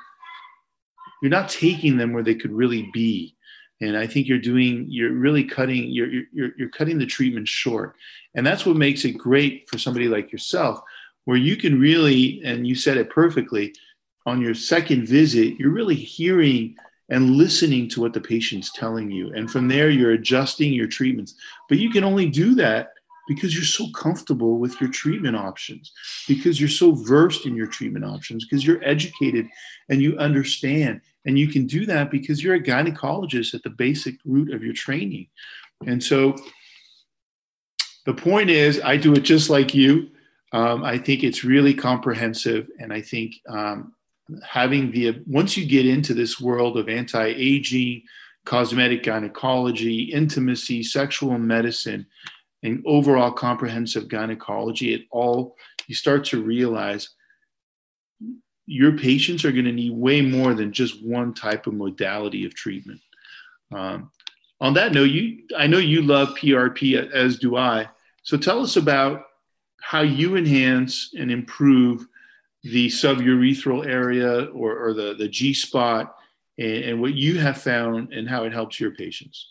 you're 1.22 1.30
not 1.30 1.50
taking 1.50 1.98
them 1.98 2.14
where 2.14 2.24
they 2.24 2.36
could 2.36 2.52
really 2.52 2.90
be 2.94 3.36
and 3.82 3.98
i 3.98 4.06
think 4.06 4.28
you're 4.28 4.38
doing 4.38 4.86
you're 4.90 5.12
really 5.12 5.44
cutting 5.44 5.90
you're, 5.90 6.08
you're, 6.32 6.52
you're 6.58 6.70
cutting 6.70 6.98
the 6.98 7.06
treatment 7.06 7.48
short 7.48 7.96
and 8.36 8.46
that's 8.46 8.66
what 8.66 8.76
makes 8.76 9.06
it 9.06 9.18
great 9.18 9.68
for 9.70 9.78
somebody 9.78 10.08
like 10.08 10.32
yourself 10.32 10.82
where 11.26 11.38
you 11.38 11.56
can 11.56 11.80
really 11.80 12.42
and 12.44 12.68
you 12.68 12.76
said 12.76 12.98
it 12.98 13.10
perfectly 13.10 13.74
on 14.30 14.42
your 14.42 14.56
second 14.56 15.08
visit 15.08 15.60
you're 15.60 15.72
really 15.72 15.96
hearing 15.96 16.76
and 17.10 17.32
listening 17.32 17.90
to 17.90 18.02
what 18.02 18.14
the 18.14 18.22
patient's 18.22 18.72
telling 18.72 19.10
you 19.10 19.34
and 19.34 19.50
from 19.50 19.68
there 19.68 19.90
you're 19.90 20.12
adjusting 20.12 20.72
your 20.72 20.88
treatments 20.88 21.36
but 21.68 21.80
you 21.80 21.90
can 21.90 22.04
only 22.04 22.30
do 22.30 22.56
that 22.56 22.94
because 23.30 23.54
you're 23.54 23.64
so 23.64 23.88
comfortable 23.92 24.58
with 24.58 24.82
your 24.82 24.90
treatment 24.90 25.36
options, 25.36 25.94
because 26.28 26.60
you're 26.60 26.68
so 26.68 26.94
versed 26.94 27.46
in 27.46 27.56
your 27.56 27.68
treatment 27.68 28.04
options, 28.04 28.44
because 28.44 28.66
you're 28.66 28.84
educated 28.84 29.48
and 29.88 30.02
you 30.02 30.18
understand. 30.18 31.00
And 31.26 31.38
you 31.38 31.48
can 31.48 31.68
do 31.68 31.86
that 31.86 32.10
because 32.10 32.44
you're 32.44 32.56
a 32.56 32.60
gynecologist 32.60 33.54
at 33.54 33.62
the 33.62 33.70
basic 33.70 34.16
root 34.26 34.52
of 34.52 34.64
your 34.64 34.74
training. 34.74 35.28
And 35.86 36.04
so 36.04 36.36
the 38.08 38.16
point 38.16 38.50
is, 38.50 38.82
I 38.84 38.98
do 38.98 39.14
it 39.14 39.22
just 39.22 39.52
like 39.52 39.76
you. 39.76 40.10
Um, 40.52 40.84
I 40.84 40.98
think 40.98 41.24
it's 41.24 41.44
really 41.44 41.76
comprehensive. 41.76 42.68
And 42.80 42.92
I 42.92 43.02
think 43.02 43.36
um, 43.48 43.94
having 44.44 44.92
the, 44.92 45.22
once 45.26 45.58
you 45.58 45.66
get 45.66 45.86
into 45.86 46.14
this 46.14 46.40
world 46.40 46.78
of 46.78 46.90
anti 46.90 47.26
aging, 47.26 48.04
cosmetic 48.46 49.04
gynecology, 49.04 50.04
intimacy, 50.04 50.84
sexual 50.84 51.38
medicine, 51.38 52.06
and 52.64 52.84
overall 52.86 53.32
comprehensive 53.32 54.08
gynecology, 54.08 54.94
it 54.94 55.06
all 55.12 55.56
you 55.88 55.96
start 55.96 56.26
to 56.26 56.44
realize 56.44 57.10
your 58.66 58.96
patients 58.96 59.44
are 59.44 59.52
going 59.52 59.66
to 59.66 59.72
need 59.72 59.92
way 59.92 60.22
more 60.22 60.54
than 60.54 60.72
just 60.72 61.04
one 61.04 61.34
type 61.34 61.66
of 61.66 61.74
modality 61.74 62.46
of 62.46 62.54
treatment. 62.54 63.02
Um, 63.72 64.12
on 64.62 64.76
that 64.76 64.92
note, 64.92 65.06
you 65.06 65.44
I 65.58 65.66
know 65.68 65.80
you 65.80 66.02
love 66.04 66.30
PRP 66.30 67.12
as 67.12 67.40
do 67.40 67.58
I. 67.58 67.90
So 68.24 68.38
tell 68.38 68.62
us 68.62 68.76
about 68.76 69.24
how 69.82 70.02
you 70.02 70.36
enhance 70.36 71.12
and 71.18 71.32
improve 71.32 72.06
the 72.64 72.88
suburethral 72.88 73.86
area 73.86 74.46
or, 74.46 74.78
or 74.78 74.94
the, 74.94 75.16
the 75.18 75.28
G 75.28 75.54
spot 75.54 76.16
and, 76.58 76.84
and 76.84 77.02
what 77.02 77.14
you 77.14 77.40
have 77.40 77.62
found 77.62 78.14
and 78.14 78.30
how 78.30 78.44
it 78.44 78.54
helps 78.54 78.80
your 78.80 78.92
patients. 78.92 79.50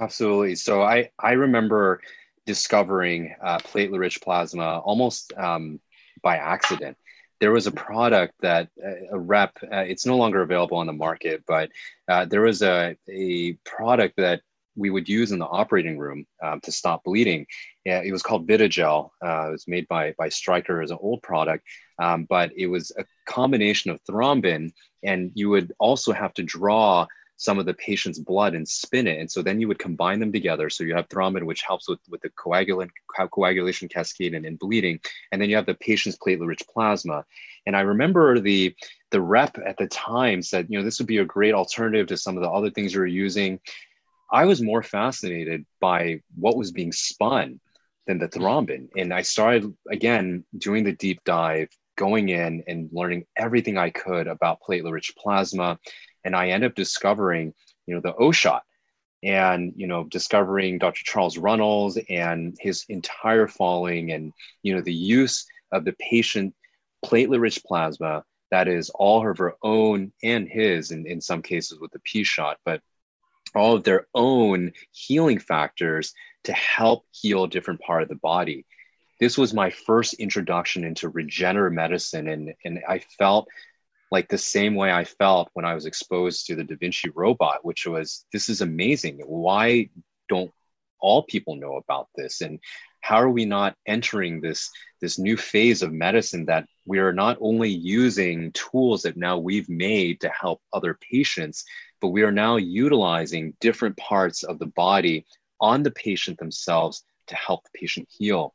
Absolutely. 0.00 0.54
So 0.54 0.82
I, 0.82 1.10
I 1.18 1.32
remember 1.32 2.00
discovering 2.46 3.34
uh, 3.42 3.58
platelet 3.58 3.98
rich 3.98 4.20
plasma 4.20 4.78
almost 4.80 5.32
um, 5.36 5.80
by 6.22 6.36
accident. 6.36 6.96
There 7.40 7.52
was 7.52 7.66
a 7.66 7.72
product 7.72 8.34
that 8.40 8.68
uh, 8.84 9.16
a 9.16 9.18
rep, 9.18 9.52
uh, 9.62 9.78
it's 9.78 10.06
no 10.06 10.16
longer 10.16 10.42
available 10.42 10.78
on 10.78 10.86
the 10.86 10.92
market, 10.92 11.42
but 11.46 11.70
uh, 12.08 12.24
there 12.24 12.42
was 12.42 12.62
a, 12.62 12.96
a 13.08 13.54
product 13.64 14.16
that 14.16 14.42
we 14.76 14.90
would 14.90 15.08
use 15.08 15.30
in 15.32 15.38
the 15.38 15.46
operating 15.46 15.98
room 15.98 16.26
um, 16.42 16.60
to 16.60 16.72
stop 16.72 17.04
bleeding. 17.04 17.46
It 17.84 18.12
was 18.12 18.22
called 18.22 18.48
Vitagel. 18.48 19.10
Uh, 19.24 19.48
it 19.48 19.52
was 19.52 19.68
made 19.68 19.86
by, 19.88 20.14
by 20.18 20.28
Stryker 20.28 20.82
as 20.82 20.90
an 20.90 20.98
old 21.00 21.22
product, 21.22 21.64
um, 21.98 22.24
but 22.24 22.52
it 22.56 22.66
was 22.66 22.92
a 22.98 23.04
combination 23.26 23.90
of 23.90 24.02
thrombin, 24.04 24.72
and 25.02 25.30
you 25.34 25.50
would 25.50 25.72
also 25.78 26.12
have 26.12 26.34
to 26.34 26.42
draw 26.42 27.06
some 27.36 27.58
of 27.58 27.66
the 27.66 27.74
patient's 27.74 28.18
blood 28.18 28.54
and 28.54 28.66
spin 28.66 29.06
it. 29.06 29.18
And 29.18 29.30
so 29.30 29.42
then 29.42 29.60
you 29.60 29.68
would 29.68 29.78
combine 29.78 30.20
them 30.20 30.32
together. 30.32 30.70
So 30.70 30.84
you 30.84 30.94
have 30.94 31.08
thrombin, 31.08 31.44
which 31.44 31.62
helps 31.62 31.88
with, 31.88 31.98
with 32.08 32.20
the 32.22 32.30
coagulant, 32.30 32.90
coagulation 33.32 33.88
cascade 33.88 34.34
and, 34.34 34.46
and 34.46 34.58
bleeding. 34.58 35.00
And 35.32 35.42
then 35.42 35.50
you 35.50 35.56
have 35.56 35.66
the 35.66 35.74
patient's 35.74 36.16
platelet 36.16 36.46
rich 36.46 36.62
plasma. 36.72 37.24
And 37.66 37.76
I 37.76 37.80
remember 37.80 38.38
the, 38.38 38.74
the 39.10 39.20
rep 39.20 39.58
at 39.66 39.76
the 39.78 39.88
time 39.88 40.42
said, 40.42 40.66
you 40.68 40.78
know, 40.78 40.84
this 40.84 40.98
would 41.00 41.08
be 41.08 41.18
a 41.18 41.24
great 41.24 41.54
alternative 41.54 42.06
to 42.08 42.16
some 42.16 42.36
of 42.36 42.42
the 42.42 42.50
other 42.50 42.70
things 42.70 42.94
you're 42.94 43.06
using. 43.06 43.58
I 44.30 44.44
was 44.44 44.62
more 44.62 44.82
fascinated 44.82 45.66
by 45.80 46.20
what 46.36 46.56
was 46.56 46.70
being 46.70 46.92
spun 46.92 47.60
than 48.06 48.18
the 48.18 48.28
thrombin. 48.28 48.88
And 48.96 49.12
I 49.12 49.22
started 49.22 49.74
again 49.90 50.44
doing 50.56 50.84
the 50.84 50.92
deep 50.92 51.20
dive, 51.24 51.68
going 51.96 52.28
in 52.28 52.64
and 52.66 52.88
learning 52.92 53.26
everything 53.36 53.78
I 53.78 53.90
could 53.90 54.26
about 54.26 54.60
platelet 54.66 54.92
rich 54.92 55.14
plasma 55.16 55.78
and 56.24 56.34
I 56.34 56.48
end 56.48 56.64
up 56.64 56.74
discovering, 56.74 57.54
you 57.86 57.94
know, 57.94 58.00
the 58.00 58.14
O 58.14 58.32
shot 58.32 58.64
and, 59.22 59.72
you 59.76 59.86
know, 59.86 60.04
discovering 60.04 60.78
Dr. 60.78 61.02
Charles 61.04 61.38
Runnels 61.38 61.98
and 62.08 62.56
his 62.60 62.84
entire 62.88 63.46
following 63.46 64.12
and, 64.12 64.32
you 64.62 64.74
know, 64.74 64.80
the 64.80 64.94
use 64.94 65.46
of 65.72 65.84
the 65.84 65.94
patient 65.98 66.54
platelet 67.04 67.40
rich 67.40 67.62
plasma 67.64 68.24
that 68.50 68.68
is 68.68 68.90
all 68.90 69.28
of 69.28 69.38
her 69.38 69.54
own 69.62 70.12
and 70.22 70.48
his, 70.48 70.90
and 70.90 71.06
in 71.06 71.20
some 71.20 71.42
cases 71.42 71.80
with 71.80 71.90
the 71.90 71.98
P 72.00 72.22
shot, 72.22 72.58
but 72.64 72.80
all 73.54 73.74
of 73.74 73.84
their 73.84 74.06
own 74.14 74.72
healing 74.92 75.38
factors 75.38 76.12
to 76.44 76.52
help 76.52 77.04
heal 77.10 77.46
different 77.46 77.80
part 77.80 78.02
of 78.02 78.08
the 78.08 78.14
body. 78.14 78.66
This 79.24 79.38
was 79.38 79.54
my 79.54 79.70
first 79.70 80.12
introduction 80.12 80.84
into 80.84 81.08
regenerative 81.08 81.72
medicine, 81.72 82.28
and, 82.28 82.52
and 82.62 82.82
I 82.86 82.98
felt 82.98 83.48
like 84.10 84.28
the 84.28 84.36
same 84.36 84.74
way 84.74 84.92
I 84.92 85.04
felt 85.04 85.48
when 85.54 85.64
I 85.64 85.72
was 85.72 85.86
exposed 85.86 86.44
to 86.46 86.54
the 86.54 86.62
Da 86.62 86.76
Vinci 86.76 87.08
robot, 87.08 87.64
which 87.64 87.86
was 87.86 88.26
this 88.34 88.50
is 88.50 88.60
amazing. 88.60 89.22
Why 89.24 89.88
don't 90.28 90.52
all 91.00 91.22
people 91.22 91.56
know 91.56 91.76
about 91.76 92.08
this? 92.14 92.42
And 92.42 92.60
how 93.00 93.16
are 93.16 93.30
we 93.30 93.46
not 93.46 93.74
entering 93.86 94.42
this 94.42 94.70
this 95.00 95.18
new 95.18 95.38
phase 95.38 95.80
of 95.80 95.90
medicine 95.90 96.44
that 96.44 96.66
we 96.84 96.98
are 96.98 97.14
not 97.14 97.38
only 97.40 97.70
using 97.70 98.52
tools 98.52 99.04
that 99.04 99.16
now 99.16 99.38
we've 99.38 99.70
made 99.70 100.20
to 100.20 100.28
help 100.38 100.60
other 100.70 100.98
patients, 101.00 101.64
but 102.02 102.08
we 102.08 102.24
are 102.24 102.38
now 102.44 102.56
utilizing 102.56 103.56
different 103.58 103.96
parts 103.96 104.42
of 104.42 104.58
the 104.58 104.72
body 104.76 105.24
on 105.62 105.82
the 105.82 105.92
patient 105.92 106.36
themselves 106.36 107.04
to 107.28 107.34
help 107.36 107.64
the 107.64 107.78
patient 107.78 108.06
heal. 108.10 108.52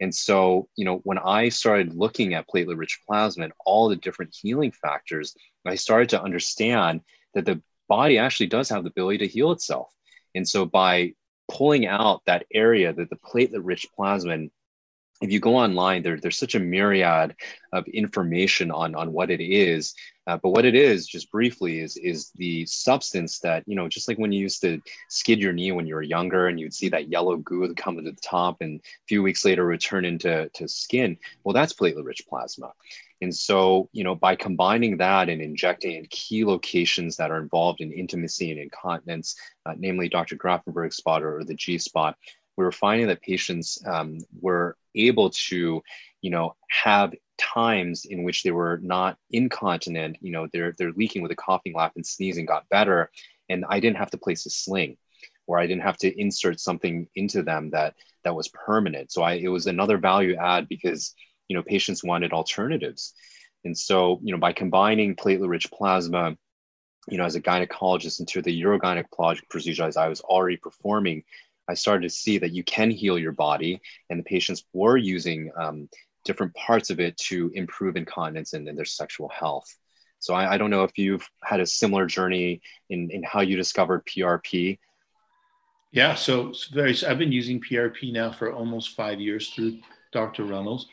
And 0.00 0.14
so, 0.14 0.68
you 0.76 0.84
know, 0.84 0.98
when 1.04 1.18
I 1.18 1.48
started 1.48 1.94
looking 1.94 2.34
at 2.34 2.48
platelet 2.48 2.78
rich 2.78 3.00
plasma 3.06 3.44
and 3.44 3.52
all 3.64 3.88
the 3.88 3.96
different 3.96 4.34
healing 4.34 4.72
factors, 4.72 5.34
I 5.66 5.74
started 5.74 6.08
to 6.10 6.22
understand 6.22 7.00
that 7.34 7.44
the 7.44 7.60
body 7.88 8.18
actually 8.18 8.46
does 8.46 8.68
have 8.68 8.84
the 8.84 8.90
ability 8.90 9.18
to 9.18 9.26
heal 9.26 9.52
itself. 9.52 9.92
And 10.34 10.48
so, 10.48 10.64
by 10.64 11.14
pulling 11.50 11.86
out 11.86 12.22
that 12.26 12.46
area 12.52 12.92
that 12.92 13.10
the 13.10 13.16
platelet 13.16 13.60
rich 13.62 13.86
plasma 13.96 14.48
if 15.20 15.32
you 15.32 15.40
go 15.40 15.56
online, 15.56 16.02
there, 16.02 16.18
there's 16.20 16.38
such 16.38 16.54
a 16.54 16.60
myriad 16.60 17.34
of 17.72 17.86
information 17.88 18.70
on, 18.70 18.94
on 18.94 19.12
what 19.12 19.30
it 19.30 19.40
is. 19.40 19.94
Uh, 20.28 20.36
but 20.36 20.50
what 20.50 20.64
it 20.64 20.74
is, 20.74 21.06
just 21.06 21.30
briefly, 21.30 21.80
is, 21.80 21.96
is 21.96 22.30
the 22.36 22.64
substance 22.66 23.40
that, 23.40 23.64
you 23.66 23.74
know, 23.74 23.88
just 23.88 24.06
like 24.06 24.18
when 24.18 24.30
you 24.30 24.40
used 24.40 24.60
to 24.60 24.80
skid 25.08 25.40
your 25.40 25.52
knee 25.52 25.72
when 25.72 25.86
you 25.86 25.94
were 25.94 26.02
younger 26.02 26.48
and 26.48 26.60
you'd 26.60 26.74
see 26.74 26.88
that 26.88 27.08
yellow 27.08 27.36
goo 27.38 27.74
come 27.74 27.96
to 27.96 28.02
the 28.02 28.16
top 28.22 28.58
and 28.60 28.80
a 28.80 29.06
few 29.08 29.22
weeks 29.22 29.44
later 29.44 29.64
return 29.64 30.04
into 30.04 30.48
to 30.54 30.68
skin. 30.68 31.16
Well, 31.42 31.54
that's 31.54 31.72
platelet 31.72 32.04
rich 32.04 32.22
plasma. 32.28 32.72
And 33.20 33.34
so, 33.34 33.88
you 33.92 34.04
know, 34.04 34.14
by 34.14 34.36
combining 34.36 34.98
that 34.98 35.28
and 35.28 35.42
injecting 35.42 35.96
in 35.96 36.06
key 36.10 36.44
locations 36.44 37.16
that 37.16 37.32
are 37.32 37.40
involved 37.40 37.80
in 37.80 37.90
intimacy 37.90 38.52
and 38.52 38.60
incontinence, 38.60 39.34
uh, 39.66 39.74
namely 39.76 40.08
Dr. 40.08 40.36
Grafenberg's 40.36 40.96
spot 40.96 41.24
or 41.24 41.42
the 41.42 41.54
G 41.54 41.78
spot, 41.78 42.16
we 42.56 42.64
were 42.64 42.72
finding 42.72 43.08
that 43.08 43.22
patients 43.22 43.82
um, 43.86 44.18
were 44.40 44.76
able 44.94 45.30
to, 45.30 45.82
you 46.20 46.30
know, 46.30 46.56
have 46.70 47.14
times 47.38 48.04
in 48.04 48.24
which 48.24 48.42
they 48.42 48.50
were 48.50 48.78
not 48.82 49.16
incontinent, 49.30 50.18
you 50.20 50.32
know, 50.32 50.48
they're, 50.52 50.74
they're 50.76 50.92
leaking 50.92 51.22
with 51.22 51.30
a 51.30 51.36
coughing 51.36 51.74
lap 51.74 51.92
and 51.96 52.06
sneezing 52.06 52.46
got 52.46 52.68
better. 52.68 53.10
And 53.48 53.64
I 53.68 53.80
didn't 53.80 53.98
have 53.98 54.10
to 54.10 54.18
place 54.18 54.44
a 54.46 54.50
sling 54.50 54.96
or 55.46 55.58
I 55.58 55.66
didn't 55.66 55.82
have 55.82 55.96
to 55.98 56.20
insert 56.20 56.60
something 56.60 57.08
into 57.14 57.42
them 57.42 57.70
that, 57.70 57.94
that 58.24 58.34
was 58.34 58.48
permanent. 58.48 59.10
So 59.12 59.22
I, 59.22 59.34
it 59.34 59.48
was 59.48 59.66
another 59.66 59.98
value 59.98 60.36
add 60.36 60.68
because, 60.68 61.14
you 61.48 61.56
know, 61.56 61.62
patients 61.62 62.04
wanted 62.04 62.32
alternatives. 62.32 63.14
And 63.64 63.76
so, 63.76 64.20
you 64.22 64.32
know, 64.32 64.38
by 64.38 64.52
combining 64.52 65.16
platelet 65.16 65.48
rich 65.48 65.70
plasma, 65.70 66.36
you 67.08 67.16
know, 67.16 67.24
as 67.24 67.36
a 67.36 67.40
gynecologist 67.40 68.20
into 68.20 68.42
the 68.42 68.62
urogynecologic 68.62 69.48
procedures 69.48 69.96
I 69.96 70.08
was 70.08 70.20
already 70.20 70.58
performing, 70.58 71.24
I 71.68 71.74
started 71.74 72.02
to 72.08 72.14
see 72.14 72.38
that 72.38 72.52
you 72.52 72.64
can 72.64 72.90
heal 72.90 73.18
your 73.18 73.32
body, 73.32 73.80
and 74.08 74.18
the 74.18 74.24
patients 74.24 74.64
were 74.72 74.96
using 74.96 75.50
um, 75.56 75.88
different 76.24 76.54
parts 76.54 76.90
of 76.90 77.00
it 77.00 77.16
to 77.16 77.50
improve 77.54 77.96
incontinence 77.96 78.54
and, 78.54 78.68
and 78.68 78.76
their 78.76 78.84
sexual 78.84 79.28
health. 79.28 79.66
So 80.18 80.34
I, 80.34 80.54
I, 80.54 80.58
don't 80.58 80.70
know 80.70 80.82
if 80.82 80.98
you've 80.98 81.26
had 81.44 81.60
a 81.60 81.66
similar 81.66 82.06
journey 82.06 82.60
in, 82.90 83.08
in 83.10 83.22
how 83.22 83.40
you 83.40 83.56
discovered 83.56 84.04
PRP. 84.06 84.78
Yeah, 85.92 86.14
so 86.14 86.52
very. 86.72 86.94
I've 87.06 87.18
been 87.18 87.32
using 87.32 87.60
PRP 87.60 88.12
now 88.12 88.32
for 88.32 88.52
almost 88.52 88.90
five 88.90 89.20
years 89.20 89.50
through 89.50 89.78
Dr. 90.12 90.44
Runnels. 90.44 90.88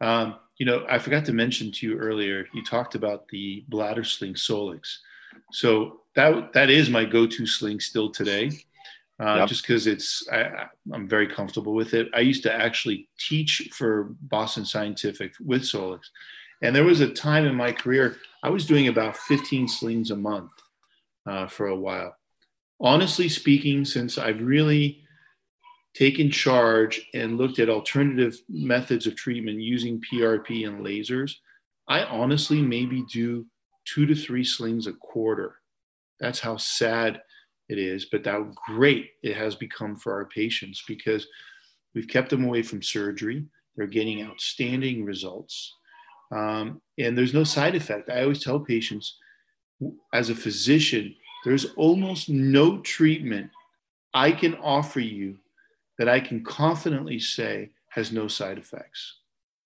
Um, 0.00 0.36
you 0.58 0.64
know, 0.64 0.86
I 0.88 0.98
forgot 0.98 1.26
to 1.26 1.32
mention 1.32 1.70
to 1.72 1.86
you 1.86 1.98
earlier. 1.98 2.46
You 2.54 2.64
talked 2.64 2.94
about 2.94 3.28
the 3.28 3.64
bladder 3.68 4.04
sling 4.04 4.34
Solyx. 4.34 4.98
So 5.52 6.00
that 6.14 6.54
that 6.54 6.70
is 6.70 6.88
my 6.88 7.04
go-to 7.04 7.46
sling 7.46 7.80
still 7.80 8.10
today 8.10 8.52
uh, 9.20 9.36
yep. 9.36 9.48
just 9.48 9.62
because 9.62 9.86
it's 9.86 10.26
I, 10.30 10.66
am 10.92 11.08
very 11.08 11.26
comfortable 11.26 11.74
with 11.74 11.94
it. 11.94 12.08
I 12.14 12.20
used 12.20 12.42
to 12.42 12.52
actually 12.52 13.08
teach 13.18 13.70
for 13.72 14.14
Boston 14.22 14.64
Scientific 14.64 15.32
with 15.40 15.62
Solyx, 15.62 16.02
and 16.62 16.74
there 16.74 16.84
was 16.84 17.00
a 17.00 17.08
time 17.08 17.46
in 17.46 17.54
my 17.54 17.72
career 17.72 18.16
I 18.42 18.50
was 18.50 18.66
doing 18.66 18.88
about 18.88 19.16
15 19.16 19.68
slings 19.68 20.10
a 20.10 20.16
month 20.16 20.52
uh, 21.26 21.46
for 21.46 21.68
a 21.68 21.76
while. 21.76 22.14
Honestly 22.80 23.28
speaking, 23.28 23.84
since 23.84 24.18
I've 24.18 24.42
really 24.42 25.02
taken 25.94 26.30
charge 26.30 27.00
and 27.14 27.38
looked 27.38 27.58
at 27.58 27.70
alternative 27.70 28.38
methods 28.50 29.06
of 29.06 29.16
treatment 29.16 29.60
using 29.60 30.02
PRP 30.12 30.68
and 30.68 30.84
lasers, 30.84 31.32
I 31.88 32.04
honestly 32.04 32.60
maybe 32.60 33.02
do 33.10 33.46
two 33.86 34.04
to 34.04 34.14
three 34.14 34.44
slings 34.44 34.86
a 34.86 34.92
quarter. 34.92 35.56
That's 36.20 36.40
how 36.40 36.58
sad 36.58 37.22
it 37.68 37.78
is, 37.78 38.06
but 38.06 38.26
how 38.26 38.50
great 38.66 39.10
it 39.22 39.36
has 39.36 39.54
become 39.54 39.96
for 39.96 40.12
our 40.12 40.26
patients 40.26 40.82
because 40.86 41.26
we've 41.94 42.08
kept 42.08 42.30
them 42.30 42.44
away 42.44 42.62
from 42.62 42.82
surgery. 42.82 43.44
They're 43.76 43.86
getting 43.86 44.24
outstanding 44.24 45.04
results. 45.04 45.74
Um, 46.30 46.80
and 46.98 47.16
there's 47.16 47.34
no 47.34 47.44
side 47.44 47.74
effect. 47.74 48.08
I 48.08 48.22
always 48.22 48.42
tell 48.42 48.60
patients, 48.60 49.16
as 50.12 50.30
a 50.30 50.34
physician, 50.34 51.14
there's 51.44 51.66
almost 51.76 52.28
no 52.28 52.78
treatment 52.78 53.50
I 54.14 54.32
can 54.32 54.54
offer 54.56 55.00
you 55.00 55.38
that 55.98 56.08
I 56.08 56.20
can 56.20 56.42
confidently 56.42 57.18
say 57.18 57.70
has 57.90 58.12
no 58.12 58.28
side 58.28 58.58
effects. 58.58 59.16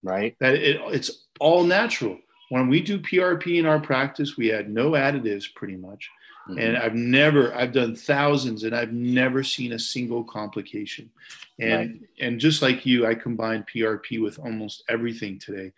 Right. 0.03 0.35
That 0.41 0.55
it, 0.55 0.81
it's 0.87 1.27
all 1.39 1.65
natural. 1.65 2.19
When 2.49 2.69
we 2.69 2.81
do 2.81 2.99
PRP 2.99 3.59
in 3.59 3.67
our 3.67 3.81
practice, 3.81 4.37
we 4.37 4.53
add 4.53 4.69
no 4.69 4.93
additives 4.93 5.45
pretty 5.55 5.77
much. 5.77 6.11
Mm-hmm. 6.49 6.59
And 6.59 6.77
I've 6.77 6.95
never, 6.95 7.55
I've 7.55 7.73
done 7.73 7.95
thousands 7.95 8.65
and 8.65 8.75
I've 8.75 8.93
never 8.93 9.43
seen 9.43 9.73
a 9.73 9.79
single 9.79 10.25
complication. 10.25 11.11
And 11.59 11.91
right. 11.91 12.01
and 12.21 12.41
just 12.41 12.63
like 12.63 12.87
you, 12.87 13.07
I 13.07 13.15
combine 13.15 13.65
PRP 13.65 14.23
with 14.23 14.39
almost 14.39 14.83
everything 14.89 15.39
today 15.39 15.73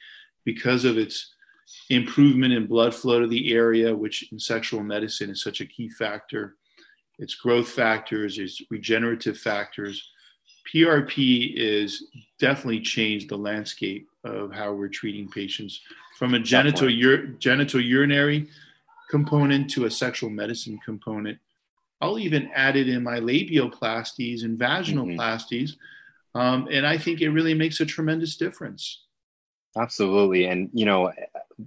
because 0.45 0.85
of 0.85 0.99
its 0.99 1.35
improvement 1.91 2.53
in 2.53 2.67
blood 2.67 2.95
flow 2.95 3.21
to 3.21 3.27
the 3.27 3.53
area, 3.53 3.95
which 3.95 4.31
in 4.33 4.39
sexual 4.39 4.83
medicine 4.83 5.31
is 5.31 5.43
such 5.43 5.61
a 5.61 5.67
key 5.67 5.89
factor. 5.89 6.57
Its 7.19 7.35
growth 7.35 7.69
factors, 7.69 8.39
its 8.39 8.63
regenerative 8.71 9.39
factors. 9.39 10.11
PRP 10.73 11.55
is 11.57 12.05
definitely 12.39 12.81
changed 12.81 13.29
the 13.29 13.37
landscape 13.37 14.09
of 14.25 14.53
how 14.53 14.73
we're 14.73 14.89
treating 14.89 15.29
patients 15.29 15.81
from 16.19 16.35
a 16.35 16.39
genital 16.39 16.89
ur- 16.89 17.27
genital 17.39 17.81
urinary 17.81 18.49
component 19.13 19.69
to 19.69 19.85
a 19.85 19.91
sexual 19.91 20.31
medicine 20.31 20.81
component. 20.83 21.39
I'll 22.01 22.19
even 22.19 22.51
add 22.55 22.77
it 22.77 22.89
in 22.89 23.03
my 23.03 23.21
labioplasties 23.21 24.43
and 24.43 24.59
vaginoplasties. 24.59 25.73
Mm-hmm. 26.35 26.41
Um, 26.41 26.69
and 26.73 26.87
I 26.87 26.97
think 26.97 27.21
it 27.21 27.29
really 27.29 27.53
makes 27.53 27.79
a 27.81 27.87
tremendous 27.87 28.37
difference. 28.39 29.05
Absolutely. 29.77 30.47
And, 30.47 30.71
you 30.73 30.87
know, 30.87 31.13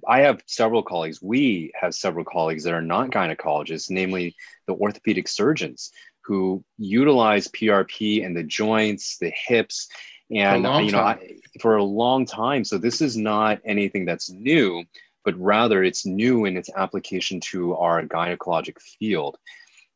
I 0.08 0.22
have 0.22 0.42
several 0.48 0.82
colleagues, 0.82 1.22
we 1.22 1.72
have 1.80 1.94
several 1.94 2.26
colleagues 2.26 2.64
that 2.64 2.74
are 2.74 2.82
not 2.82 3.12
gynecologists, 3.12 3.92
namely 3.92 4.36
the 4.66 4.74
orthopedic 4.74 5.28
surgeons 5.28 5.92
who 6.22 6.64
utilize 6.80 7.48
PRP 7.50 8.24
in 8.24 8.34
the 8.34 8.44
joints, 8.44 9.18
the 9.20 9.32
hips, 9.48 9.88
and, 10.32 10.64
you 10.84 10.92
know, 10.92 11.00
I, 11.00 11.38
for 11.62 11.76
a 11.76 11.84
long 11.84 12.26
time. 12.26 12.66
So 12.66 12.80
this 12.80 13.02
is 13.02 13.16
not 13.16 13.60
anything 13.64 14.06
that's 14.06 14.32
new 14.32 14.84
but 15.26 15.38
rather 15.40 15.84
it's 15.84 16.06
new 16.06 16.46
in 16.46 16.56
its 16.56 16.70
application 16.76 17.40
to 17.42 17.76
our 17.76 18.02
gynecologic 18.04 18.80
field. 18.80 19.38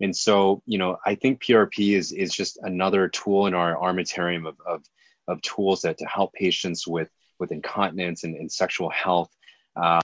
And 0.01 0.15
so, 0.15 0.63
you 0.65 0.77
know, 0.77 0.97
I 1.05 1.15
think 1.15 1.43
PRP 1.43 1.95
is, 1.95 2.11
is 2.11 2.33
just 2.33 2.57
another 2.63 3.07
tool 3.07 3.47
in 3.47 3.53
our 3.53 3.75
armamentarium 3.77 4.47
of, 4.47 4.57
of, 4.65 4.83
of 5.27 5.41
tools 5.41 5.81
that 5.81 5.97
to 5.99 6.05
help 6.05 6.33
patients 6.33 6.87
with, 6.87 7.09
with 7.39 7.51
incontinence 7.51 8.23
and, 8.23 8.35
and 8.35 8.51
sexual 8.51 8.89
health. 8.89 9.29
Uh, 9.75 9.99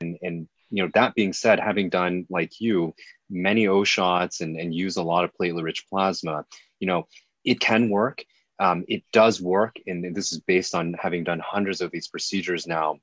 and, 0.00 0.16
and, 0.22 0.48
you 0.70 0.82
know, 0.82 0.90
that 0.94 1.14
being 1.14 1.32
said, 1.32 1.60
having 1.60 1.90
done 1.90 2.26
like 2.30 2.60
you, 2.60 2.94
many 3.28 3.66
O 3.66 3.84
shots 3.84 4.40
and, 4.40 4.56
and 4.56 4.74
use 4.74 4.96
a 4.96 5.02
lot 5.02 5.24
of 5.24 5.32
platelet 5.34 5.64
rich 5.64 5.84
plasma, 5.90 6.46
you 6.78 6.86
know, 6.86 7.06
it 7.44 7.60
can 7.60 7.90
work. 7.90 8.24
Um, 8.60 8.84
it 8.88 9.02
does 9.12 9.42
work. 9.42 9.76
And 9.86 10.14
this 10.14 10.32
is 10.32 10.40
based 10.40 10.74
on 10.74 10.94
having 10.94 11.24
done 11.24 11.40
hundreds 11.44 11.80
of 11.80 11.90
these 11.90 12.08
procedures 12.08 12.66
now 12.66 13.00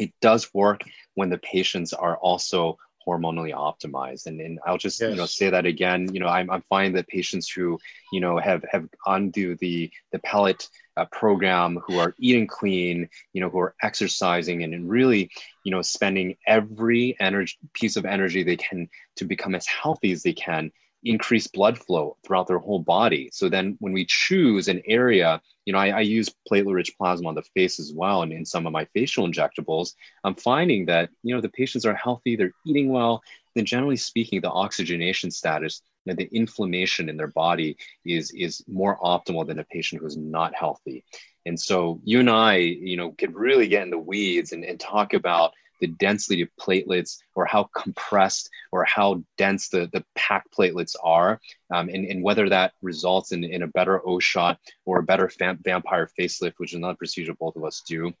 it 0.00 0.12
does 0.20 0.52
work 0.54 0.80
when 1.14 1.28
the 1.28 1.38
patients 1.38 1.92
are 1.92 2.16
also 2.16 2.78
hormonally 3.06 3.54
optimized 3.54 4.26
and, 4.26 4.40
and 4.40 4.58
i'll 4.66 4.76
just 4.76 5.00
yes. 5.00 5.10
you 5.10 5.16
know 5.16 5.26
say 5.26 5.48
that 5.48 5.64
again 5.64 6.12
you 6.12 6.20
know 6.20 6.26
i'm, 6.26 6.50
I'm 6.50 6.62
finding 6.68 6.92
that 6.94 7.08
patients 7.08 7.48
who 7.48 7.78
you 8.12 8.20
know 8.20 8.38
have 8.38 8.64
have 8.70 8.86
undo 9.06 9.56
the 9.56 9.90
the 10.12 10.18
pellet 10.18 10.68
uh, 10.96 11.06
program 11.06 11.78
who 11.86 11.98
are 11.98 12.14
eating 12.18 12.46
clean 12.46 13.08
you 13.32 13.40
know 13.40 13.48
who 13.48 13.58
are 13.58 13.74
exercising 13.82 14.64
and, 14.64 14.74
and 14.74 14.88
really 14.88 15.30
you 15.64 15.70
know 15.70 15.80
spending 15.80 16.36
every 16.46 17.16
energy 17.20 17.56
piece 17.72 17.96
of 17.96 18.04
energy 18.04 18.42
they 18.42 18.56
can 18.56 18.88
to 19.16 19.24
become 19.24 19.54
as 19.54 19.66
healthy 19.66 20.12
as 20.12 20.22
they 20.22 20.34
can 20.34 20.70
increase 21.04 21.46
blood 21.46 21.78
flow 21.78 22.16
throughout 22.24 22.46
their 22.46 22.58
whole 22.58 22.80
body. 22.80 23.30
So 23.32 23.48
then 23.48 23.76
when 23.80 23.92
we 23.92 24.04
choose 24.06 24.68
an 24.68 24.82
area, 24.86 25.40
you 25.64 25.72
know, 25.72 25.78
I, 25.78 25.88
I 25.88 26.00
use 26.00 26.34
platelet 26.50 26.74
rich 26.74 26.92
plasma 26.98 27.28
on 27.28 27.34
the 27.34 27.42
face 27.54 27.80
as 27.80 27.92
well. 27.94 28.22
And 28.22 28.32
in 28.32 28.44
some 28.44 28.66
of 28.66 28.72
my 28.72 28.84
facial 28.86 29.26
injectables, 29.26 29.94
I'm 30.24 30.34
finding 30.34 30.86
that, 30.86 31.10
you 31.22 31.34
know, 31.34 31.40
the 31.40 31.48
patients 31.48 31.86
are 31.86 31.94
healthy, 31.94 32.36
they're 32.36 32.52
eating 32.66 32.90
well. 32.90 33.22
Then 33.54 33.64
generally 33.64 33.96
speaking, 33.96 34.40
the 34.40 34.50
oxygenation 34.50 35.30
status 35.30 35.82
and 36.06 36.16
the 36.16 36.28
inflammation 36.32 37.08
in 37.08 37.16
their 37.16 37.28
body 37.28 37.76
is, 38.04 38.30
is 38.32 38.62
more 38.68 38.98
optimal 39.00 39.46
than 39.46 39.58
a 39.58 39.64
patient 39.64 40.00
who's 40.00 40.16
not 40.16 40.54
healthy. 40.54 41.04
And 41.46 41.58
so 41.58 42.00
you 42.04 42.20
and 42.20 42.30
I, 42.30 42.56
you 42.56 42.96
know, 42.96 43.12
could 43.12 43.34
really 43.34 43.68
get 43.68 43.82
in 43.82 43.90
the 43.90 43.98
weeds 43.98 44.52
and, 44.52 44.64
and 44.64 44.78
talk 44.78 45.14
about 45.14 45.52
the 45.80 45.88
density 45.88 46.42
of 46.42 46.48
platelets 46.60 47.18
or 47.34 47.44
how 47.44 47.68
compressed 47.74 48.50
or 48.72 48.84
how 48.84 49.22
dense 49.36 49.68
the, 49.68 49.88
the 49.92 50.04
packed 50.14 50.54
platelets 50.56 50.94
are, 51.02 51.40
um, 51.72 51.88
and, 51.88 52.04
and 52.06 52.22
whether 52.22 52.48
that 52.48 52.72
results 52.82 53.32
in, 53.32 53.44
in 53.44 53.62
a 53.62 53.68
better 53.68 54.06
O 54.06 54.18
shot 54.18 54.58
or 54.84 54.98
a 54.98 55.02
better 55.02 55.28
fam- 55.28 55.60
vampire 55.62 56.08
facelift, 56.18 56.54
which 56.58 56.72
is 56.72 56.76
another 56.76 56.96
procedure 56.96 57.34
both 57.34 57.56
of 57.56 57.64
us 57.64 57.82
do. 57.86 58.12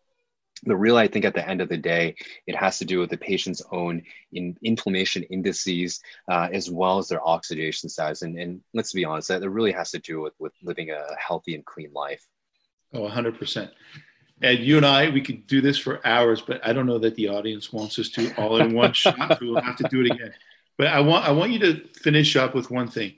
But 0.64 0.76
really, 0.76 1.02
I 1.02 1.08
think 1.08 1.24
at 1.24 1.34
the 1.34 1.48
end 1.48 1.62
of 1.62 1.70
the 1.70 1.76
day, 1.76 2.16
it 2.46 2.54
has 2.54 2.78
to 2.78 2.84
do 2.84 2.98
with 2.98 3.08
the 3.08 3.16
patient's 3.16 3.62
own 3.72 4.02
in, 4.32 4.56
inflammation 4.62 5.22
indices 5.24 6.00
uh, 6.30 6.48
as 6.52 6.70
well 6.70 6.98
as 6.98 7.08
their 7.08 7.26
oxidation 7.26 7.88
status. 7.88 8.22
And, 8.22 8.38
and 8.38 8.60
let's 8.74 8.92
be 8.92 9.04
honest, 9.04 9.28
that 9.28 9.42
it 9.42 9.48
really 9.48 9.72
has 9.72 9.90
to 9.92 9.98
do 9.98 10.20
with, 10.20 10.34
with 10.38 10.52
living 10.62 10.90
a 10.90 11.06
healthy 11.18 11.54
and 11.54 11.64
clean 11.64 11.92
life. 11.94 12.26
Oh, 12.92 13.08
100%. 13.08 13.70
And 14.42 14.58
you 14.60 14.76
and 14.78 14.86
I, 14.86 15.10
we 15.10 15.20
could 15.20 15.46
do 15.46 15.60
this 15.60 15.78
for 15.78 16.04
hours, 16.06 16.40
but 16.40 16.66
I 16.66 16.72
don't 16.72 16.86
know 16.86 16.98
that 16.98 17.14
the 17.14 17.28
audience 17.28 17.72
wants 17.72 17.98
us 17.98 18.08
to 18.10 18.34
all 18.36 18.60
in 18.60 18.72
one 18.72 18.92
shot. 18.92 19.38
So 19.38 19.38
we'll 19.42 19.60
have 19.60 19.76
to 19.76 19.88
do 19.90 20.00
it 20.00 20.12
again. 20.12 20.32
But 20.78 20.88
I 20.88 21.00
want 21.00 21.26
I 21.26 21.32
want 21.32 21.52
you 21.52 21.58
to 21.58 21.86
finish 21.88 22.36
up 22.36 22.54
with 22.54 22.70
one 22.70 22.88
thing. 22.88 23.14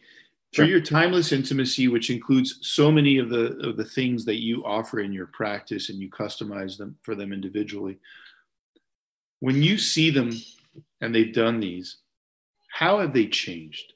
For 0.52 0.64
your 0.64 0.80
timeless 0.80 1.32
intimacy, 1.32 1.88
which 1.88 2.10
includes 2.10 2.58
so 2.60 2.90
many 2.92 3.16
of 3.18 3.30
the 3.30 3.56
of 3.66 3.76
the 3.76 3.84
things 3.84 4.24
that 4.26 4.42
you 4.42 4.64
offer 4.64 5.00
in 5.00 5.12
your 5.12 5.28
practice 5.28 5.88
and 5.88 5.98
you 5.98 6.10
customize 6.10 6.76
them 6.76 6.98
for 7.02 7.14
them 7.14 7.32
individually. 7.32 7.98
When 9.40 9.62
you 9.62 9.78
see 9.78 10.10
them 10.10 10.32
and 11.00 11.14
they've 11.14 11.32
done 11.32 11.60
these, 11.60 11.98
how 12.68 12.98
have 12.98 13.14
they 13.14 13.28
changed? 13.28 13.94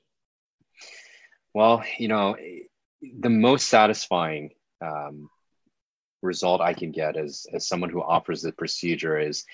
Well, 1.53 1.85
you 1.99 2.09
know, 2.09 2.37
the 3.21 3.31
most 3.31 3.69
satisfying 3.69 4.51
um, 4.81 5.29
result 6.27 6.61
I 6.61 6.75
can 6.75 6.91
get 6.91 7.17
as, 7.17 7.47
as 7.53 7.67
someone 7.67 7.91
who 7.91 8.03
offers 8.03 8.43
the 8.43 8.53
procedure 8.53 9.19
is 9.19 9.45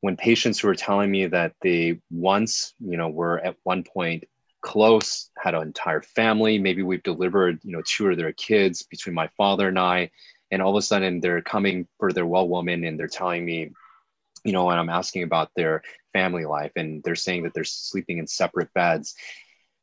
when 0.00 0.16
patients 0.16 0.58
who 0.58 0.68
are 0.68 0.74
telling 0.74 1.10
me 1.10 1.26
that 1.26 1.54
they 1.62 2.00
once, 2.10 2.74
you 2.80 2.96
know, 2.96 3.08
were 3.08 3.38
at 3.40 3.56
one 3.62 3.84
point 3.84 4.24
close, 4.60 5.30
had 5.38 5.54
an 5.54 5.62
entire 5.62 6.02
family, 6.02 6.58
maybe 6.58 6.82
we've 6.82 7.02
delivered, 7.02 7.58
you 7.62 7.72
know, 7.72 7.82
two 7.86 8.08
of 8.08 8.16
their 8.16 8.32
kids 8.32 8.82
between 8.82 9.14
my 9.14 9.28
father 9.36 9.68
and 9.68 9.78
I, 9.78 10.10
and 10.50 10.60
all 10.60 10.76
of 10.76 10.76
a 10.76 10.82
sudden 10.82 11.20
they're 11.20 11.42
coming 11.42 11.86
for 11.98 12.12
their 12.12 12.26
well 12.26 12.48
woman 12.48 12.84
and 12.84 12.98
they're 12.98 13.08
telling 13.08 13.44
me, 13.44 13.70
you 14.44 14.52
know, 14.52 14.70
and 14.70 14.78
I'm 14.78 14.90
asking 14.90 15.22
about 15.22 15.50
their 15.56 15.82
family 16.12 16.44
life 16.44 16.72
and 16.76 17.02
they're 17.02 17.14
saying 17.14 17.44
that 17.44 17.54
they're 17.54 17.64
sleeping 17.64 18.18
in 18.18 18.26
separate 18.26 18.72
beds 18.74 19.14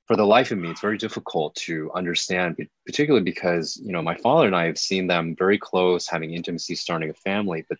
for 0.10 0.16
the 0.16 0.26
life 0.26 0.50
of 0.50 0.58
me, 0.58 0.72
it's 0.72 0.82
very 0.82 0.98
difficult 0.98 1.54
to 1.54 1.92
understand, 1.94 2.58
particularly 2.84 3.24
because 3.24 3.78
you 3.78 3.92
know 3.92 4.02
my 4.02 4.16
father 4.16 4.48
and 4.48 4.56
I 4.56 4.66
have 4.66 4.80
seen 4.80 5.06
them 5.06 5.36
very 5.38 5.60
close, 5.60 6.08
having 6.08 6.34
intimacy, 6.34 6.74
starting 6.74 7.12
a 7.12 7.14
family, 7.14 7.64
but 7.70 7.78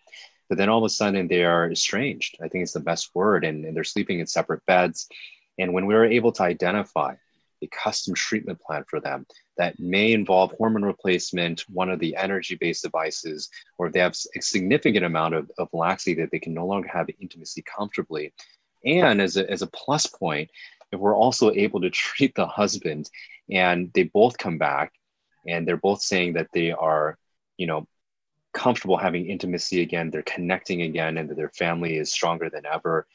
but 0.48 0.56
then 0.56 0.68
all 0.68 0.78
of 0.78 0.84
a 0.84 0.90
sudden 0.90 1.26
they 1.26 1.42
are 1.42 1.72
estranged. 1.72 2.38
I 2.40 2.46
think 2.46 2.62
it's 2.62 2.72
the 2.72 2.78
best 2.78 3.10
word, 3.16 3.44
and, 3.44 3.64
and 3.64 3.76
they're 3.76 3.82
sleeping 3.82 4.20
in 4.20 4.28
separate 4.28 4.64
beds. 4.64 5.08
And 5.58 5.72
when 5.72 5.86
we 5.86 5.94
were 5.94 6.04
able 6.04 6.30
to 6.32 6.44
identify 6.44 7.16
a 7.62 7.66
custom 7.66 8.14
treatment 8.14 8.60
plan 8.60 8.84
for 8.88 9.00
them 9.00 9.26
that 9.56 9.80
may 9.80 10.12
involve 10.12 10.52
hormone 10.52 10.84
replacement, 10.84 11.64
one 11.68 11.90
of 11.90 11.98
the 11.98 12.14
energy-based 12.14 12.84
devices, 12.84 13.50
or 13.76 13.88
if 13.88 13.92
they 13.92 14.00
have 14.00 14.16
a 14.36 14.40
significant 14.40 15.04
amount 15.04 15.34
of, 15.34 15.50
of 15.58 15.68
laxity 15.72 16.14
that 16.20 16.30
they 16.30 16.38
can 16.38 16.54
no 16.54 16.64
longer 16.64 16.88
have 16.88 17.08
intimacy 17.20 17.62
comfortably. 17.62 18.32
And 18.84 19.20
as 19.20 19.36
a, 19.36 19.50
as 19.50 19.62
a 19.62 19.66
plus 19.66 20.06
point, 20.06 20.48
we're 20.98 21.16
also 21.16 21.50
able 21.52 21.80
to 21.80 21.90
treat 21.90 22.34
the 22.34 22.46
husband 22.46 23.10
and 23.50 23.90
they 23.94 24.04
both 24.04 24.38
come 24.38 24.58
back 24.58 24.92
and 25.46 25.66
they're 25.66 25.76
both 25.76 26.02
saying 26.02 26.34
that 26.34 26.48
they 26.52 26.72
are, 26.72 27.16
you 27.56 27.66
know, 27.66 27.86
comfortable 28.52 28.96
having 28.96 29.26
intimacy 29.26 29.80
again, 29.80 30.10
they're 30.10 30.22
connecting 30.22 30.82
again, 30.82 31.18
and 31.18 31.28
that 31.28 31.36
their 31.36 31.50
family 31.50 31.96
is 31.96 32.12
stronger 32.12 32.50
than 32.50 32.66
ever, 32.66 33.06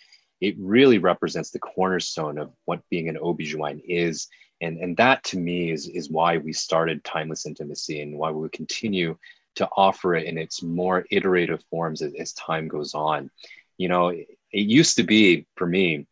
it 0.42 0.56
really 0.58 0.98
represents 0.98 1.52
the 1.52 1.60
cornerstone 1.60 2.38
of 2.38 2.52
what 2.66 2.88
being 2.90 3.10
an 3.10 3.18
OB/GYN 3.18 3.82
is. 3.86 4.28
And, 4.62 4.78
and 4.78 4.96
that 4.98 5.24
to 5.26 5.38
me 5.38 5.72
is, 5.72 5.88
is 5.88 6.10
why 6.10 6.38
we 6.38 6.54
started 6.54 7.04
Timeless 7.04 7.46
Intimacy 7.46 8.02
and 8.02 8.18
why 8.18 8.32
we 8.32 8.48
continue 8.50 9.18
to 9.56 9.68
offer 9.76 10.16
it 10.16 10.26
in 10.26 10.38
its 10.38 10.62
more 10.62 11.06
iterative 11.12 11.64
forms 11.70 12.02
as, 12.02 12.14
as 12.20 12.34
time 12.34 12.68
goes 12.68 12.94
on. 12.94 13.30
You 13.78 13.90
know, 13.90 14.10
it, 14.10 14.28
it 14.52 14.68
used 14.68 14.98
to 14.98 15.04
be 15.04 15.46
for 15.56 15.68
me, 15.68 16.08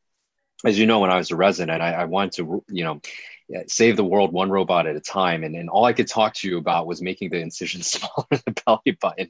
as 0.66 0.80
you 0.80 0.86
know, 0.86 1.00
when 1.00 1.12
I 1.12 1.18
was 1.18 1.32
a 1.32 1.36
resident, 1.36 1.82
I, 1.82 1.94
I 1.94 2.06
wanted 2.06 2.34
to, 2.34 2.64
you 2.70 2.84
know, 2.84 3.02
save 3.68 3.98
the 3.98 4.04
world 4.04 4.32
one 4.32 4.50
robot 4.50 4.88
at 4.88 4.96
a 4.96 5.02
time. 5.02 5.44
And, 5.44 5.56
and 5.56 5.70
all 5.70 5.86
I 5.86 5.94
could 5.94 6.08
talk 6.08 6.34
to 6.36 6.50
you 6.50 6.58
about 6.58 6.88
was 6.88 7.02
making 7.02 7.30
the 7.30 7.40
incision 7.40 7.82
smaller 7.82 8.26
than 8.32 8.42
the 8.46 8.62
belly 8.66 8.98
button. 9.02 9.30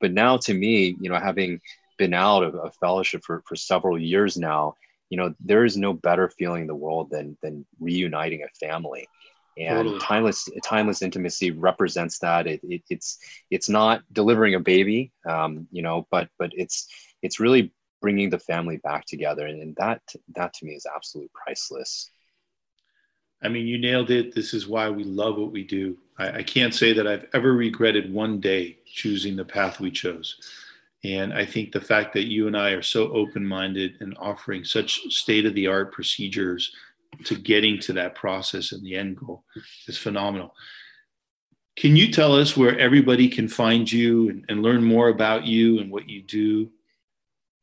But 0.00 0.12
now 0.12 0.36
to 0.38 0.54
me, 0.54 0.96
you 1.00 1.10
know, 1.10 1.18
having 1.18 1.60
been 1.98 2.14
out 2.14 2.42
of, 2.42 2.54
a 2.54 2.70
fellowship 2.80 3.22
for, 3.24 3.42
for 3.46 3.56
several 3.56 3.98
years 3.98 4.36
now, 4.36 4.74
you 5.10 5.16
know, 5.16 5.34
there 5.40 5.64
is 5.64 5.76
no 5.76 5.92
better 5.92 6.30
feeling 6.38 6.62
in 6.62 6.68
the 6.68 6.74
world 6.74 7.10
than, 7.10 7.36
than 7.42 7.66
reuniting 7.80 8.42
a 8.42 8.66
family. 8.66 9.08
And 9.58 9.76
totally. 9.76 9.98
timeless, 9.98 10.48
timeless 10.64 11.02
intimacy 11.02 11.50
represents 11.50 12.20
that. 12.20 12.46
It, 12.46 12.60
it, 12.62 12.82
it's, 12.88 13.18
it's 13.50 13.68
not 13.68 14.02
delivering 14.12 14.54
a 14.54 14.60
baby, 14.60 15.12
um, 15.28 15.66
you 15.72 15.82
know, 15.82 16.06
but, 16.10 16.28
but 16.38 16.52
it's, 16.54 16.88
it's 17.20 17.40
really 17.40 17.72
bringing 18.00 18.30
the 18.30 18.38
family 18.38 18.78
back 18.78 19.06
together 19.06 19.46
and, 19.46 19.60
and 19.60 19.76
that 19.76 20.00
that 20.34 20.54
to 20.54 20.64
me 20.64 20.72
is 20.72 20.86
absolutely 20.94 21.30
priceless. 21.34 22.10
I 23.42 23.48
mean 23.48 23.66
you 23.66 23.78
nailed 23.78 24.10
it. 24.10 24.34
This 24.34 24.54
is 24.54 24.66
why 24.66 24.90
we 24.90 25.04
love 25.04 25.36
what 25.36 25.52
we 25.52 25.64
do. 25.64 25.96
I, 26.18 26.38
I 26.38 26.42
can't 26.42 26.74
say 26.74 26.92
that 26.92 27.06
i've 27.06 27.26
ever 27.34 27.52
regretted 27.52 28.12
one 28.12 28.40
day 28.40 28.78
choosing 28.86 29.36
the 29.36 29.44
path 29.44 29.80
we 29.80 29.90
chose. 29.90 30.36
And 31.04 31.32
i 31.32 31.44
think 31.44 31.72
the 31.72 31.80
fact 31.80 32.12
that 32.14 32.28
you 32.28 32.46
and 32.46 32.56
i 32.56 32.70
are 32.70 32.82
so 32.82 33.12
open-minded 33.12 33.98
and 34.00 34.16
offering 34.18 34.64
such 34.64 35.00
state-of-the-art 35.12 35.92
procedures 35.92 36.74
to 37.24 37.34
getting 37.36 37.78
to 37.80 37.92
that 37.94 38.14
process 38.14 38.72
and 38.72 38.84
the 38.84 38.96
end 38.96 39.16
goal 39.16 39.44
is 39.88 39.98
phenomenal. 39.98 40.54
Can 41.76 41.96
you 41.96 42.12
tell 42.12 42.34
us 42.34 42.56
where 42.56 42.78
everybody 42.78 43.28
can 43.28 43.48
find 43.48 43.90
you 43.90 44.28
and, 44.28 44.44
and 44.48 44.62
learn 44.62 44.84
more 44.84 45.08
about 45.08 45.44
you 45.44 45.78
and 45.78 45.90
what 45.90 46.08
you 46.08 46.22
do 46.22 46.70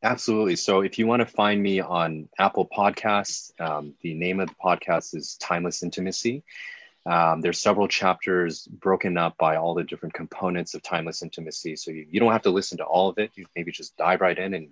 Absolutely. 0.07 0.55
So 0.55 0.79
if 0.79 0.97
you 0.97 1.05
want 1.05 1.19
to 1.19 1.25
find 1.25 1.61
me 1.61 1.81
on 1.81 2.29
Apple 2.39 2.65
Podcasts, 2.65 3.51
um, 3.59 3.93
the 3.99 4.13
name 4.13 4.39
of 4.39 4.47
the 4.47 4.55
podcast 4.55 5.13
is 5.13 5.35
Timeless 5.41 5.83
Intimacy. 5.83 6.45
Um, 7.05 7.41
there's 7.41 7.59
several 7.59 7.89
chapters 7.89 8.67
broken 8.67 9.17
up 9.17 9.37
by 9.37 9.57
all 9.57 9.73
the 9.73 9.83
different 9.83 10.13
components 10.13 10.73
of 10.73 10.81
timeless 10.81 11.23
intimacy. 11.23 11.75
So 11.75 11.91
you, 11.91 12.05
you 12.09 12.21
don't 12.21 12.31
have 12.31 12.43
to 12.43 12.51
listen 12.51 12.77
to 12.77 12.85
all 12.85 13.09
of 13.09 13.17
it. 13.17 13.31
You 13.35 13.47
maybe 13.53 13.73
just 13.73 13.97
dive 13.97 14.21
right 14.21 14.37
in 14.37 14.53
and, 14.53 14.69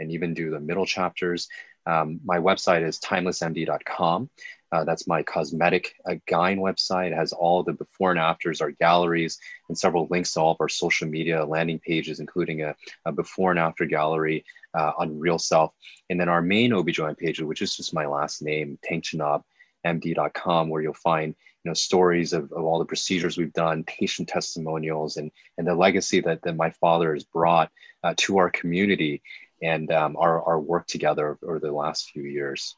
and 0.00 0.10
even 0.10 0.32
do 0.32 0.50
the 0.50 0.58
middle 0.58 0.86
chapters. 0.86 1.48
Um, 1.84 2.20
my 2.24 2.38
website 2.38 2.82
is 2.82 2.98
timelessmd.com. 2.98 4.30
Uh, 4.70 4.84
that's 4.84 5.06
my 5.06 5.22
cosmetic 5.22 5.94
uh, 6.06 6.14
website. 6.28 7.12
It 7.12 7.14
has 7.14 7.32
all 7.32 7.62
the 7.62 7.72
before 7.72 8.10
and 8.10 8.20
afters, 8.20 8.60
our 8.60 8.70
galleries, 8.72 9.38
and 9.68 9.78
several 9.78 10.06
links 10.10 10.34
to 10.34 10.40
all 10.40 10.52
of 10.52 10.60
our 10.60 10.68
social 10.68 11.08
media 11.08 11.44
landing 11.44 11.78
pages, 11.78 12.20
including 12.20 12.62
a, 12.62 12.74
a 13.04 13.12
before 13.12 13.50
and 13.50 13.58
after 13.58 13.86
gallery 13.86 14.44
uh, 14.74 14.92
on 14.98 15.18
Real 15.18 15.38
Self. 15.38 15.72
And 16.10 16.20
then 16.20 16.28
our 16.28 16.42
main 16.42 16.72
OB/GYN 16.72 17.16
page, 17.16 17.40
which 17.40 17.62
is 17.62 17.76
just 17.76 17.94
my 17.94 18.06
last 18.06 18.42
name, 18.42 18.78
tankchanabmd.com, 18.88 20.68
where 20.68 20.82
you'll 20.82 20.94
find 20.94 21.34
you 21.64 21.70
know 21.70 21.74
stories 21.74 22.32
of, 22.32 22.52
of 22.52 22.64
all 22.64 22.78
the 22.78 22.84
procedures 22.84 23.38
we've 23.38 23.52
done, 23.52 23.84
patient 23.84 24.28
testimonials, 24.28 25.16
and 25.16 25.30
and 25.56 25.66
the 25.66 25.74
legacy 25.74 26.20
that, 26.20 26.42
that 26.42 26.56
my 26.56 26.70
father 26.70 27.14
has 27.14 27.24
brought 27.24 27.70
uh, 28.04 28.14
to 28.18 28.38
our 28.38 28.50
community 28.50 29.22
and 29.62 29.90
um, 29.90 30.16
our, 30.16 30.42
our 30.42 30.60
work 30.60 30.86
together 30.86 31.38
over 31.42 31.58
the 31.58 31.72
last 31.72 32.10
few 32.10 32.22
years. 32.22 32.76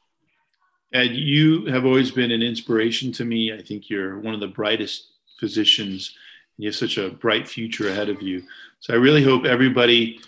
Ed, 0.92 1.12
you 1.14 1.66
have 1.66 1.84
always 1.84 2.10
been 2.10 2.32
an 2.32 2.42
inspiration 2.42 3.12
to 3.12 3.24
me. 3.24 3.52
I 3.52 3.62
think 3.62 3.88
you're 3.88 4.18
one 4.18 4.34
of 4.34 4.40
the 4.40 4.48
brightest 4.48 5.12
physicians. 5.38 6.16
And 6.56 6.64
you 6.64 6.68
have 6.68 6.76
such 6.76 6.98
a 6.98 7.10
bright 7.10 7.48
future 7.48 7.88
ahead 7.88 8.08
of 8.08 8.20
you. 8.22 8.42
So 8.80 8.94
I 8.94 8.96
really 8.96 9.22
hope 9.22 9.44
everybody 9.44 10.20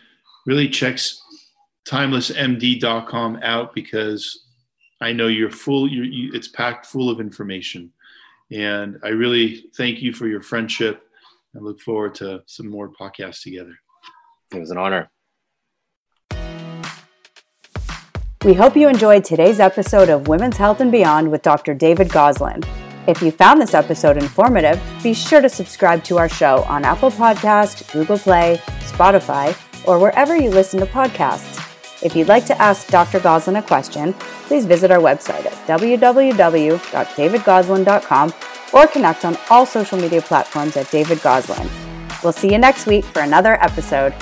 really 0.47 0.69
checks 0.69 1.21
timelessmd.com 1.87 3.41
out 3.43 3.75
because 3.75 4.47
I 5.01 5.13
know 5.13 5.27
you're 5.27 5.51
full. 5.51 5.89
You're, 5.89 6.05
you, 6.05 6.31
it's 6.33 6.49
packed 6.49 6.87
full 6.87 7.11
of 7.11 7.21
information, 7.21 7.93
and 8.51 8.99
I 9.03 9.09
really 9.09 9.67
thank 9.77 10.01
you 10.01 10.13
for 10.13 10.29
your 10.29 10.43
friendship. 10.43 11.03
I 11.57 11.59
look 11.59 11.81
forward 11.81 12.15
to 12.17 12.43
some 12.47 12.69
more 12.69 12.89
podcasts 12.89 13.43
together. 13.43 13.75
It 14.53 14.61
was 14.61 14.71
an 14.71 14.79
honor. 14.79 15.11
We 18.45 18.55
hope 18.55 18.77
you 18.77 18.89
enjoyed 18.89 19.23
today's 19.23 19.61
episode 19.61 20.09
of 20.09 20.27
Women's 20.27 20.57
Health 20.57 20.81
and 20.81 20.91
Beyond 20.91 21.31
with 21.31 21.43
Dr. 21.43 21.75
David 21.75 22.11
Ghozland. 22.11 22.67
If 23.07 23.23
you 23.23 23.31
found 23.31 23.63
this 23.63 23.73
episode 23.73 24.17
informative, 24.17 24.83
be 25.01 25.15
sure 25.15 25.41
to 25.41 25.49
subscribe 25.49 26.03
to 26.05 26.19
our 26.19 26.29
show 26.29 26.65
on 26.65 26.85
Apple 26.85 27.13
Podcast, 27.13 27.93
Google 27.93 28.19
Play, 28.19 28.61
Spotify, 28.81 29.57
or 29.87 30.01
wherever 30.01 30.37
you 30.37 30.51
listen 30.51 30.81
to 30.81 30.87
podcasts. 30.87 31.57
If 32.05 32.17
you'd 32.17 32.27
like 32.27 32.45
to 32.47 32.61
ask 32.61 32.89
Dr. 32.89 33.21
Ghozland 33.21 33.59
a 33.59 33.63
question, 33.63 34.13
please 34.49 34.67
visit 34.67 34.91
our 34.91 34.99
website 34.99 35.47
at 35.47 35.53
www.davidghozland.com 35.69 38.35
or 38.73 38.89
connect 38.89 39.25
on 39.25 39.39
all 39.51 39.67
social 39.67 40.01
media 40.01 40.21
platforms 40.21 40.77
at 40.77 40.91
David 40.91 41.23
Ghozland. 41.23 41.71
We'll 42.25 42.33
see 42.33 42.51
you 42.51 42.59
next 42.59 42.87
week 42.87 43.05
for 43.05 43.21
another 43.21 43.55
episode. 43.63 44.13